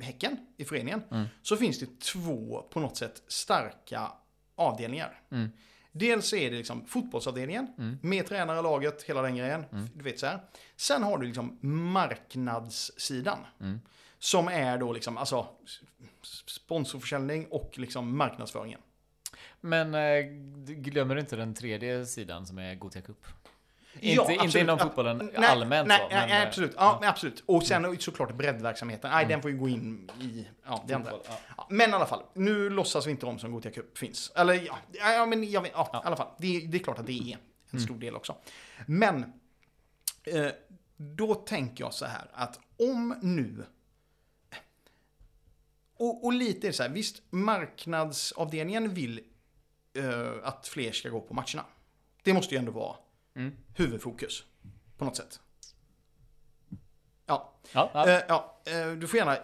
Häcken, 0.00 0.36
i 0.56 0.64
föreningen, 0.64 1.02
så 1.42 1.56
finns 1.56 1.78
det 1.78 2.00
två 2.00 2.62
på 2.70 2.80
något 2.80 2.96
sätt 2.96 3.22
starka 3.28 4.12
avdelningar. 4.54 5.20
Mm. 5.30 5.48
Dels 5.92 6.32
är 6.32 6.50
det 6.50 6.56
liksom 6.56 6.86
fotbollsavdelningen 6.86 7.98
med 8.02 8.26
tränare, 8.26 8.62
laget, 8.62 9.02
hela 9.02 9.22
den 9.22 9.36
grejen. 9.36 9.64
Du 9.94 10.04
vet 10.04 10.18
så 10.18 10.26
här. 10.26 10.40
Sen 10.76 11.02
har 11.02 11.18
du 11.18 11.26
liksom 11.26 11.58
marknadssidan. 11.62 13.38
Som 14.18 14.48
är 14.48 14.78
då 14.78 14.92
liksom, 14.92 15.18
alltså 15.18 15.46
sponsorförsäljning 16.46 17.46
och 17.46 17.78
liksom 17.78 18.16
marknadsföringen. 18.16 18.80
Men 19.60 19.94
eh, 19.94 20.24
du 20.56 20.74
glömmer 20.74 21.14
du 21.14 21.20
inte 21.20 21.36
den 21.36 21.54
tredje 21.54 22.06
sidan 22.06 22.46
som 22.46 22.58
är 22.58 22.74
Gothia 22.74 23.02
Cup? 23.02 23.26
Ja, 24.00 24.30
inte, 24.32 24.58
inom 24.58 24.78
Ja, 24.78 24.84
fotbollen 24.84 25.30
nej, 25.38 25.48
allmänt 25.48 25.88
nej, 25.88 25.98
så, 25.98 26.08
nej, 26.16 26.28
men, 26.28 26.42
eh, 26.42 26.48
absolut. 26.48 26.72
Ja, 26.76 26.98
men 27.00 27.08
absolut. 27.08 27.42
Och 27.46 27.62
sen 27.66 27.96
såklart 27.98 28.34
breddverksamheten. 28.34 29.10
Nej, 29.10 29.26
den 29.26 29.42
får 29.42 29.50
ju 29.50 29.56
gå 29.58 29.68
in 29.68 30.10
i 30.20 30.46
ja, 30.66 30.84
det 30.88 30.94
andra. 30.94 31.10
ja. 31.28 31.38
Ja, 31.56 31.66
men 31.70 31.90
i 31.90 31.92
alla 31.92 32.06
fall, 32.06 32.22
nu 32.34 32.70
låtsas 32.70 33.06
vi 33.06 33.10
inte 33.10 33.26
om 33.26 33.38
som 33.38 33.52
Gothia 33.52 33.72
Cup 33.72 33.98
finns. 33.98 34.32
Eller 34.36 34.54
ja, 34.54 34.78
ja 34.92 35.26
men 35.26 35.50
jag 35.50 35.62
vet, 35.62 35.72
ja, 35.74 35.90
Ja. 35.92 36.02
i 36.04 36.06
alla 36.06 36.16
fall. 36.16 36.28
Det, 36.38 36.60
det 36.60 36.78
är 36.78 36.82
klart 36.82 36.98
att 36.98 37.06
det 37.06 37.32
är 37.32 37.38
en 37.70 37.80
stor 37.80 37.98
del 37.98 38.16
också. 38.16 38.36
Men 38.86 39.32
eh, 40.24 40.46
då 40.96 41.34
tänker 41.34 41.84
jag 41.84 41.94
så 41.94 42.06
här 42.06 42.30
att 42.32 42.60
om 42.78 43.18
nu 43.22 43.64
och, 45.98 46.24
och 46.24 46.32
lite 46.32 46.68
är 46.68 46.72
så 46.72 46.82
här, 46.82 46.90
visst 46.90 47.22
marknadsavdelningen 47.30 48.94
vill 48.94 49.20
eh, 49.94 50.32
att 50.42 50.68
fler 50.68 50.92
ska 50.92 51.08
gå 51.08 51.20
på 51.20 51.34
matcherna. 51.34 51.64
Det 52.22 52.32
måste 52.32 52.54
ju 52.54 52.58
ändå 52.58 52.72
vara 52.72 52.96
Mm. 53.34 53.56
huvudfokus 53.76 54.44
på 54.98 55.04
något 55.04 55.16
sätt. 55.16 55.40
Ja. 57.26 57.54
Ja, 57.72 57.90
ja. 57.94 58.08
Eh, 58.08 58.22
ja, 58.28 58.60
eh, 58.66 58.90
du 58.92 59.08
får 59.08 59.18
gärna, 59.18 59.36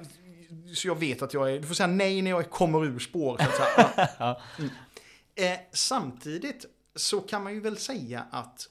så 0.75 0.89
jag 0.89 0.99
vet 0.99 1.23
att 1.23 1.35
jag 1.35 1.53
är, 1.53 1.61
du 1.61 1.67
får 1.67 1.75
säga 1.75 1.87
nej 1.87 2.23
när 2.23 2.31
jag 2.31 2.51
kommer 2.51 2.85
ur 2.85 2.99
spår. 2.99 3.39
Så 3.39 3.63
att. 3.81 4.41
Mm. 4.59 5.59
Samtidigt 5.73 6.65
så 6.95 7.21
kan 7.21 7.43
man 7.45 7.55
ju 7.55 7.61
väl 7.61 7.77
säga 7.77 8.27
att 8.31 8.69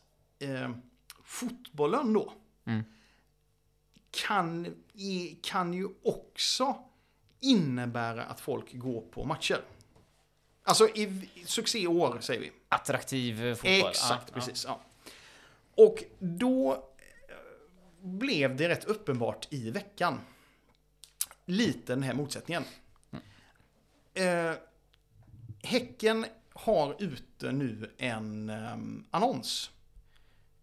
fotbollen 1.24 2.14
då 2.14 2.34
Mm. 2.66 2.84
kan, 4.12 4.76
kan 5.44 5.74
ju 5.74 5.88
också 6.04 6.76
innebära 7.44 8.24
att 8.24 8.40
folk 8.40 8.74
går 8.74 9.02
på 9.02 9.26
matcher. 9.26 9.62
Alltså 10.64 10.88
i, 10.88 11.30
succéår 11.46 12.20
säger 12.20 12.42
vi. 12.42 12.52
Attraktiv 12.70 13.46
eh, 13.46 13.56
fotboll. 13.56 13.90
Exakt, 13.90 14.24
Ja, 14.28 14.34
precis. 14.34 14.66
Ja. 14.66 14.82
Och 15.76 16.04
då 16.20 16.74
eh, 16.74 16.80
blev 18.02 18.56
det 18.56 18.70
rätt 18.70 18.86
uppenbart 18.86 19.48
i 19.50 19.72
veckan. 19.72 20.20
Lite 21.46 21.94
den 21.94 22.04
här 22.04 22.14
motsättningen. 22.14 22.64
Eh, 24.14 24.54
häcken 25.64 26.26
har 26.54 26.96
ute 27.00 27.52
nu 27.52 27.94
en 27.98 28.50
annons. 29.12 29.72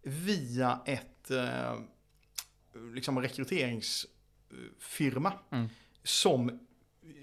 Via 0.03 0.81
ett 0.87 1.31
eh, 1.31 1.79
liksom 2.95 3.21
rekryteringsfirma. 3.21 5.33
Mm. 5.51 5.69
Som 6.03 6.67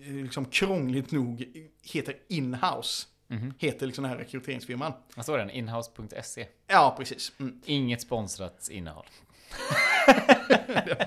liksom 0.06 0.46
krångligt 0.46 1.12
nog 1.12 1.44
heter 1.84 2.16
Inhouse. 2.30 3.08
Mhm. 3.28 3.54
Heter 3.58 3.86
liksom 3.86 4.02
den 4.04 4.12
här 4.12 4.18
rekryteringsfirman. 4.18 4.94
Vad 5.16 5.26
står 5.26 5.38
den? 5.38 5.50
Inhouse.se. 5.50 6.48
Ja, 6.68 6.96
precis. 6.98 7.32
Mm. 7.40 7.62
Inget 7.66 8.02
sponsrat 8.02 8.68
innehåll. 8.72 9.06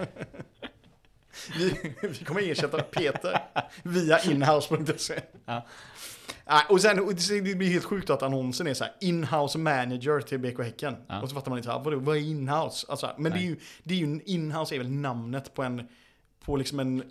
Vi, 1.59 1.95
vi 2.03 2.25
kommer 2.25 2.51
ersätta 2.51 2.83
Peter 2.83 3.43
via 3.83 4.19
inhouse.se. 4.21 5.21
Ja. 5.45 5.67
Nej, 6.47 6.65
Och 6.69 6.81
sen, 6.81 7.01
och 7.01 7.15
det 7.15 7.55
blir 7.55 7.69
helt 7.69 7.85
sjukt 7.85 8.11
att 8.11 8.23
annonsen 8.23 8.67
är 8.67 8.75
så 8.75 8.85
här, 8.85 8.93
inhouse 9.01 9.59
manager 9.59 10.21
till 10.21 10.39
BK 10.39 10.59
Häcken. 10.59 10.97
Ja. 11.09 11.23
Och 11.23 11.29
så 11.29 11.35
fattar 11.35 11.51
man 11.51 11.59
inte, 11.59 11.69
vadå, 11.69 11.99
vad 11.99 12.17
är 12.17 12.21
inhouse? 12.21 12.87
Alltså, 12.89 13.15
men 13.19 13.33
det 13.33 13.39
är, 13.39 13.41
Nej. 13.41 13.49
ju, 13.49 13.57
det 13.83 13.95
är 13.95 13.99
ju, 13.99 14.21
inhouse 14.25 14.75
är 14.75 14.79
väl 14.79 14.91
namnet 14.91 15.55
på 15.55 15.63
en, 15.63 15.89
på 16.45 16.57
liksom 16.57 16.81
en 16.81 17.03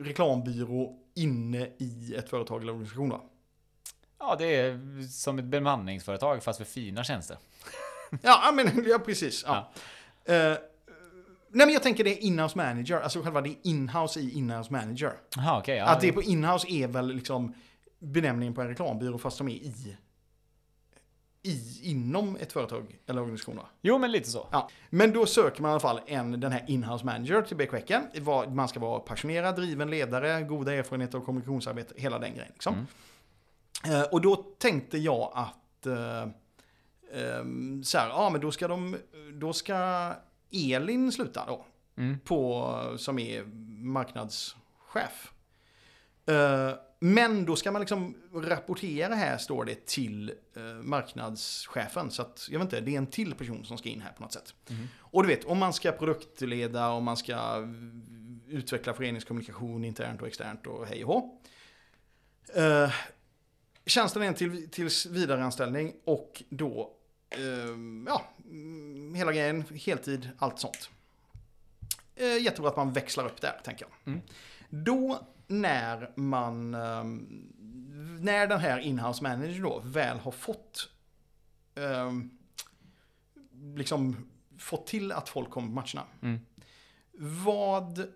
reklambyrå 0.00 0.98
inne 1.14 1.68
i 1.78 2.14
ett 2.18 2.28
företag 2.28 2.62
eller 2.62 2.72
organisation 2.72 3.10
va? 3.10 3.20
Ja, 4.18 4.36
det 4.38 4.56
är 4.56 4.78
som 5.08 5.38
ett 5.38 5.44
bemanningsföretag 5.44 6.42
fast 6.42 6.58
för 6.58 6.64
fina 6.64 7.04
tjänster. 7.04 7.36
Ja, 8.10 8.40
ja, 8.44 8.52
men, 8.52 8.84
ja 8.88 8.98
precis. 8.98 9.44
Ja. 9.46 9.72
Eh, 10.24 10.34
nej 11.48 11.66
men 11.66 11.70
jag 11.70 11.82
tänker 11.82 12.04
det 12.04 12.10
är 12.10 12.22
inhouse 12.22 12.58
manager, 12.58 13.00
alltså 13.00 13.22
själva 13.22 13.40
det 13.40 13.48
är 13.48 13.56
inhouse 13.62 14.20
i 14.20 14.30
inhouse 14.30 14.72
manager. 14.72 15.12
Jaha, 15.36 15.58
okej. 15.58 15.76
ja, 15.76 15.84
att 15.84 16.00
det 16.00 16.08
är 16.08 16.12
på 16.12 16.22
inhouse 16.22 16.68
är 16.70 16.88
väl 16.88 17.08
liksom 17.08 17.54
benämningen 17.98 18.54
på 18.54 18.60
en 18.60 18.68
reklambyrå 18.68 19.18
fast 19.18 19.38
de 19.38 19.48
är 19.48 19.52
i, 19.52 19.96
i 21.44 21.80
inom 21.82 22.36
ett 22.36 22.52
företag 22.52 22.98
eller 23.06 23.20
organisation. 23.20 23.56
Va? 23.56 23.66
Jo, 23.82 23.98
men 23.98 24.12
lite 24.12 24.30
så. 24.30 24.48
Ja. 24.52 24.68
Men 24.90 25.12
då 25.12 25.26
söker 25.26 25.62
man 25.62 25.68
i 25.70 25.72
alla 25.72 25.80
fall 25.80 26.00
en, 26.06 26.40
den 26.40 26.52
här 26.52 26.64
inhouse 26.68 27.04
manager 27.04 27.42
till 27.42 27.56
BK 27.56 27.72
Häcken. 27.72 28.02
Vad- 28.20 28.52
Man 28.54 28.68
ska 28.68 28.80
vara 28.80 29.00
passionerad, 29.00 29.56
driven 29.56 29.90
ledare, 29.90 30.42
goda 30.42 30.72
erfarenheter 30.74 31.18
av 31.18 31.24
kommunikationsarbete, 31.24 31.94
hela 31.96 32.18
den 32.18 32.34
grejen. 32.34 32.52
Liksom. 32.52 32.86
Mm. 33.84 34.00
Eh, 34.00 34.02
och 34.06 34.20
då 34.20 34.36
tänkte 34.36 34.98
jag 34.98 35.30
att 35.34 35.86
eh, 35.86 36.22
ehm, 37.40 37.84
så 37.84 37.98
här, 37.98 38.08
ja 38.08 38.30
men 38.30 38.40
då 38.40 38.50
ska 38.52 38.68
de, 38.68 38.96
då 39.32 39.52
ska 39.52 40.10
Elin 40.52 41.12
sluta 41.12 41.44
då 41.46 41.64
Mm. 41.96 42.18
på, 42.20 42.74
som 42.98 43.18
är 43.18 43.44
marknadschef. 43.84 45.32
Men 47.04 47.44
då 47.44 47.56
ska 47.56 47.72
man 47.72 47.80
liksom 47.80 48.14
rapportera 48.34 49.14
här, 49.14 49.38
står 49.38 49.64
det, 49.64 49.86
till 49.86 50.32
eh, 50.56 50.62
marknadschefen. 50.62 52.10
Så 52.10 52.22
att, 52.22 52.48
jag 52.50 52.58
vet 52.58 52.66
inte, 52.66 52.80
det 52.80 52.94
är 52.94 52.98
en 52.98 53.06
till 53.06 53.34
person 53.34 53.64
som 53.64 53.78
ska 53.78 53.88
in 53.88 54.00
här 54.00 54.12
på 54.12 54.22
något 54.22 54.32
sätt. 54.32 54.54
Mhm. 54.68 54.88
Och 54.98 55.22
du 55.22 55.28
vet, 55.28 55.44
om 55.44 55.58
man 55.58 55.72
ska 55.72 55.92
produktleda, 55.92 56.88
om 56.88 57.04
man 57.04 57.16
ska 57.16 57.32
eh, 57.32 57.68
utveckla 58.48 58.94
föreningskommunikation 58.94 59.84
internt 59.84 60.22
och 60.22 60.26
externt 60.26 60.66
och 60.66 60.86
hej 60.86 61.04
och 61.04 61.14
hå. 61.14 61.40
Eh, 62.54 62.92
Tjänsten 63.86 64.22
är 64.22 64.26
en 64.26 64.34
till, 64.34 64.70
tills 64.70 65.06
vidareanställning 65.06 65.92
och 66.04 66.42
då, 66.48 66.90
eh, 67.30 67.40
ja, 68.06 68.24
mm, 68.44 69.14
hela 69.14 69.32
grejen, 69.32 69.64
heltid, 69.74 70.30
allt 70.38 70.58
sånt. 70.58 70.90
Eh, 72.16 72.42
jättebra 72.42 72.70
att 72.70 72.76
man 72.76 72.92
växlar 72.92 73.26
upp 73.26 73.40
där, 73.40 73.60
tänker 73.64 73.86
jag. 73.86 74.12
Mm. 74.12 74.20
Då 74.70 75.26
när 75.46 76.10
man, 76.16 76.74
ehm, 76.74 77.26
när 78.20 78.46
den 78.46 78.60
här 78.60 78.78
inhouse 78.78 79.22
manager 79.22 79.62
då 79.62 79.80
väl 79.84 80.18
har 80.18 80.32
fått, 80.32 80.88
ehm, 81.74 82.30
liksom 83.76 84.30
fått 84.58 84.86
till 84.86 85.12
att 85.12 85.28
folk 85.28 85.50
kommer 85.50 85.68
på 85.68 85.74
matcherna. 85.74 86.06
Mm. 86.22 86.40
Vad 87.44 88.06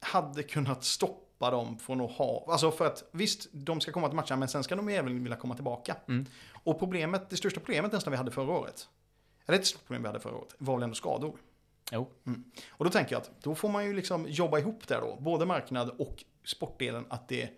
hade 0.00 0.42
kunnat 0.42 0.84
stoppa 0.84 1.50
dem 1.50 1.78
från 1.78 2.00
att 2.00 2.10
ha, 2.10 2.46
alltså 2.48 2.70
för 2.70 2.86
att 2.86 3.08
visst, 3.12 3.48
de 3.52 3.80
ska 3.80 3.92
komma 3.92 4.08
till 4.08 4.16
matcherna 4.16 4.36
men 4.36 4.48
sen 4.48 4.64
ska 4.64 4.76
de 4.76 4.88
även 4.88 5.22
vilja 5.22 5.36
komma 5.36 5.54
tillbaka. 5.54 5.96
Mm. 6.08 6.26
Och 6.52 6.78
problemet, 6.78 7.30
det 7.30 7.36
största 7.36 7.60
problemet 7.60 7.92
nästan 7.92 8.10
vi 8.10 8.16
hade 8.16 8.30
förra 8.30 8.52
året, 8.52 8.88
eller 9.46 9.58
ett 9.58 9.66
stort 9.66 9.86
problem 9.86 10.02
vi 10.02 10.08
hade 10.08 10.20
förra 10.20 10.36
året, 10.36 10.54
var 10.58 10.74
väl 10.74 10.82
ändå 10.82 10.94
skador. 10.94 11.38
Jo. 11.92 12.10
Och 12.68 12.84
då 12.84 12.90
tänker 12.90 13.12
jag 13.12 13.22
att 13.22 13.42
då 13.42 13.54
får 13.54 13.68
man 13.68 13.84
ju 13.84 13.92
liksom 13.92 14.26
jobba 14.28 14.58
ihop 14.58 14.88
där 14.88 15.00
då, 15.00 15.16
både 15.20 15.46
marknad 15.46 15.90
och 15.98 16.24
sportdelen, 16.46 17.06
att 17.08 17.28
det, 17.28 17.50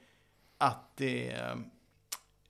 att 0.59 0.97
det 0.97 1.31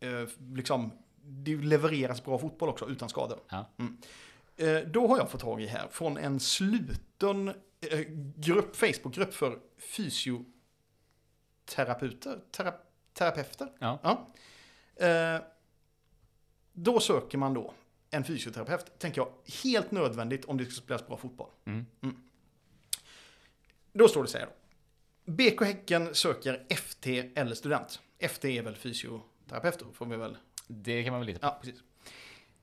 eh, 0.00 0.28
liksom, 0.54 0.92
det 1.22 1.56
levereras 1.56 2.24
bra 2.24 2.38
fotboll 2.38 2.68
också 2.68 2.88
utan 2.88 3.08
skador. 3.08 3.40
Ja. 3.48 3.66
Mm. 3.76 3.96
Eh, 4.56 4.80
då 4.80 5.06
har 5.06 5.18
jag 5.18 5.30
fått 5.30 5.40
tag 5.40 5.62
i 5.62 5.66
här 5.66 5.88
från 5.90 6.16
en 6.16 6.40
sluten 6.40 7.48
eh, 7.80 8.00
grupp, 8.36 8.76
Facebookgrupp 8.76 9.34
för 9.34 9.58
fysioterapeuter, 9.78 12.40
tera, 12.50 12.74
terapeuter. 13.12 13.72
Ja. 13.78 14.26
Eh, 14.96 15.40
då 16.72 17.00
söker 17.00 17.38
man 17.38 17.54
då 17.54 17.74
en 18.10 18.24
fysioterapeut, 18.24 18.98
tänker 18.98 19.20
jag, 19.20 19.32
helt 19.64 19.90
nödvändigt 19.90 20.44
om 20.44 20.56
det 20.56 20.64
ska 20.64 20.74
spelas 20.74 21.06
bra 21.06 21.16
fotboll. 21.16 21.50
Mm. 21.64 21.86
Då 23.92 24.08
står 24.08 24.22
det 24.22 24.28
så 24.28 24.38
här 24.38 24.46
då. 24.46 24.52
BK 25.28 25.60
Häcken 25.64 26.14
söker 26.14 26.66
FT 26.70 27.06
eller 27.34 27.54
student. 27.54 28.00
FT 28.28 28.44
är 28.44 28.62
väl 28.62 28.76
fysioterapeut 28.76 29.82
får 29.94 30.06
vi 30.06 30.16
väl 30.16 30.36
Det 30.66 31.02
kan 31.04 31.12
man 31.12 31.20
väl 31.20 31.26
lite 31.26 31.40
på. 31.40 31.46
Ja, 31.46 31.58
precis. 31.62 31.80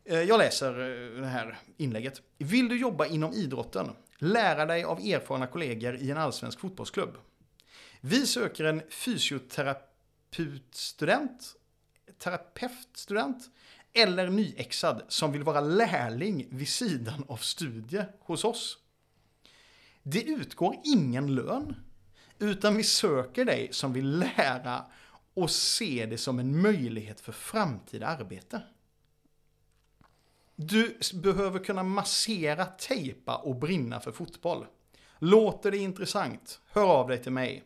Eh, 0.06 0.22
Jag 0.22 0.38
läser 0.38 0.72
eh, 0.72 1.22
det 1.22 1.28
här 1.28 1.58
inlägget. 1.78 2.22
Vill 2.38 2.70
du 2.70 2.80
jobba 2.80 3.06
inom 3.06 3.34
idrotten? 3.34 3.90
Lära 4.18 4.66
dig 4.66 4.84
av 4.84 5.00
erfarna 5.00 5.48
kollegor 5.48 5.96
i 5.96 6.12
en 6.12 6.18
allsvensk 6.18 6.60
fotbollsklubb. 6.60 7.18
Vi 8.02 8.28
söker 8.28 8.64
en 8.64 8.82
fysioterapeutstudent, 8.90 11.56
terapeutstudent 12.18 13.50
eller 13.94 14.30
nyexad 14.30 15.02
som 15.08 15.32
vill 15.32 15.44
vara 15.44 15.62
lärling 15.62 16.48
vid 16.50 16.68
sidan 16.68 17.26
av 17.28 17.38
studie 17.38 18.04
hos 18.20 18.44
oss. 18.44 18.78
Det 20.04 20.24
utgår 20.24 20.76
ingen 20.84 21.36
lön, 21.36 21.76
utan 22.40 22.78
vi 22.78 22.84
söker 22.84 23.46
dig 23.46 23.68
som 23.72 23.94
vill 23.94 24.20
lära 24.20 24.86
och 25.34 25.52
se 25.52 26.06
det 26.06 26.18
som 26.18 26.40
en 26.40 26.62
möjlighet 26.62 27.22
för 27.22 27.32
framtida 27.32 28.08
arbete. 28.08 28.62
Du 30.56 30.98
behöver 31.14 31.60
kunna 31.60 31.84
massera, 31.84 32.66
tejpa 32.66 33.36
och 33.36 33.56
brinna 33.56 34.00
för 34.00 34.12
fotboll. 34.12 34.66
Låter 35.20 35.72
det 35.72 35.78
intressant? 35.78 36.62
Hör 36.68 36.86
av 36.86 37.08
dig 37.08 37.24
till 37.24 37.32
mig. 37.32 37.64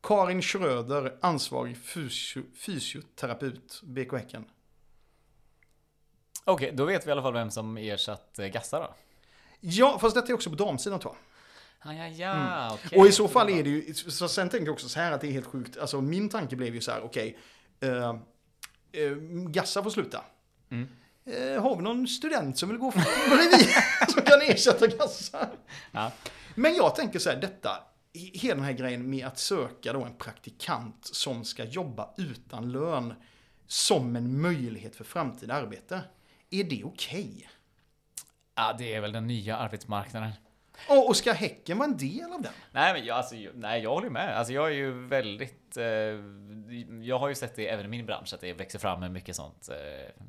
Karin 0.00 0.42
Schröder, 0.42 1.18
ansvarig 1.20 1.76
fysio 1.76 2.42
fysioterapeut, 2.54 3.80
BK 3.82 4.12
Häcken. 4.12 4.44
Okej, 6.44 6.72
då 6.74 6.84
vet 6.84 7.06
vi 7.06 7.08
i 7.08 7.12
alla 7.12 7.22
fall 7.22 7.32
vem 7.32 7.50
som 7.50 7.76
ersatt 7.76 8.38
eh, 8.38 8.46
Gassa 8.46 8.78
då. 8.80 8.94
Ja, 9.60 9.98
fast 9.98 10.14
detta 10.14 10.28
är 10.28 10.34
också 10.34 10.50
på 10.50 10.56
damsidan 10.56 11.00
tror 11.00 11.14
jag. 11.14 11.33
Ah, 11.86 11.92
ja, 11.92 12.06
ja. 12.08 12.32
Mm. 12.32 13.00
Och 13.00 13.06
i 13.06 13.12
så 13.12 13.28
fall 13.28 13.50
är 13.50 13.62
det 13.62 13.70
ju, 13.70 13.94
så 13.94 14.28
sen 14.28 14.48
tänker 14.48 14.66
jag 14.66 14.72
också 14.72 14.88
så 14.88 15.00
här 15.00 15.12
att 15.12 15.20
det 15.20 15.26
är 15.26 15.32
helt 15.32 15.46
sjukt. 15.46 15.76
Alltså 15.78 16.00
min 16.00 16.28
tanke 16.28 16.56
blev 16.56 16.74
ju 16.74 16.80
så 16.80 16.90
här, 16.90 17.00
okej. 17.04 17.38
eh, 17.80 18.08
eh, 18.92 19.12
Gassa 19.48 19.82
får 19.82 19.90
sluta. 19.90 20.24
Mm. 20.70 20.88
Eh, 21.26 21.62
har 21.62 21.76
vi 21.76 21.82
någon 21.82 22.08
student 22.08 22.58
som 22.58 22.68
vill 22.68 22.78
gå 22.78 22.90
bredvid 23.28 23.68
som 24.08 24.22
kan 24.22 24.40
ersätta 24.42 24.86
Gassa? 24.86 25.48
Ja. 25.92 26.12
Men 26.54 26.74
jag 26.74 26.94
tänker 26.94 27.18
så 27.18 27.30
här, 27.30 27.40
detta, 27.40 27.70
he- 28.14 28.38
hela 28.38 28.54
den 28.54 28.64
här 28.64 28.72
grejen 28.72 29.10
med 29.10 29.26
att 29.26 29.38
söka 29.38 29.92
då 29.92 30.04
en 30.04 30.14
praktikant 30.16 30.98
som 31.12 31.44
ska 31.44 31.64
jobba 31.64 32.14
utan 32.16 32.72
lön 32.72 33.14
som 33.66 34.16
en 34.16 34.40
möjlighet 34.40 34.96
för 34.96 35.04
framtida 35.04 35.54
arbete. 35.54 36.00
Är 36.50 36.64
det 36.64 36.84
okej? 36.84 37.48
ja, 38.54 38.74
det 38.78 38.94
är 38.94 39.00
väl 39.00 39.12
den 39.12 39.26
nya 39.26 39.56
arbetsmarknaden. 39.56 40.30
Och, 40.88 41.08
och 41.08 41.16
ska 41.16 41.32
Häcken 41.32 41.78
vara 41.78 41.88
en 41.88 41.96
del 41.96 42.32
av 42.32 42.42
den? 42.42 42.52
Nej, 42.72 42.92
men 42.92 43.04
jag, 43.04 43.16
alltså, 43.16 43.34
nej, 43.54 43.82
jag 43.82 43.90
håller 43.90 44.10
med. 44.10 44.38
Alltså, 44.38 44.52
jag 44.52 44.66
är 44.66 44.70
ju 44.74 45.06
väldigt... 45.06 45.76
Eh, 45.76 45.84
jag 47.02 47.18
har 47.18 47.28
ju 47.28 47.34
sett 47.34 47.56
det 47.56 47.68
även 47.68 47.84
i 47.84 47.88
min 47.88 48.06
bransch 48.06 48.34
att 48.34 48.40
det 48.40 48.52
växer 48.52 48.78
fram 48.78 49.00
med 49.00 49.10
mycket 49.10 49.36
sånt. 49.36 49.68
Eh, 49.68 49.76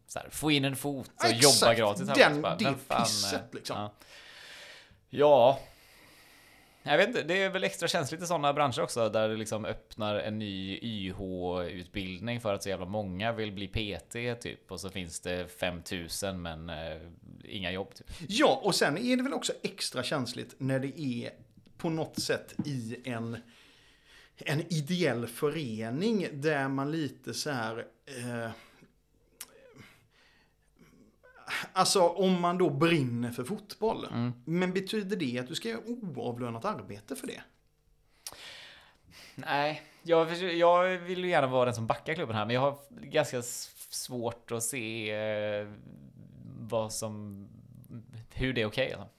så 0.08 0.20
här, 0.20 0.30
få 0.30 0.52
in 0.52 0.66
en 0.66 0.76
fot 0.76 1.08
och 1.08 1.26
Ja, 1.26 1.30
jobba 1.30 1.74
gratis. 1.74 2.08
Den- 2.08 2.42
Bara, 2.42 2.56
det 2.56 2.74
fan, 2.88 3.04
pisset, 3.04 3.34
eh, 3.34 3.40
liksom. 3.52 3.78
Ja. 3.78 3.94
ja. 5.10 5.60
Jag 6.88 6.98
vet 6.98 7.08
inte, 7.08 7.24
det 7.24 7.42
är 7.42 7.50
väl 7.50 7.64
extra 7.64 7.88
känsligt 7.88 8.24
i 8.24 8.26
sådana 8.26 8.54
branscher 8.54 8.82
också 8.82 9.10
där 9.10 9.30
det 9.30 9.36
liksom 9.36 9.66
öppnar 9.66 10.16
en 10.16 10.40
ny 10.40 10.80
YH-utbildning 10.82 12.42
för 12.42 12.54
att 12.54 12.64
så 12.64 12.70
jävla 12.70 12.86
många 12.86 13.32
vill 13.32 13.52
bli 13.52 13.68
PT 13.68 14.42
typ 14.42 14.72
och 14.72 14.80
så 14.80 14.90
finns 14.90 15.20
det 15.20 15.48
5000 15.60 16.42
men 16.42 16.70
eh, 16.70 16.98
inga 17.44 17.72
jobb 17.72 17.94
typ. 17.96 18.08
Ja, 18.28 18.62
och 18.64 18.76
sen 18.76 18.98
är 18.98 19.18
det 19.18 19.24
väl 19.24 19.34
också 19.34 19.54
extra 19.64 20.04
känsligt 20.04 20.56
när 20.58 20.80
det 20.80 21.02
är 21.02 21.32
på 21.78 21.90
något 21.90 22.20
sätt 22.20 22.56
i 22.66 22.98
en, 23.04 23.38
en 24.38 24.74
ideell 24.74 25.28
förening 25.28 26.28
där 26.34 26.68
man 26.68 26.92
lite 26.92 27.34
så 27.34 27.50
här... 27.50 27.86
Eh, 28.06 28.52
alltså 31.74 32.02
om 32.02 32.42
man 32.42 32.58
då 32.58 32.70
brinner 32.70 33.32
för 33.32 33.44
fotboll. 33.44 34.08
Men 34.46 34.74
betyder 34.74 35.18
det 35.18 35.40
att 35.40 35.48
du 35.48 35.56
ska 35.56 35.70
göra 35.70 35.82
oavlönat 35.86 36.66
arbete 36.66 37.16
för 37.16 37.28
det? 37.28 37.42
Nej, 39.36 39.82
jag, 40.04 40.34
jag 40.54 40.98
vill 40.98 41.24
ju 41.24 41.30
gärna 41.30 41.48
vara 41.48 41.66
den 41.66 41.76
som 41.76 41.88
backar 41.88 42.14
klubben 42.14 42.36
här, 42.36 42.46
men 42.46 42.56
jag 42.56 42.62
har 42.62 42.78
ganska 42.90 43.42
svårt 43.90 44.52
att 44.52 44.64
se 44.64 45.12
eh, 45.12 45.68
vad 46.60 46.94
som... 46.94 47.48
Hur 48.34 48.54
det 48.54 48.62
är 48.62 48.66
okej. 48.66 48.94
alltså. 48.94 49.10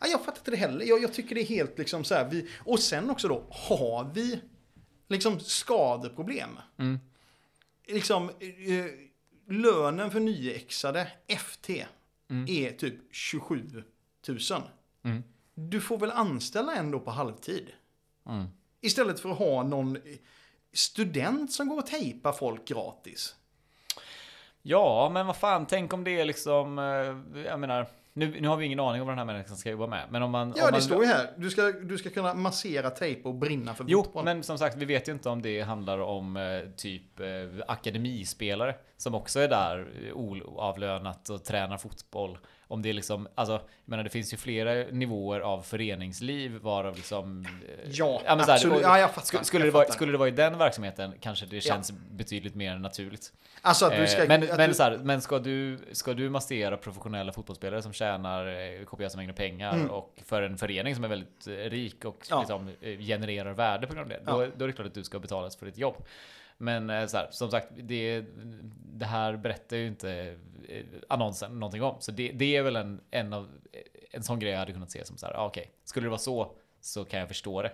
Ja, 0.00 0.06
jag 0.06 0.24
fattar 0.24 0.38
inte 0.38 0.50
det 0.50 0.56
heller. 0.56 0.84
Jag, 0.84 1.02
jag 1.02 1.12
tycker 1.12 1.34
det 1.34 1.40
är 1.40 1.46
helt 1.46 1.78
liksom 1.78 2.04
så 2.04 2.14
här. 2.14 2.28
Vi, 2.30 2.48
och 2.58 2.80
sen 2.80 3.10
också 3.10 3.28
då, 3.28 3.44
har 3.50 4.10
vi 4.14 4.40
liksom 5.08 5.40
skadeproblem? 5.40 6.58
Mm. 6.78 7.00
Liksom, 7.86 8.28
eh, 8.28 8.84
lönen 9.46 10.10
för 10.10 10.20
nyexade 10.20 11.08
FT 11.28 11.70
är 12.48 12.70
typ 12.70 12.94
27 13.10 13.82
000. 14.28 14.38
Mm. 15.02 15.22
Du 15.54 15.80
får 15.80 15.98
väl 15.98 16.10
anställa 16.10 16.74
en 16.74 16.90
då 16.90 17.00
på 17.00 17.10
halvtid? 17.10 17.72
Mm. 18.26 18.46
Istället 18.80 19.20
för 19.20 19.30
att 19.30 19.38
ha 19.38 19.62
någon 19.62 19.98
student 20.72 21.52
som 21.52 21.68
går 21.68 21.78
och 21.78 21.86
tejpar 21.86 22.32
folk 22.32 22.68
gratis. 22.68 23.34
Ja, 24.62 25.10
men 25.12 25.26
vad 25.26 25.36
fan, 25.36 25.66
tänk 25.66 25.92
om 25.92 26.04
det 26.04 26.20
är 26.20 26.24
liksom... 26.24 26.78
eh, 26.78 27.42
Jag 27.42 27.60
menar, 27.60 27.86
nu, 28.16 28.40
nu 28.40 28.48
har 28.48 28.56
vi 28.56 28.66
ingen 28.66 28.80
aning 28.80 29.00
om 29.00 29.06
vad 29.06 29.16
den 29.16 29.28
här 29.28 29.34
människan 29.34 29.56
ska 29.56 29.70
jobba 29.70 29.86
med, 29.86 30.06
men 30.10 30.22
om 30.22 30.30
man... 30.30 30.54
Ja, 30.56 30.64
om 30.64 30.66
det 30.66 30.72
man, 30.72 30.82
står 30.82 31.04
ju 31.04 31.08
här. 31.08 31.30
Du 31.36 31.50
ska, 31.50 31.62
du 31.62 31.98
ska 31.98 32.10
kunna 32.10 32.34
massera 32.34 32.90
tejpa 32.90 33.28
och 33.28 33.34
brinna 33.34 33.74
för 33.74 33.84
Jo, 33.88 34.22
men 34.24 34.42
som 34.42 34.58
sagt, 34.58 34.76
vi 34.76 34.84
vet 34.84 35.08
ju 35.08 35.12
inte 35.12 35.28
om 35.28 35.42
det 35.42 35.60
handlar 35.60 35.98
om 35.98 36.36
eh, 36.36 36.70
typ 36.76 37.20
eh, 37.20 37.26
akademispelare 37.68 38.74
som 38.96 39.14
också 39.14 39.40
är 39.40 39.48
där 39.48 39.92
eh, 40.06 40.14
oavlönat 40.14 41.28
och 41.28 41.44
tränar 41.44 41.78
fotboll. 41.78 42.38
Om 42.74 42.82
det 42.82 42.88
är 42.88 42.92
liksom, 42.92 43.28
alltså, 43.34 43.52
jag 43.52 43.62
menar 43.84 44.04
det 44.04 44.10
finns 44.10 44.32
ju 44.32 44.36
flera 44.36 44.74
nivåer 44.90 45.40
av 45.40 45.62
föreningsliv 45.62 46.52
varav 46.56 46.96
liksom... 46.96 47.46
eh, 47.68 47.90
Ja, 47.90 48.20
men 48.26 48.38
så 48.40 48.44
här, 48.46 48.52
absolut. 48.54 48.76
och- 48.76 48.82
Ja, 48.82 48.98
jag 48.98 49.10
fattar. 49.10 49.26
Skulle, 49.26 49.44
skulle, 49.44 49.64
Jag 49.64 49.68
det 49.72 49.74
vara, 49.74 49.88
skulle 49.88 50.12
det 50.12 50.18
vara 50.18 50.28
i 50.28 50.32
den 50.32 50.58
verksamheten 50.58 51.12
kanske 51.20 51.46
det 51.46 51.60
känns 51.60 51.92
betydligt 52.10 52.54
mer 52.54 52.76
naturligt. 52.78 53.32
Alltså 53.62 53.86
att 53.86 53.96
du 53.96 54.06
ska... 54.06 54.22
Eh, 54.22 54.28
men 54.28 54.40
men, 54.56 54.68
du, 54.68 54.74
så 54.74 54.82
här, 54.82 54.98
men 55.02 55.20
ska, 55.22 55.38
du, 55.38 55.78
ska 55.92 56.14
du 56.14 56.30
massera 56.30 56.76
professionella 56.76 57.32
fotbollsspelare 57.32 57.82
som 57.82 57.92
tjänar 57.92 58.46
eh, 58.46 58.84
kopiösa 58.84 59.16
mängder 59.16 59.34
pengar 59.34 59.88
och 59.90 60.18
för 60.26 60.42
en 60.42 60.58
förening 60.58 60.94
som 60.94 61.04
är 61.04 61.08
väldigt 61.08 61.46
eh, 61.46 61.52
rik 61.52 62.04
och 62.04 62.26
Mm. 62.30 62.44
Ja. 62.48 62.60
liksom, 62.60 62.70
genererar 63.04 63.52
värde 63.52 63.86
på 63.86 63.94
grund 63.94 64.12
av 64.12 64.18
det, 64.18 64.22
Ja. 64.26 64.32
då, 64.32 64.46
då 64.56 64.64
är 64.64 64.68
det 64.68 64.72
klart 64.74 64.86
att 64.86 64.94
du 64.94 65.04
ska 65.04 65.18
betalas 65.18 65.56
för 65.56 65.66
ditt 65.66 65.78
jobb. 65.78 65.96
Men 66.64 66.90
eh, 66.90 67.06
så 67.06 67.16
här, 67.16 67.28
som 67.30 67.50
sagt, 67.50 67.68
det, 67.76 68.24
det 68.92 69.06
här 69.06 69.36
berättar 69.36 69.76
ju 69.76 69.86
inte 69.86 70.36
eh, 70.68 70.84
annonsen 71.08 71.60
någonting 71.60 71.82
om. 71.82 71.96
Så 72.00 72.12
det, 72.12 72.32
det 72.32 72.56
är 72.56 72.62
väl 72.62 72.76
en, 72.76 73.00
en, 73.10 73.32
av, 73.32 73.48
en 74.10 74.22
sån 74.22 74.38
grej 74.38 74.52
jag 74.52 74.58
hade 74.58 74.72
kunnat 74.72 74.90
se 74.90 75.04
som 75.04 75.16
så 75.16 75.26
här, 75.26 75.34
ah, 75.34 75.46
okej, 75.46 75.70
skulle 75.84 76.06
det 76.06 76.10
vara 76.10 76.18
så 76.18 76.52
så 76.80 77.04
kan 77.04 77.20
jag 77.20 77.28
förstå 77.28 77.62
det. 77.62 77.72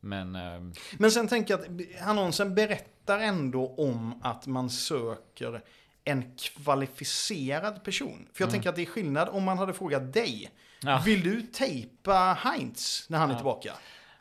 Men 0.00 0.34
ehm, 0.36 0.72
Men 0.98 1.10
sen 1.10 1.28
tänker 1.28 1.54
jag 1.54 1.60
att 1.60 2.08
annonsen 2.08 2.54
berättar 2.54 3.18
ändå 3.18 3.74
om 3.76 4.20
att 4.22 4.46
man 4.46 4.70
söker 4.70 5.62
en 6.04 6.36
kvalificerad 6.36 7.84
person. 7.84 8.28
För 8.34 8.44
jag 8.44 8.50
tänker 8.50 8.68
att 8.68 8.76
det 8.76 8.82
är 8.82 8.86
skillnad 8.86 9.28
om 9.28 9.44
man 9.44 9.58
hade 9.58 9.72
frågat 9.72 10.12
dig. 10.12 10.50
Mm. 10.82 10.94
Ja. 10.94 11.02
Vill 11.04 11.22
du 11.22 11.42
tejpa 11.42 12.38
Heinz 12.40 13.06
när 13.08 13.18
han 13.18 13.28
är 13.30 13.34
Ja. 13.34 13.38
tillbaka? 13.38 13.68
Ja. 13.68 13.74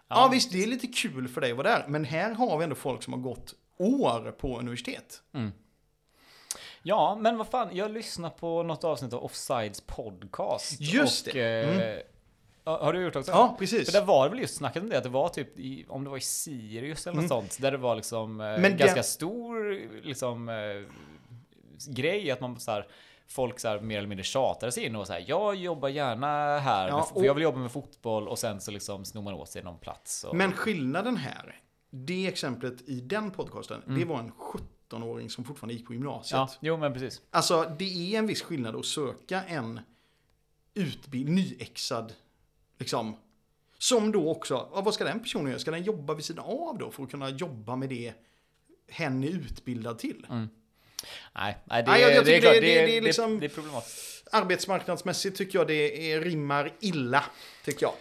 Ja. 0.07 0.29
visst, 0.31 0.51
det 0.51 0.63
är 0.63 0.67
lite 0.67 0.87
kul 0.87 1.27
för 1.27 1.41
dig 1.41 1.51
att 1.51 1.57
vara 1.57 1.69
där. 1.69 1.85
Men 1.87 2.05
här 2.05 2.33
har 2.33 2.57
vi 2.57 2.63
ändå 2.63 2.75
folk 2.75 3.03
som 3.03 3.13
har 3.13 3.19
gått 3.19 3.53
år 3.77 4.31
på 4.31 4.59
universitet. 4.59 5.21
Ja, 6.83 7.17
men 7.21 7.37
vad 7.37 7.47
fan, 7.47 7.69
jag 7.71 7.91
lyssnar 7.91 8.29
på 8.29 8.63
något 8.63 8.83
avsnitt 8.83 9.13
av 9.13 9.23
Offsides 9.23 9.81
podcast. 9.81 10.81
Just 10.81 11.27
och, 11.27 11.33
det. 11.33 11.63
Eh, 11.63 11.99
ja, 12.63 12.83
har 12.83 12.93
du 12.93 13.01
gjort 13.03 13.15
också? 13.15 13.31
Ja, 13.31 13.55
precis. 13.59 13.91
För 13.91 13.99
där 13.99 14.05
var 14.05 14.23
det 14.23 14.29
väl 14.29 14.39
just 14.39 14.55
snackat 14.55 14.83
om 14.83 14.89
det, 14.89 14.97
att 14.97 15.03
det 15.03 15.09
var 15.09 15.29
typ, 15.29 15.59
i, 15.59 15.85
om 15.89 16.03
det 16.03 16.09
var 16.09 16.17
i 16.17 16.21
Sirius 16.21 17.07
eller 17.07 17.17
något 17.21 17.27
sånt, 17.29 17.57
där 17.61 17.71
det 17.71 17.77
var 17.77 17.95
liksom 17.95 18.41
eh, 18.41 18.47
Mm. 18.47 18.61
Men 18.61 18.77
ganska 18.77 18.95
den- 18.95 19.03
stor 19.03 19.79
liksom 20.03 20.49
eh, 20.49 20.55
grej 21.87 22.31
att 22.31 22.41
man 22.41 22.59
så 22.59 22.71
här, 22.71 22.87
folk 23.27 23.59
så 23.59 23.67
här, 23.67 23.79
mer 23.79 23.97
eller 23.97 24.07
mindre 24.07 24.23
tjatade 24.23 24.71
sig 24.71 24.85
in 24.85 24.95
och 24.95 25.07
så 25.07 25.13
här, 25.13 25.25
jag 25.27 25.55
jobbar 25.55 25.89
gärna 25.89 26.59
här, 26.59 26.87
Ja, 26.87 26.95
med, 26.97 27.07
för 27.07 27.15
och- 27.15 27.25
jag 27.25 27.33
vill 27.33 27.43
jobba 27.43 27.57
med 27.59 27.71
fotboll 27.71 28.27
och 28.27 28.39
sen 28.39 28.61
så 28.61 28.71
liksom 28.71 29.05
snor 29.05 29.21
man 29.21 29.33
åt 29.33 29.49
sig 29.49 29.63
någon 29.63 29.79
plats. 29.79 30.23
Och, 30.23 30.35
Men 30.35 30.51
skillnaden 30.51 31.17
här, 31.17 31.59
det 31.89 32.27
exemplet 32.27 32.81
i 32.89 32.99
den 33.01 33.31
podcasten, 33.31 33.81
det 33.87 34.05
var 34.05 34.19
en 34.19 34.31
17-åring 34.31 35.29
som 35.29 35.43
fortfarande 35.43 35.73
gick 35.73 35.85
på 35.87 35.93
gymnasiet. 35.93 36.37
Mm. 36.37 36.47
ja, 36.49 36.57
jo 36.61 36.77
men 36.77 36.93
precis. 36.93 37.21
Alltså 37.31 37.75
det 37.79 38.13
är 38.15 38.19
en 38.19 38.27
viss 38.27 38.41
skillnad 38.41 38.75
att 38.75 38.85
söka 38.85 39.43
en 39.43 39.79
utbild, 40.73 41.29
nyexad, 41.29 42.13
liksom. 42.77 43.15
Som 43.79 44.11
då 44.11 44.29
också, 44.31 44.69
vad 44.73 44.93
ska 44.93 45.03
den 45.03 45.19
personen 45.19 45.47
göra? 45.47 45.59
Ska 45.59 45.71
den 45.71 45.83
jobba 45.83 46.13
vid 46.13 46.25
sidan 46.25 46.45
av 46.45 46.77
då 46.79 46.91
för 46.91 47.03
att 47.03 47.11
kunna 47.11 47.29
jobba 47.29 47.75
med 47.75 47.89
det 47.89 48.13
hen 48.87 49.23
är 49.23 49.27
utbildad 49.27 49.99
till? 49.99 50.25
Nej, 50.29 50.49
nej, 51.33 51.83
det, 51.83 51.91
Nej, 51.91 52.01
jag- 52.01 52.11
jag 52.11 52.25
det 52.25 52.35
är 52.37 52.41
klart, 52.41 52.53
det- 52.53 52.59
det, 52.61 52.85
det 52.85 52.97
är 52.97 53.01
liksom- 53.01 53.39
det 53.39 53.45
är 53.45 53.49
problematiskt. 53.49 54.27
Arbetsmarknadsmässigt 54.31 55.37
tycker 55.37 55.59
jag 55.59 55.67
det 55.67 56.11
är, 56.11 56.21
rimmar 56.21 56.73
illa, 56.79 57.23
tycker 57.65 57.85
jag. 57.85 57.93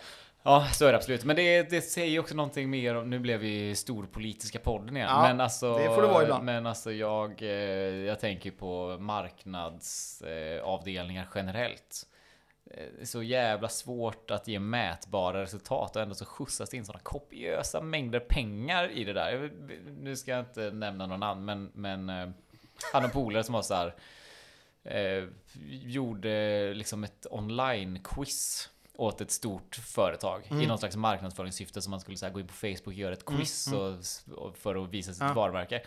Ja, 0.47 0.69
så 0.73 0.87
är 0.87 0.93
det 0.93 0.99
absolut. 0.99 1.25
Men 1.25 1.37
det, 1.37 1.71
det 1.71 1.81
säger 1.81 2.11
ju 2.11 2.19
också 2.19 2.35
någonting 2.35 2.71
mer 2.71 2.95
om, 2.95 3.11
nu 3.11 3.19
blev 3.19 3.41
vi 3.41 3.75
storpolitiska 3.75 4.59
podden 4.59 4.97
igen. 4.97 5.09
Ja, 5.11 5.23
men 5.23 5.41
alltså, 5.41 5.79
det 5.79 5.85
får 5.85 6.03
det 6.03 6.09
vara 6.09 6.23
ibland. 6.23 6.45
Men 6.45 6.67
alltså 6.67 6.93
jag, 6.93 7.43
eh, 7.43 7.49
jag 8.07 8.21
tänker 8.21 8.51
på 8.51 8.97
marknadsavdelningar 9.01 10.63
avdelningar 10.63 11.29
generellt. 11.35 12.07
Eh, 12.71 13.05
så 13.05 13.23
jävla 13.23 13.69
svårt 13.69 14.31
att 14.31 14.49
ge 14.49 14.59
mätbara 14.59 15.43
resultat 15.43 15.97
och 15.97 16.03
ändå 16.03 16.15
så 16.15 16.25
skjutsas 16.25 16.71
det 16.71 16.77
in 16.77 16.85
sådana 16.85 17.03
kopiösa 17.03 17.81
mängder 17.81 18.21
pengar 18.21 18.91
i 18.91 19.05
det 19.05 19.13
där. 19.13 19.51
Nu 20.01 20.17
ska 20.17 20.31
jag 20.31 20.41
inte 20.41 20.71
nämna 20.71 21.07
någon 21.07 21.21
namn, 21.21 21.45
men, 21.45 21.71
men 21.75 22.11
eh, 22.11 22.29
han 22.93 23.05
och 23.05 23.13
polare 23.13 23.45
som 23.45 23.53
var 23.53 23.63
så 23.63 23.75
här 23.75 23.95
eh, 24.85 25.25
gjorde 25.69 26.75
liksom 26.75 27.05
ett 27.05 27.27
online-quiz 27.31 28.71
åt 28.99 29.21
ett 29.21 29.31
stort 29.31 29.77
företag 29.77 30.43
Mm. 30.51 30.63
i 30.63 30.67
någon 30.67 30.79
slags 30.79 30.97
marknadsföringssyfte 30.97 31.83
som 31.83 31.91
man 31.91 32.01
skulle 32.01 32.17
så 32.17 32.29
gå 32.31 32.41
in 32.41 32.47
på 32.47 32.55
Facebook 32.55 32.87
och 32.87 32.93
göra 32.93 33.13
ett 33.13 33.25
quiz 33.25 33.73
och, 33.73 33.95
och 34.39 34.57
för 34.57 34.85
att 34.85 34.91
visa 34.91 35.13
sitt 35.13 35.21
Mm, 35.23 35.31
Ja. 35.37 35.43
varumärke. 35.43 35.83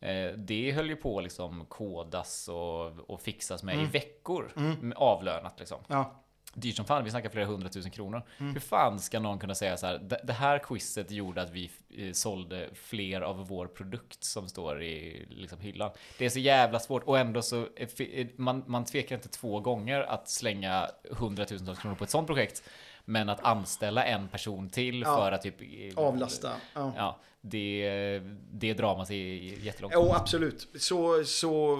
Eh, 0.00 0.32
det 0.36 0.72
höll 0.72 0.88
ju 0.88 0.96
på 0.96 1.18
att 1.18 1.24
liksom 1.24 1.66
kodas 1.68 2.48
och, 2.48 2.86
och 3.10 3.20
fixas 3.20 3.62
med 3.62 3.74
Mm. 3.74 3.86
i 3.86 3.90
veckor. 3.90 4.52
med 4.80 4.98
Avlönat 4.98 5.58
liksom. 5.58 5.78
Ja. 5.88 6.23
Dyrt 6.54 6.76
som 6.76 6.84
fan, 6.84 7.04
vi 7.04 7.10
snackar 7.10 7.28
flera 7.30 7.46
hundratusen 7.46 7.90
kronor. 7.90 8.22
Mm. 8.38 8.52
Hur 8.52 8.60
fan 8.60 8.98
ska 9.00 9.20
någon 9.20 9.38
kunna 9.38 9.54
säga 9.54 9.76
så 9.76 9.86
här, 9.86 9.98
"Det- 10.24 10.32
här 10.32 10.58
quizet 10.58 11.10
gjorde 11.10 11.42
att 11.42 11.50
vi 11.50 11.70
eh, 11.98 12.12
sålde 12.12 12.68
fler 12.74 13.20
av 13.20 13.46
vår 13.48 13.66
produkt 13.66 14.24
som 14.24 14.48
står 14.48 14.82
i 14.82 15.26
liksom, 15.30 15.60
hyllan. 15.60 15.90
Det 16.18 16.24
är 16.24 16.30
så 16.30 16.38
jävla 16.38 16.78
svårt 16.80 17.02
och 17.04 17.18
ändå 17.18 17.42
så, 17.42 17.66
fi- 17.96 18.20
är- 18.20 18.28
man, 18.36 18.64
man 18.66 18.84
tvekar 18.84 19.16
inte 19.16 19.28
två 19.28 19.60
gånger 19.60 20.00
att 20.00 20.28
slänga 20.28 20.88
hundratusentals 21.10 21.78
kronor 21.78 21.94
på 21.96 22.04
ett 22.04 22.10
sånt 22.10 22.26
projekt. 22.26 22.62
Men 23.04 23.28
att 23.28 23.44
anställa 23.44 24.04
en 24.04 24.28
person 24.28 24.68
till 24.70 25.00
Ja. 25.00 25.16
för 25.16 25.32
att 25.32 25.42
typ... 25.42 25.60
eh, 25.60 25.98
Avlasta. 26.04 26.52
Ja. 26.74 26.92
Ja, 26.96 27.18
det, 27.40 28.22
det 28.52 28.74
drar 28.74 28.96
man 28.96 29.06
sig 29.06 29.44
jättelångt. 29.66 29.94
Jo, 29.96 30.12
absolut. 30.12 30.68
Så, 30.78 31.24
så 31.24 31.78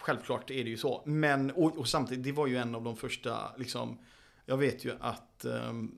självklart 0.00 0.50
är 0.50 0.64
det 0.64 0.70
ju 0.70 0.76
så. 0.76 1.02
Men, 1.04 1.50
och, 1.50 1.78
och 1.78 1.88
samtidigt, 1.88 2.24
det 2.24 2.32
var 2.32 2.46
ju 2.46 2.56
en 2.56 2.74
av 2.74 2.82
de 2.82 2.96
första, 2.96 3.38
liksom, 3.56 3.98
jag 4.46 4.56
vet 4.56 4.84
ju 4.84 4.92
att 5.00 5.44
ehm, 5.44 5.94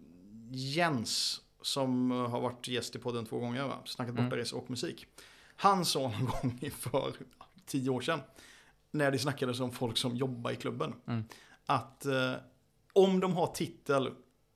Jens, 0.51 1.41
som 1.63 2.11
har 2.11 2.41
varit 2.41 2.69
gäst 2.69 2.97
i 2.97 2.99
podden 2.99 3.27
två 3.27 3.39
gånger, 3.39 3.63
va? 3.69 3.79
snackat 3.85 4.13
Mm. 4.15 4.25
bortaresa 4.25 4.57
och 4.57 4.71
musik. 4.71 5.07
Han 5.57 5.85
sa 5.85 6.01
någon 6.01 6.27
gång 6.43 6.71
för 6.71 7.13
tio 7.67 7.91
år 7.91 8.01
sedan, 8.01 8.21
när 8.91 9.11
det 9.11 9.19
snackades 9.19 9.61
om 9.61 9.73
folk 9.73 9.97
som 9.97 10.17
jobbar 10.17 10.51
i 10.51 10.57
klubben, 10.57 10.95
Mm. 11.07 11.25
att 11.67 12.07
eh, 12.07 12.33
om 12.93 13.21
de 13.21 13.33
har 13.33 13.47
titel 13.47 14.11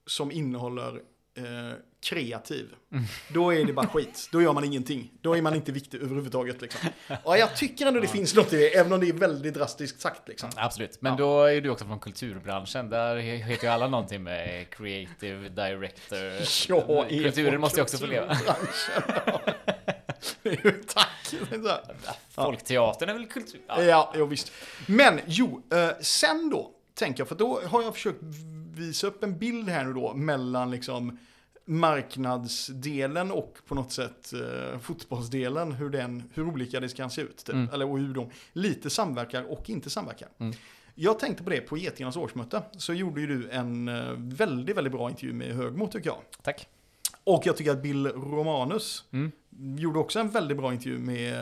som 0.07 0.33
innehåller 0.33 1.03
eh, 1.39 1.73
kreativ. 2.03 2.69
Mm. 2.93 3.05
Då 3.35 3.55
är 3.55 3.65
det 3.65 3.73
bara 3.73 3.87
skit. 3.87 4.29
Då 4.33 4.43
gör 4.43 4.53
man 4.53 4.65
ingenting. 4.65 5.11
Då 5.21 5.37
är 5.37 5.43
man 5.43 5.55
inte 5.55 5.73
viktig 5.73 6.03
överhuvudtaget. 6.03 6.63
Liksom. 6.63 6.81
Och 7.25 7.39
jag 7.39 7.57
tycker 7.57 7.87
ändå 7.87 8.01
det 8.01 8.07
finns 8.09 8.35
något 8.35 8.53
i 8.53 8.57
det, 8.57 8.77
även 8.79 8.93
om 8.93 9.01
det 9.01 9.09
är 9.09 9.13
väldigt 9.13 9.55
drastiskt 9.55 10.01
sagt. 10.01 10.29
Liksom. 10.29 10.51
Absolut, 10.57 11.03
men 11.03 11.13
Ja. 11.13 11.19
då 11.19 11.43
är 11.43 11.61
du 11.61 11.71
också 11.71 11.85
från 11.85 11.99
kulturbranschen. 12.01 12.91
Där 12.91 13.17
heter 13.17 13.65
ju 13.67 13.73
alla 13.73 13.89
någonting 13.89 14.23
med 14.23 14.71
creative 14.71 15.49
director. 15.49 16.19
Är 16.19 17.23
Kulturen 17.23 17.61
måste 17.61 17.79
ju 17.79 17.83
också 17.83 17.99
få 17.99 18.07
leva. 18.07 18.35
Tack. 20.87 21.35
Folkteatern 22.31 23.09
är 23.09 23.15
väl 23.15 23.27
kultur? 23.27 23.61
Ja. 23.69 24.13
Ja, 24.15 24.25
visst. 24.25 24.53
Men 24.87 25.21
jo, 25.27 25.63
eh, 25.73 25.91
sen 26.01 26.51
då, 26.51 26.71
tänker 26.95 27.21
jag, 27.21 27.29
för 27.29 27.35
då 27.35 27.61
har 27.67 27.83
jag 27.83 27.95
försökt 27.95 28.21
visa 28.79 29.07
upp 29.07 29.25
en 29.25 29.39
bild 29.39 29.69
här 29.69 29.85
nu 29.85 29.93
då 29.93 30.15
mellan 30.15 30.71
liksom 30.71 31.19
marknadsdelen 31.65 33.31
och 33.31 33.59
på 33.67 33.75
något 33.75 33.93
sätt 33.93 34.33
eh, 34.33 34.79
fotbollsdelen, 34.79 35.73
hur, 35.73 35.91
den, 35.91 36.23
hur 36.35 36.49
olika 36.49 36.81
det 36.81 36.97
kan 36.97 37.11
se 37.11 37.23
ut. 37.23 37.37
Typ. 37.37 37.55
Mm. 37.55 37.69
Eller 37.73 37.91
och 37.91 37.99
hur 37.99 38.15
de 38.15 38.31
lite 38.53 38.91
samverkar 38.91 39.43
och 39.43 39.71
inte 39.71 39.91
samverkar. 39.91 40.29
Mm. 40.39 40.55
Jag 40.95 41.19
tänkte 41.19 41.45
på 41.45 41.51
det 41.51 41.61
på 41.61 41.79
Getingarnas 41.79 42.17
årsmöte, 42.17 42.63
så 42.77 42.93
gjorde 42.95 43.21
ju 43.21 43.27
du 43.27 43.51
en 43.51 43.89
eh, 43.89 44.13
väldigt, 44.17 44.77
väldigt 44.77 44.93
bra 44.93 45.11
intervju 45.11 45.33
med 45.33 45.55
Högmo 45.57 45.87
tycker 45.89 46.11
jag. 46.11 46.19
Tack. 46.43 46.69
Och 47.25 47.43
jag 47.47 47.57
tycker 47.57 47.71
att 47.71 47.83
Bill 47.83 48.07
Romanus 48.07 49.05
Mm. 49.11 49.33
gjorde 49.79 49.99
också 49.99 50.21
en 50.21 50.31
väldigt 50.31 50.57
bra 50.57 50.73
intervju 50.73 50.99
med, 50.99 51.41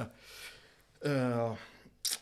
eh, 1.04 1.54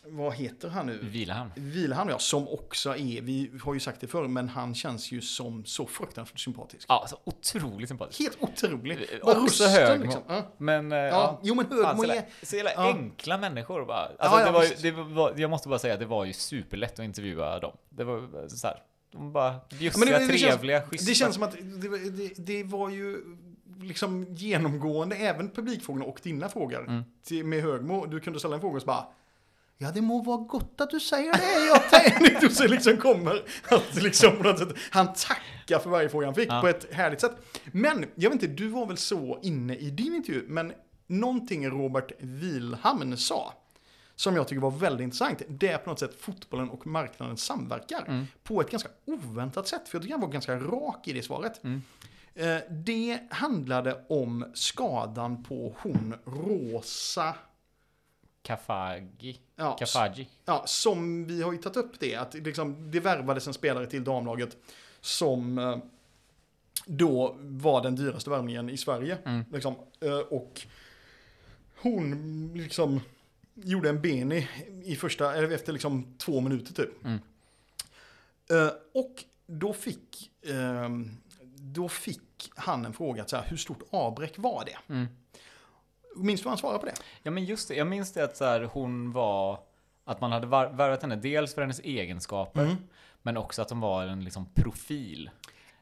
vad 0.07 0.33
heter 0.33 0.69
han 0.69 0.85
nu? 0.85 0.99
Vilahamn. 1.01 1.51
Vilhelm 1.55 2.09
ja, 2.09 2.19
som 2.19 2.47
också 2.47 2.89
är, 2.89 3.21
vi 3.21 3.51
har 3.63 3.73
ju 3.73 3.79
sagt 3.79 4.01
det 4.01 4.07
förr, 4.07 4.27
men 4.27 4.49
han 4.49 4.75
känns 4.75 5.11
ju 5.11 5.21
som 5.21 5.65
så 5.65 5.85
fruktansvärt 5.85 6.39
sympatisk. 6.39 6.85
Ja, 6.89 7.05
så 7.09 7.17
otroligt 7.23 7.89
sympatisk. 7.89 8.19
Helt 8.19 8.37
otrolig. 8.39 8.97
Eh, 9.13 9.19
Bara 9.25 9.41
också 9.43 9.63
rösten, 9.63 9.87
Högmo. 9.87 10.05
liksom. 10.05 10.21
Ja. 10.27 10.43
Men 10.57 10.91
eh, 10.91 10.97
Ja, 10.97 11.05
ja. 11.09 11.39
jo 11.43 11.55
men 11.55 11.65
Högmo 11.65 12.03
är... 12.03 12.25
så 12.45 12.55
jävla 12.55 12.71
Ja. 12.73 12.87
enkla 12.93 13.37
människor 13.37 13.85
bara. 13.85 13.97
Alltså, 14.19 14.39
Ja, 14.39 14.45
det 14.45 14.51
var, 14.51 14.63
ju- 14.63 14.75
det 14.81 14.91
var, 14.91 15.33
jag 15.37 15.49
måste 15.49 15.69
bara 15.69 15.79
säga 15.79 15.93
att 15.93 15.99
det 15.99 16.05
var 16.05 16.25
ju 16.25 16.33
superlätt 16.33 16.99
att 16.99 17.05
intervjua 17.05 17.59
dem. 17.59 17.77
Det 17.89 18.03
var 18.03 18.47
så 18.47 18.67
här, 18.67 18.77
de 19.11 19.31
bara 19.33 19.55
bjussiga, 19.69 19.91
Ja, 20.07 20.19
men 20.19 20.27
det- 20.27 20.33
det 20.33 20.37
känns- 20.37 20.53
trevliga, 20.53 20.81
schyssta. 20.81 21.09
Det 21.09 21.15
känns 21.15 21.33
som 21.35 21.43
att 21.43 21.51
det, 21.51 22.09
det, 22.09 22.33
det 22.37 22.63
var 22.63 22.89
ju 22.89 23.17
liksom 23.81 24.25
genomgående, 24.35 25.15
även 25.15 25.49
publikfrågorna 25.49 26.05
och 26.05 26.19
dina 26.23 26.49
frågor 26.49 26.79
Mm. 26.87 27.03
till, 27.23 27.45
med 27.45 27.61
Högmo. 27.63 28.05
Du 28.05 28.19
kunde 28.19 28.39
ställa 28.39 28.55
en 28.55 28.61
fråga 28.61 28.75
och 28.75 28.81
så 28.81 28.85
bara 28.87 29.07
Ja, 29.77 29.91
det 29.91 30.01
må 30.01 30.21
vara 30.21 30.37
gott 30.37 30.81
att 30.81 30.89
du 30.89 30.99
säger 30.99 31.33
det. 31.33 31.65
Jag 31.67 31.89
tänkte 31.89 32.45
och 32.45 32.51
så 32.51 32.67
liksom 32.67 32.97
kommer 32.97 33.43
att 33.69 33.95
liksom 34.03 34.37
på 34.37 34.43
något 34.43 34.59
sätt, 34.59 34.69
han 34.91 35.07
tackar 35.13 35.79
för 35.79 35.89
varje 35.89 36.09
fråga 36.09 36.25
han 36.27 36.35
fick 36.35 36.49
Ja. 36.51 36.61
på 36.61 36.67
ett 36.67 36.93
härligt 36.93 37.21
sätt. 37.21 37.31
Men 37.71 38.05
jag 38.15 38.29
vet 38.29 38.43
inte, 38.43 38.63
du 38.63 38.67
var 38.67 38.85
väl 38.85 38.97
så 38.97 39.39
inne 39.43 39.75
i 39.75 39.89
din 39.89 40.15
intervju, 40.15 40.45
men 40.47 40.73
någonting 41.07 41.69
Robert 41.69 42.11
Wilhamn 42.19 43.17
sa 43.17 43.53
som 44.15 44.35
jag 44.35 44.47
tycker 44.47 44.61
var 44.61 44.71
väldigt 44.71 45.03
intressant, 45.03 45.41
det 45.47 45.67
är 45.67 45.77
på 45.77 45.89
något 45.89 45.99
sätt 45.99 46.15
fotbollen 46.21 46.69
och 46.69 46.87
marknaden 46.87 47.37
samverkar 47.37 48.03
Mm. 48.07 48.25
på 48.43 48.61
ett 48.61 48.71
ganska 48.71 48.89
oväntat 49.05 49.67
sätt. 49.67 49.89
För 49.89 49.97
jag 49.97 50.01
tycker 50.03 50.13
han 50.13 50.21
var 50.21 50.27
ganska 50.29 50.55
rak 50.59 51.07
i 51.07 51.13
det 51.13 51.21
svaret. 51.23 51.63
Mm. 51.63 51.81
Eh, 52.35 52.57
Det 52.69 53.19
handlade 53.29 54.05
om 54.09 54.45
skadan 54.53 55.43
på 55.43 55.75
hon 55.81 56.13
Rosa, 56.25 57.35
Kafagi. 58.45 59.39
ja, 59.55 59.75
Kafaji. 59.79 60.29
ja, 60.45 60.63
som 60.67 61.25
vi 61.25 61.41
har 61.41 61.51
ju 61.51 61.57
tagit 61.57 61.77
upp 61.77 61.99
det, 61.99 62.15
att 62.15 62.33
liksom, 62.33 62.91
det 62.91 62.99
värvades 62.99 63.47
en 63.47 63.53
spelare 63.53 63.87
till 63.87 64.03
damlaget 64.03 64.57
som 65.01 65.57
eh, 65.57 65.77
då 66.85 67.35
var 67.39 67.83
den 67.83 67.95
dyraste 67.95 68.29
värvningen 68.29 68.69
i 68.69 68.77
Sverige. 68.77 69.17
Mm. 69.25 69.45
Liksom, 69.53 69.75
eh, 69.99 70.17
och 70.17 70.61
hon 71.81 72.51
liksom 72.55 73.01
gjorde 73.53 73.89
en 73.89 74.01
beni 74.01 74.47
i 74.83 74.95
första, 74.95 75.35
eller 75.35 75.51
efter 75.51 75.73
liksom 75.73 76.15
två 76.17 76.41
minuter 76.41 76.73
typ. 76.73 77.05
Mm. 77.05 77.19
Eh, 78.49 78.71
och 78.93 79.23
då 79.47 79.73
fick, 79.73 80.31
då 81.55 81.89
fick 81.89 82.51
han 82.55 82.85
en 82.85 82.93
fråga, 82.93 83.27
så 83.27 83.35
här, 83.35 83.45
hur 83.47 83.57
stort 83.57 83.83
avbräck 83.89 84.37
var 84.37 84.65
det? 84.65 84.93
Mm. 84.93 85.07
Minns 86.15 86.41
du 86.41 86.45
vad 86.45 86.51
han 86.51 86.57
svarade 86.57 86.79
på 86.79 86.85
det? 86.85 86.93
Ja 87.23 87.31
men 87.31 87.45
just 87.45 87.67
det, 87.67 87.75
jag 87.75 87.87
minns 87.87 88.13
det 88.13 88.23
att 88.23 88.37
så 88.37 88.45
här, 88.45 88.61
hon 88.73 89.11
var 89.11 89.59
att 90.05 90.21
man 90.21 90.31
hade 90.31 90.47
värvat 90.47 91.01
henne 91.01 91.15
dels 91.15 91.53
för 91.55 91.61
hennes 91.61 91.79
egenskaper 91.79 92.61
Mm. 92.63 92.75
men 93.21 93.37
också 93.37 93.61
att 93.61 93.69
hon 93.69 93.79
var 93.79 94.03
en 94.03 94.23
liksom 94.23 94.45
profil. 94.53 95.29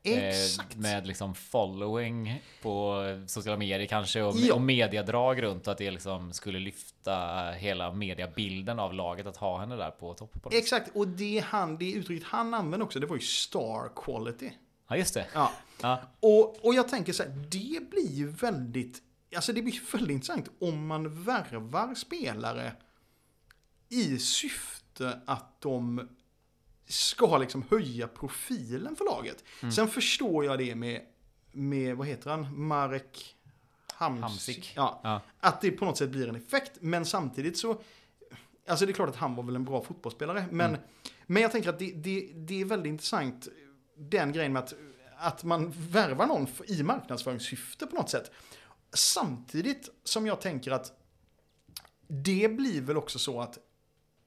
Exakt. 0.05 0.73
Eh, 0.75 0.79
med 0.81 1.07
liksom 1.07 1.35
following 1.35 2.41
på 2.61 3.03
sociala 3.27 3.57
medier 3.57 3.85
kanske 3.87 4.21
och, 4.21 4.35
Ja. 4.37 4.53
och 4.55 4.61
mediadrag 4.61 5.41
runt 5.43 5.67
och 5.67 5.71
att 5.71 5.77
det 5.77 5.91
liksom 5.91 6.33
skulle 6.33 6.59
lyfta 6.59 7.51
hela 7.51 7.91
mediabilden 7.93 8.79
av 8.79 8.93
laget 8.93 9.25
att 9.27 9.37
ha 9.37 9.59
henne 9.59 9.75
där 9.75 9.91
på 9.91 10.13
topp. 10.13 10.31
På 10.33 10.39
något 10.39 10.53
sätt. 10.53 10.61
Exakt, 10.63 10.95
och 10.95 11.07
det, 11.07 11.43
han, 11.47 11.77
det 11.77 11.91
uttrycket 11.91 12.27
han 12.27 12.53
använde 12.53 12.83
också, 12.85 12.99
det 12.99 13.07
var 13.07 13.15
ju 13.15 13.21
star 13.21 13.89
quality. 13.95 14.49
ja 14.89 14.97
just 14.97 15.13
det. 15.13 15.25
Ja. 15.33 15.51
Ja. 15.81 15.99
Och, 16.19 16.65
och 16.65 16.73
jag 16.75 16.89
tänker 16.89 17.13
så 17.13 17.23
här, 17.23 17.29
det 17.31 17.89
blir 17.89 18.11
ju 18.11 18.27
väldigt, 18.27 19.01
alltså 19.35 19.53
det 19.53 19.61
blir 19.61 19.91
väldigt 19.91 20.11
intressant 20.13 20.49
om 20.59 20.87
man 20.87 21.23
värvar 21.23 21.95
spelare 21.95 22.73
i 23.89 24.19
syfte 24.19 25.19
att 25.25 25.61
de 25.61 26.09
ska 26.87 27.37
liksom 27.37 27.65
höja 27.71 28.07
profilen 28.07 28.95
för 28.95 29.05
laget. 29.05 29.43
Sen 29.75 29.87
förstår 29.87 30.45
jag 30.45 30.57
det 30.59 30.75
med, 30.75 31.01
med, 31.51 31.97
vad 31.97 32.07
heter 32.07 32.29
han, 32.29 32.67
Marek 32.67 33.35
Hams, 33.93 34.21
Hamsik. 34.21 34.73
Ja, 34.75 35.01
Ja. 35.03 35.21
att 35.39 35.61
det 35.61 35.71
på 35.71 35.85
något 35.85 35.97
sätt 35.97 36.09
blir 36.09 36.27
en 36.29 36.35
effekt. 36.35 36.71
Men 36.81 37.05
samtidigt 37.05 37.57
så, 37.57 37.81
alltså 38.67 38.85
det 38.85 38.91
är 38.91 38.93
klart 38.93 39.09
att 39.09 39.15
han 39.15 39.35
var 39.35 39.43
väl 39.43 39.55
en 39.55 39.65
bra 39.65 39.83
fotbollsspelare. 39.83 40.45
Men, 40.51 40.77
men 41.25 41.41
jag 41.41 41.51
tänker 41.51 41.69
att 41.69 41.79
det, 41.79 41.91
det, 41.91 42.31
det 42.35 42.61
är 42.61 42.65
väldigt 42.65 42.89
intressant, 42.89 43.47
den 43.97 44.31
grejen 44.31 44.53
med 44.53 44.63
att, 44.63 44.73
att 45.17 45.43
man 45.43 45.73
värvar 45.75 46.27
någon 46.27 46.47
i 46.67 46.83
marknadsföringssyfte 46.83 47.87
på 47.87 47.95
något 47.95 48.09
sätt. 48.09 48.31
Samtidigt 48.93 49.89
som 50.03 50.27
jag 50.27 50.41
tänker 50.41 50.71
att 50.71 50.91
det 52.07 52.51
blir 52.51 52.81
väl 52.81 52.97
också 52.97 53.19
så 53.19 53.41
att 53.41 53.57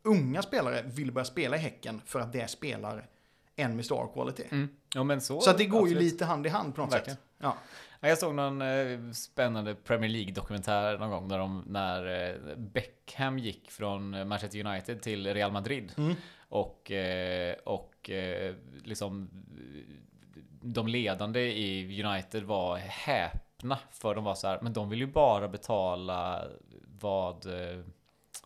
unga 0.02 0.42
spelare 0.42 0.82
vill 0.82 1.12
börja 1.12 1.24
spela 1.24 1.56
i 1.56 1.58
Häcken 1.58 2.00
för 2.06 2.20
att 2.20 2.32
det 2.32 2.50
spelar 2.50 3.08
en 3.56 3.76
med 3.76 3.84
star 3.84 4.12
quality. 4.14 4.44
Mm. 4.50 4.68
Ja 4.94 5.04
men 5.04 5.20
så. 5.20 5.40
Så 5.40 5.52
det 5.52 5.64
går 5.64 5.88
ju 5.88 5.94
absolut. 5.94 6.12
lite 6.12 6.24
hand 6.24 6.46
i 6.46 6.48
hand 6.48 6.74
på 6.74 6.80
något 6.80 6.94
Verkligen. 6.94 7.16
sätt. 7.16 7.24
Ja. 7.38 7.56
Ja, 8.00 8.08
Jag 8.08 8.18
såg 8.18 8.34
någon 8.34 8.62
eh, 8.62 9.12
spännande 9.12 9.74
Premier 9.74 10.10
League-dokumentär 10.10 10.98
någon 10.98 11.10
gång 11.10 11.28
när, 11.28 11.38
de, 11.38 11.64
när 11.66 12.30
eh, 12.30 12.56
Beckham 12.56 13.38
gick 13.38 13.70
från 13.70 14.28
Manchester 14.28 14.66
United 14.66 15.02
till 15.02 15.34
Real 15.34 15.52
Madrid. 15.52 15.92
Mm. 15.96 16.14
Och, 16.48 16.90
eh, 16.90 17.54
och 17.64 18.10
liksom 18.84 19.30
de 20.62 20.88
ledande 20.88 21.40
i 21.40 22.02
United 22.04 22.42
var 22.42 22.76
häpna 22.76 23.45
för 23.90 24.14
de 24.14 24.24
var 24.24 24.34
så 24.34 24.48
här, 24.48 24.58
men 24.62 24.72
de 24.72 24.88
vill 24.88 24.98
ju 25.00 25.06
bara 25.06 25.48
betala 25.48 26.44
vad, 27.00 27.46
eh, 27.46 27.76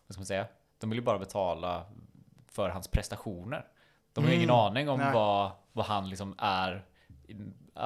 vad 0.07 0.13
ska 0.13 0.19
man 0.19 0.25
säga? 0.25 0.45
De 0.79 0.89
vill 0.89 0.99
ju 0.99 1.05
bara 1.05 1.19
betala 1.19 1.85
för 2.47 2.69
hans 2.69 2.87
prestationer. 2.87 3.65
De 4.13 4.23
har 4.23 4.31
ju 4.31 4.35
ingen 4.35 4.49
Mm. 4.49 4.61
aning 4.61 4.89
om 4.89 4.99
Nej. 4.99 5.13
vad, 5.13 5.51
vad 5.71 5.85
han 5.85 6.09
liksom 6.09 6.35
är, 6.37 6.85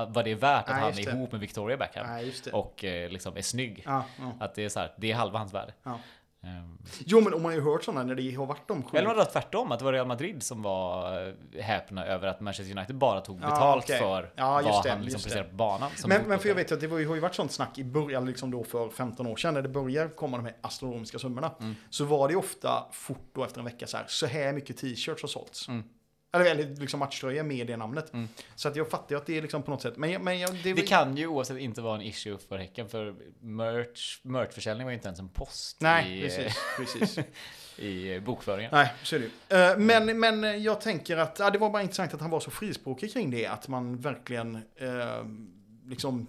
vad 0.07 0.25
det 0.25 0.31
är 0.31 0.35
värt 0.35 0.63
att 0.63 0.75
Nej, 0.75 0.79
han 0.81 0.91
är 0.99 1.15
ihop 1.15 1.31
med 1.31 1.41
Victoria 1.41 1.77
Beckham. 1.77 2.07
Det. 2.43 2.53
Och 2.53 2.83
eh, 2.83 3.09
liksom 3.09 3.37
är 3.37 3.41
snygg. 3.41 3.83
Ja, 3.85 4.05
ja. 4.19 4.31
Att 4.39 4.55
det 4.55 4.65
är 4.65 4.69
så 4.69 4.79
här, 4.79 4.93
det 4.97 5.11
är 5.11 5.15
halva 5.15 5.39
hans 5.39 5.53
värde. 5.53 5.73
Ja. 6.45 6.51
Ehm, 6.51 6.71
Jo, 7.05 7.21
men 7.21 7.33
om 7.33 7.41
man 7.41 7.51
har 7.51 7.59
ju 7.59 7.63
hört 7.65 7.83
sådana 7.83 8.03
när 8.03 8.15
det 8.15 8.31
har 8.35 8.45
varit 8.45 8.67
de 8.67 8.83
sju. 8.83 8.97
eller 8.97 9.07
var 9.07 9.15
det 9.15 9.25
tvärtom? 9.25 9.71
Att 9.71 9.79
det 9.79 9.85
var 9.85 9.93
Real 9.93 10.07
Madrid 10.07 10.43
som 10.43 10.61
var 10.61 11.27
eh, 11.27 11.61
häpna 11.61 12.05
över 12.05 12.27
att 12.27 12.39
Manchester 12.41 12.77
United 12.77 12.95
bara 12.95 13.21
tog 13.21 13.39
Ja, 13.41 13.49
betalt 13.49 13.83
okej. 13.83 13.99
för 13.99 14.31
Ja, 14.35 14.61
vad 14.65 14.83
det, 14.83 14.89
han 14.89 15.01
liksom 15.01 15.21
presterade 15.21 15.49
på 15.49 15.55
banan. 15.55 15.91
Men, 16.07 16.21
men 16.27 16.39
för 16.39 16.47
jag 16.49 16.55
vet 16.55 16.71
ju 16.71 16.75
att 16.75 16.81
det 16.81 16.87
var 16.87 17.05
har 17.05 17.15
ju 17.15 17.21
varit 17.21 17.35
sånt 17.35 17.51
snack 17.51 17.77
i 17.77 17.83
början, 17.83 18.25
liksom 18.25 18.51
då 18.51 18.63
för 18.63 18.89
15 18.89 19.27
år 19.27 19.35
sedan, 19.35 19.53
när 19.53 19.61
det 19.61 19.69
börjar 19.69 20.07
komma 20.09 20.37
de 20.37 20.45
här 20.45 20.55
astronomiska 20.61 21.19
summorna. 21.19 21.51
Mm. 21.59 21.75
Så 21.89 22.05
var 22.05 22.27
det 22.27 22.35
ofta 22.35 22.85
fort 22.91 23.29
då 23.33 23.43
efter 23.43 23.59
en 23.59 23.65
vecka 23.65 23.87
så 23.87 23.97
här, 23.97 24.05
så 24.07 24.25
här 24.25 24.53
mycket 24.53 24.77
t-shirts 24.77 25.21
har 25.21 25.27
sålts. 25.29 25.67
Mm. 25.67 25.83
Eller, 26.35 26.45
eller 26.51 26.75
liksom 26.75 26.99
matchtröjor 26.99 27.43
med 27.43 27.67
det 27.67 27.77
namnet. 27.77 28.13
Mm. 28.13 28.27
Så 28.55 28.67
att 28.67 28.75
jag 28.75 28.89
fattar 28.89 29.15
ju 29.15 29.21
att 29.21 29.25
det 29.25 29.37
är 29.37 29.41
liksom 29.41 29.63
på 29.63 29.71
något 29.71 29.81
sätt. 29.81 29.97
Men, 29.97 30.23
men 30.23 30.39
jag, 30.39 30.55
det, 30.63 30.73
Det 30.73 30.81
kan 30.81 31.17
ju 31.17 31.27
oavsett 31.27 31.57
inte 31.57 31.81
vara 31.81 31.95
en 31.95 32.01
issue 32.01 32.37
för 32.49 32.57
Häcken 32.57 32.89
för 32.89 33.15
merch, 33.39 34.19
merchförsäljning 34.23 34.85
var 34.85 34.91
ju 34.91 34.95
inte 34.95 35.07
ens 35.07 35.19
en 35.19 35.29
post 35.29 35.77
Nej, 35.81 36.19
i, 36.19 36.21
precis. 36.21 36.57
precis. 36.77 37.19
i 37.77 38.19
bokföringen. 38.19 38.69
Nej, 38.73 38.93
så 39.03 39.15
är 39.15 39.19
det 39.19 39.25
ju. 39.25 39.61
Eh, 39.71 39.77
Men, 39.77 40.19
men 40.19 40.63
jag 40.63 40.81
tänker 40.81 41.17
att 41.17 41.39
ja, 41.39 41.49
det 41.49 41.57
var 41.57 41.69
bara 41.69 41.81
intressant 41.81 42.13
att 42.13 42.21
han 42.21 42.29
var 42.29 42.39
så 42.39 42.51
frispråkig 42.51 43.13
kring 43.13 43.31
det. 43.31 43.45
Att 43.47 43.67
man 43.67 43.97
verkligen 43.97 44.55
eh, 44.55 45.25
liksom 45.85 46.27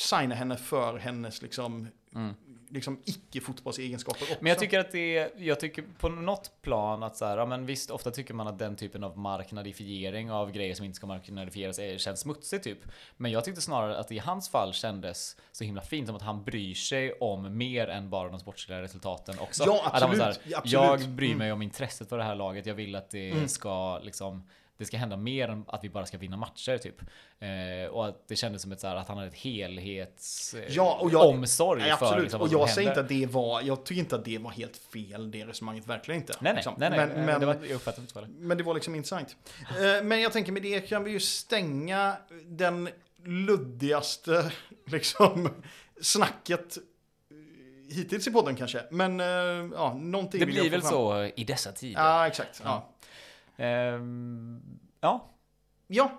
signar 0.00 0.36
henne 0.36 0.56
för 0.56 0.98
hennes 0.98 1.42
liksom 1.42 1.88
Mm. 2.14 2.34
Liksom 2.72 3.00
icke-fotbollsegenskaper 3.04 4.22
också. 4.22 4.36
Men 4.40 4.50
jag 4.50 4.58
tycker 4.58 4.78
att 4.78 4.92
det 4.92 5.16
är, 5.18 5.30
jag 5.36 5.60
tycker 5.60 5.84
på 5.98 6.08
något 6.08 6.62
plan 6.62 7.02
att 7.02 7.16
så 7.16 7.24
här, 7.24 7.38
ja 7.38 7.46
men 7.46 7.66
visst, 7.66 7.90
ofta 7.90 8.10
tycker 8.10 8.34
man 8.34 8.48
att 8.48 8.58
den 8.58 8.76
typen 8.76 9.04
av 9.04 9.18
marknadifiering 9.18 10.30
av 10.30 10.50
grejer 10.52 10.74
som 10.74 10.84
inte 10.84 10.96
ska 10.96 11.06
marknadifieras 11.06 11.78
är, 11.78 11.98
känns 11.98 12.20
smutsigt 12.20 12.64
typ. 12.64 12.78
Men 13.16 13.30
jag 13.30 13.44
tyckte 13.44 13.60
snarare 13.60 13.98
att 13.98 14.08
det 14.08 14.14
i 14.14 14.18
hans 14.18 14.48
fall 14.48 14.72
kändes 14.72 15.36
så 15.52 15.64
himla 15.64 15.82
fint 15.82 16.06
som 16.06 16.16
att 16.16 16.22
han 16.22 16.44
bryr 16.44 16.74
sig 16.74 17.12
om 17.12 17.56
mer 17.58 17.88
än 17.88 18.10
bara 18.10 18.28
de 18.28 18.40
sportsliga 18.40 18.82
resultaten 18.82 19.38
också. 19.38 19.64
Ja, 19.66 19.72
så 19.84 19.90
här, 19.90 20.02
absolut. 20.04 20.40
Ja, 20.44 20.58
absolut. 20.58 20.72
Jag 20.72 21.08
bryr 21.08 21.26
Mm. 21.32 21.38
mig 21.38 21.52
om 21.52 21.62
intresset 21.62 22.08
för 22.08 22.18
det 22.18 22.24
här 22.24 22.34
laget. 22.34 22.66
Jag 22.66 22.74
vill 22.74 22.94
att 22.94 23.10
det 23.10 23.50
ska 23.50 23.98
liksom 23.98 24.48
det 24.82 24.86
ska 24.86 24.96
hända 24.96 25.16
mer 25.16 25.48
än 25.48 25.64
att 25.68 25.84
vi 25.84 25.88
bara 25.90 26.06
ska 26.06 26.18
vinna 26.18 26.36
matcher 26.36 26.78
typ. 26.78 27.00
Eh, 27.38 27.90
och 27.90 28.06
att 28.08 28.28
det 28.28 28.36
kändes 28.36 28.62
som 28.62 28.72
ett 28.72 28.80
så 28.80 28.86
här, 28.86 28.96
att 28.96 29.08
han 29.08 29.16
hade 29.16 29.28
ett 29.28 29.34
helhets 29.34 30.54
eh, 30.54 30.64
Ja, 30.68 30.98
och 31.00 31.12
jag, 31.12 31.26
omsorg 31.28 31.80
nej, 31.82 31.96
för 31.96 32.20
liksom, 32.20 32.40
och 32.40 32.46
vad 32.46 32.50
som 32.50 32.60
jag 32.60 32.70
säger 32.70 32.88
inte 32.88 33.00
att 33.00 33.08
det 33.08 33.26
var, 33.26 33.62
jag 33.62 33.84
tycker 33.84 34.00
inte 34.00 34.16
att 34.16 34.24
det 34.24 34.38
var 34.38 34.50
helt 34.50 34.76
fel, 34.76 35.30
det 35.30 35.44
resonemanget, 35.46 35.86
verkligen 35.86 36.20
inte. 36.20 36.32
Nej, 36.32 36.52
nej, 36.52 36.54
Liksom. 36.54 36.74
nej, 36.78 36.90
nej. 36.90 36.98
Men, 36.98 37.10
eh, 37.10 37.26
men, 37.26 37.40
det 37.40 37.46
var, 37.46 37.54
jag 37.54 37.70
uppfattade 37.70 38.02
inte 38.02 38.14
heller. 38.20 38.32
men 38.38 38.56
det 38.58 38.64
var 38.64 38.74
liksom 38.74 38.94
intressant. 38.94 39.36
Eh, 39.60 40.04
Men 40.04 40.20
jag 40.20 40.32
tänker 40.32 40.52
med 40.52 40.62
det 40.62 40.80
kan 40.80 41.04
vi 41.04 41.10
ju 41.10 41.20
stänga 41.20 42.16
den 42.44 42.88
luddigaste 43.24 44.52
liksom 44.86 45.48
snacket 46.00 46.76
eh, 46.76 47.96
hittills 47.96 48.26
i 48.28 48.30
podden 48.30 48.56
kanske. 48.56 48.82
Men 48.90 49.20
eh, 49.20 49.26
ja, 49.74 49.94
någonting 50.00 50.40
Det 50.40 50.46
blir 50.46 50.70
väl 50.70 50.80
fram. 50.80 50.90
så 50.90 51.30
i 51.36 51.44
dessa 51.44 51.72
tider. 51.72 52.00
Ja, 52.00 52.26
exakt. 52.26 52.60
Ja. 52.64 52.88
Ehm, 53.62 54.60
ja. 55.00 55.30
ja. 55.86 56.10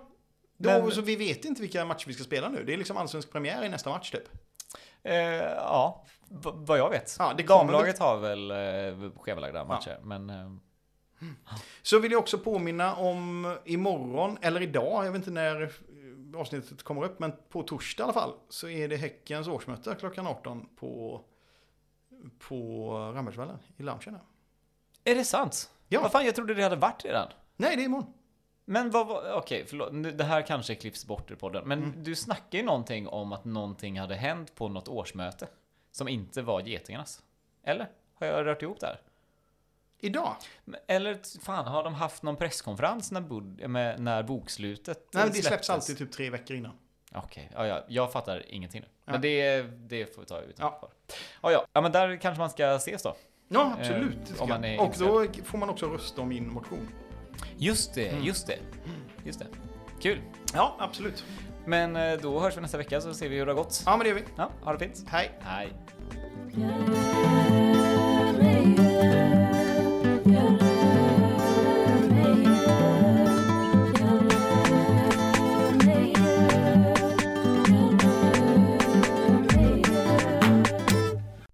Då, 0.56 0.70
Men- 0.70 0.90
så 0.90 1.00
vi 1.00 1.16
vet 1.16 1.44
inte 1.44 1.60
vilka 1.62 1.84
matcher 1.84 2.06
vi 2.06 2.14
ska 2.14 2.24
spela 2.24 2.48
nu. 2.48 2.64
Det 2.64 2.72
är 2.72 2.76
liksom 2.76 2.96
allsvensk 2.96 3.32
premiär 3.32 3.64
i 3.64 3.68
nästa 3.68 3.90
match 3.90 4.10
typ. 4.10 4.28
Eh, 5.02 5.14
ja, 5.42 6.04
v- 6.28 6.50
vad 6.54 6.78
jag 6.78 6.90
vet. 6.90 7.16
Ja, 7.18 7.34
Damlaget 7.48 7.98
har 7.98 8.16
väl 8.18 8.50
eh, 8.50 9.10
schemalagda 9.20 9.64
matcher, 9.64 9.98
men 10.02 10.30
eh, 10.30 10.50
Så 11.82 11.98
vill 11.98 12.12
jag 12.12 12.18
också 12.18 12.38
påminna 12.38 12.94
om 12.94 13.56
imorgon, 13.64 14.38
eller 14.42 14.60
idag, 14.62 15.06
jag 15.06 15.12
vet 15.12 15.18
inte 15.18 15.30
när 15.30 15.62
eh, 15.62 16.40
avsnittet 16.40 16.82
kommer 16.82 17.04
upp, 17.04 17.18
men 17.20 17.32
på 17.48 17.62
torsdag 17.62 18.02
i 18.02 18.04
alla 18.04 18.12
fall, 18.12 18.32
så 18.48 18.68
är 18.68 18.88
det 18.88 18.96
Häckens 18.96 19.48
årsmöte 19.48 19.96
klockan 20.00 20.26
18 20.26 20.68
på, 20.76 21.20
på 22.38 22.90
Rambergsvallen 23.14 23.58
i 23.76 23.82
loungen. 23.82 24.18
är 25.04 25.14
det 25.14 25.24
sant? 25.24 25.70
Ja. 25.88 26.00
Vad 26.00 26.12
fan, 26.12 26.24
jag 26.26 26.34
trodde 26.34 26.54
det 26.54 26.62
hade 26.62 26.76
varit 26.76 27.04
redan. 27.04 27.28
Nej, 27.56 27.76
det 27.76 27.82
är 27.82 27.84
imorgon. 27.84 28.12
Men 28.64 28.90
vad 28.90 29.06
var, 29.06 29.32
okej, 29.32 29.64
förlåt, 29.68 29.92
nu- 29.92 30.10
det 30.12 30.24
här 30.24 30.42
kanske 30.42 30.74
klipps 30.74 31.04
bort 31.06 31.30
ur 31.30 31.34
podden, 31.36 31.68
men 31.68 31.82
Mm. 31.82 32.02
du 32.04 32.14
snackade 32.14 32.56
ju 32.56 32.62
någonting 32.62 33.08
om 33.08 33.32
att 33.32 33.44
någonting 33.44 34.00
hade 34.00 34.14
hänt 34.14 34.54
på 34.54 34.68
något 34.68 34.88
årsmöte 34.88 35.46
som 35.92 36.08
inte 36.08 36.42
var 36.42 36.60
Getingarnas. 36.60 37.22
Eller? 37.64 37.88
Har 38.14 38.26
jag 38.26 38.46
rört 38.46 38.62
ihop 38.62 38.80
det 38.80 38.86
här? 38.86 39.00
Idag? 39.98 40.36
Eller 40.86 41.40
fan, 41.40 41.66
har 41.66 41.84
de 41.84 41.94
haft 41.94 42.22
någon 42.22 42.36
presskonferens 42.36 43.10
när, 43.12 43.20
bud, 43.20 43.70
med, 43.70 44.00
när 44.00 44.22
bokslutet 44.22 45.08
Nej, 45.12 45.24
men 45.24 45.32
det 45.32 45.32
släpps 45.34 45.46
släpptes? 45.48 45.70
alltid 45.70 45.98
typ 45.98 46.12
tre 46.12 46.30
veckor 46.30 46.56
innan. 46.56 46.72
Okej, 47.14 47.50
ja, 47.54 47.66
ja, 47.66 47.84
jag 47.88 48.12
fattar 48.12 48.44
ingenting 48.48 48.80
nu. 48.80 48.86
Ja. 49.04 49.12
Men 49.12 49.20
det, 49.20 49.62
det 49.62 50.14
får 50.14 50.20
vi 50.22 50.26
ta 50.26 50.40
ut. 50.40 50.56
Ja. 50.58 50.78
Ja. 50.82 50.88
Ja, 51.42 51.52
ja. 51.52 51.66
ja, 51.72 51.80
men 51.80 51.92
där 51.92 52.16
kanske 52.16 52.38
man 52.38 52.50
ska 52.50 52.74
ses 52.74 53.02
då. 53.02 53.16
Ja, 53.54 53.72
absolut. 53.78 54.30
Eh, 54.36 54.42
om 54.42 54.48
man 54.48 54.64
är 54.64 54.80
Och 54.80 54.94
då 54.98 55.26
får 55.44 55.58
man 55.58 55.68
också 55.68 55.86
rösta 55.86 56.22
om 56.22 56.28
min 56.28 56.52
motion. 56.52 56.88
Just 57.56 57.94
det, 57.94 58.08
Mm. 58.08 58.24
just 58.24 58.46
det. 58.46 58.58
Just 59.24 59.38
det. 59.38 59.46
Kul. 60.00 60.20
Ja, 60.54 60.76
absolut. 60.78 61.24
Men 61.66 61.96
eh, 61.96 62.12
då 62.22 62.40
hörs 62.40 62.56
vi 62.56 62.60
nästa 62.60 62.78
vecka 62.78 63.00
så 63.00 63.14
ser 63.14 63.28
vi 63.28 63.36
hur 63.38 63.46
det 63.46 63.52
har 63.52 63.56
gått. 63.56 63.82
Ja, 63.86 63.90
men 63.96 63.98
det 64.04 64.08
gör 64.08 64.14
vi. 64.16 64.22
Ja, 64.36 64.50
ha 64.62 64.72
det 64.72 64.78
fint. 64.78 65.04
Hej. 65.08 65.30
Hej. 65.40 65.72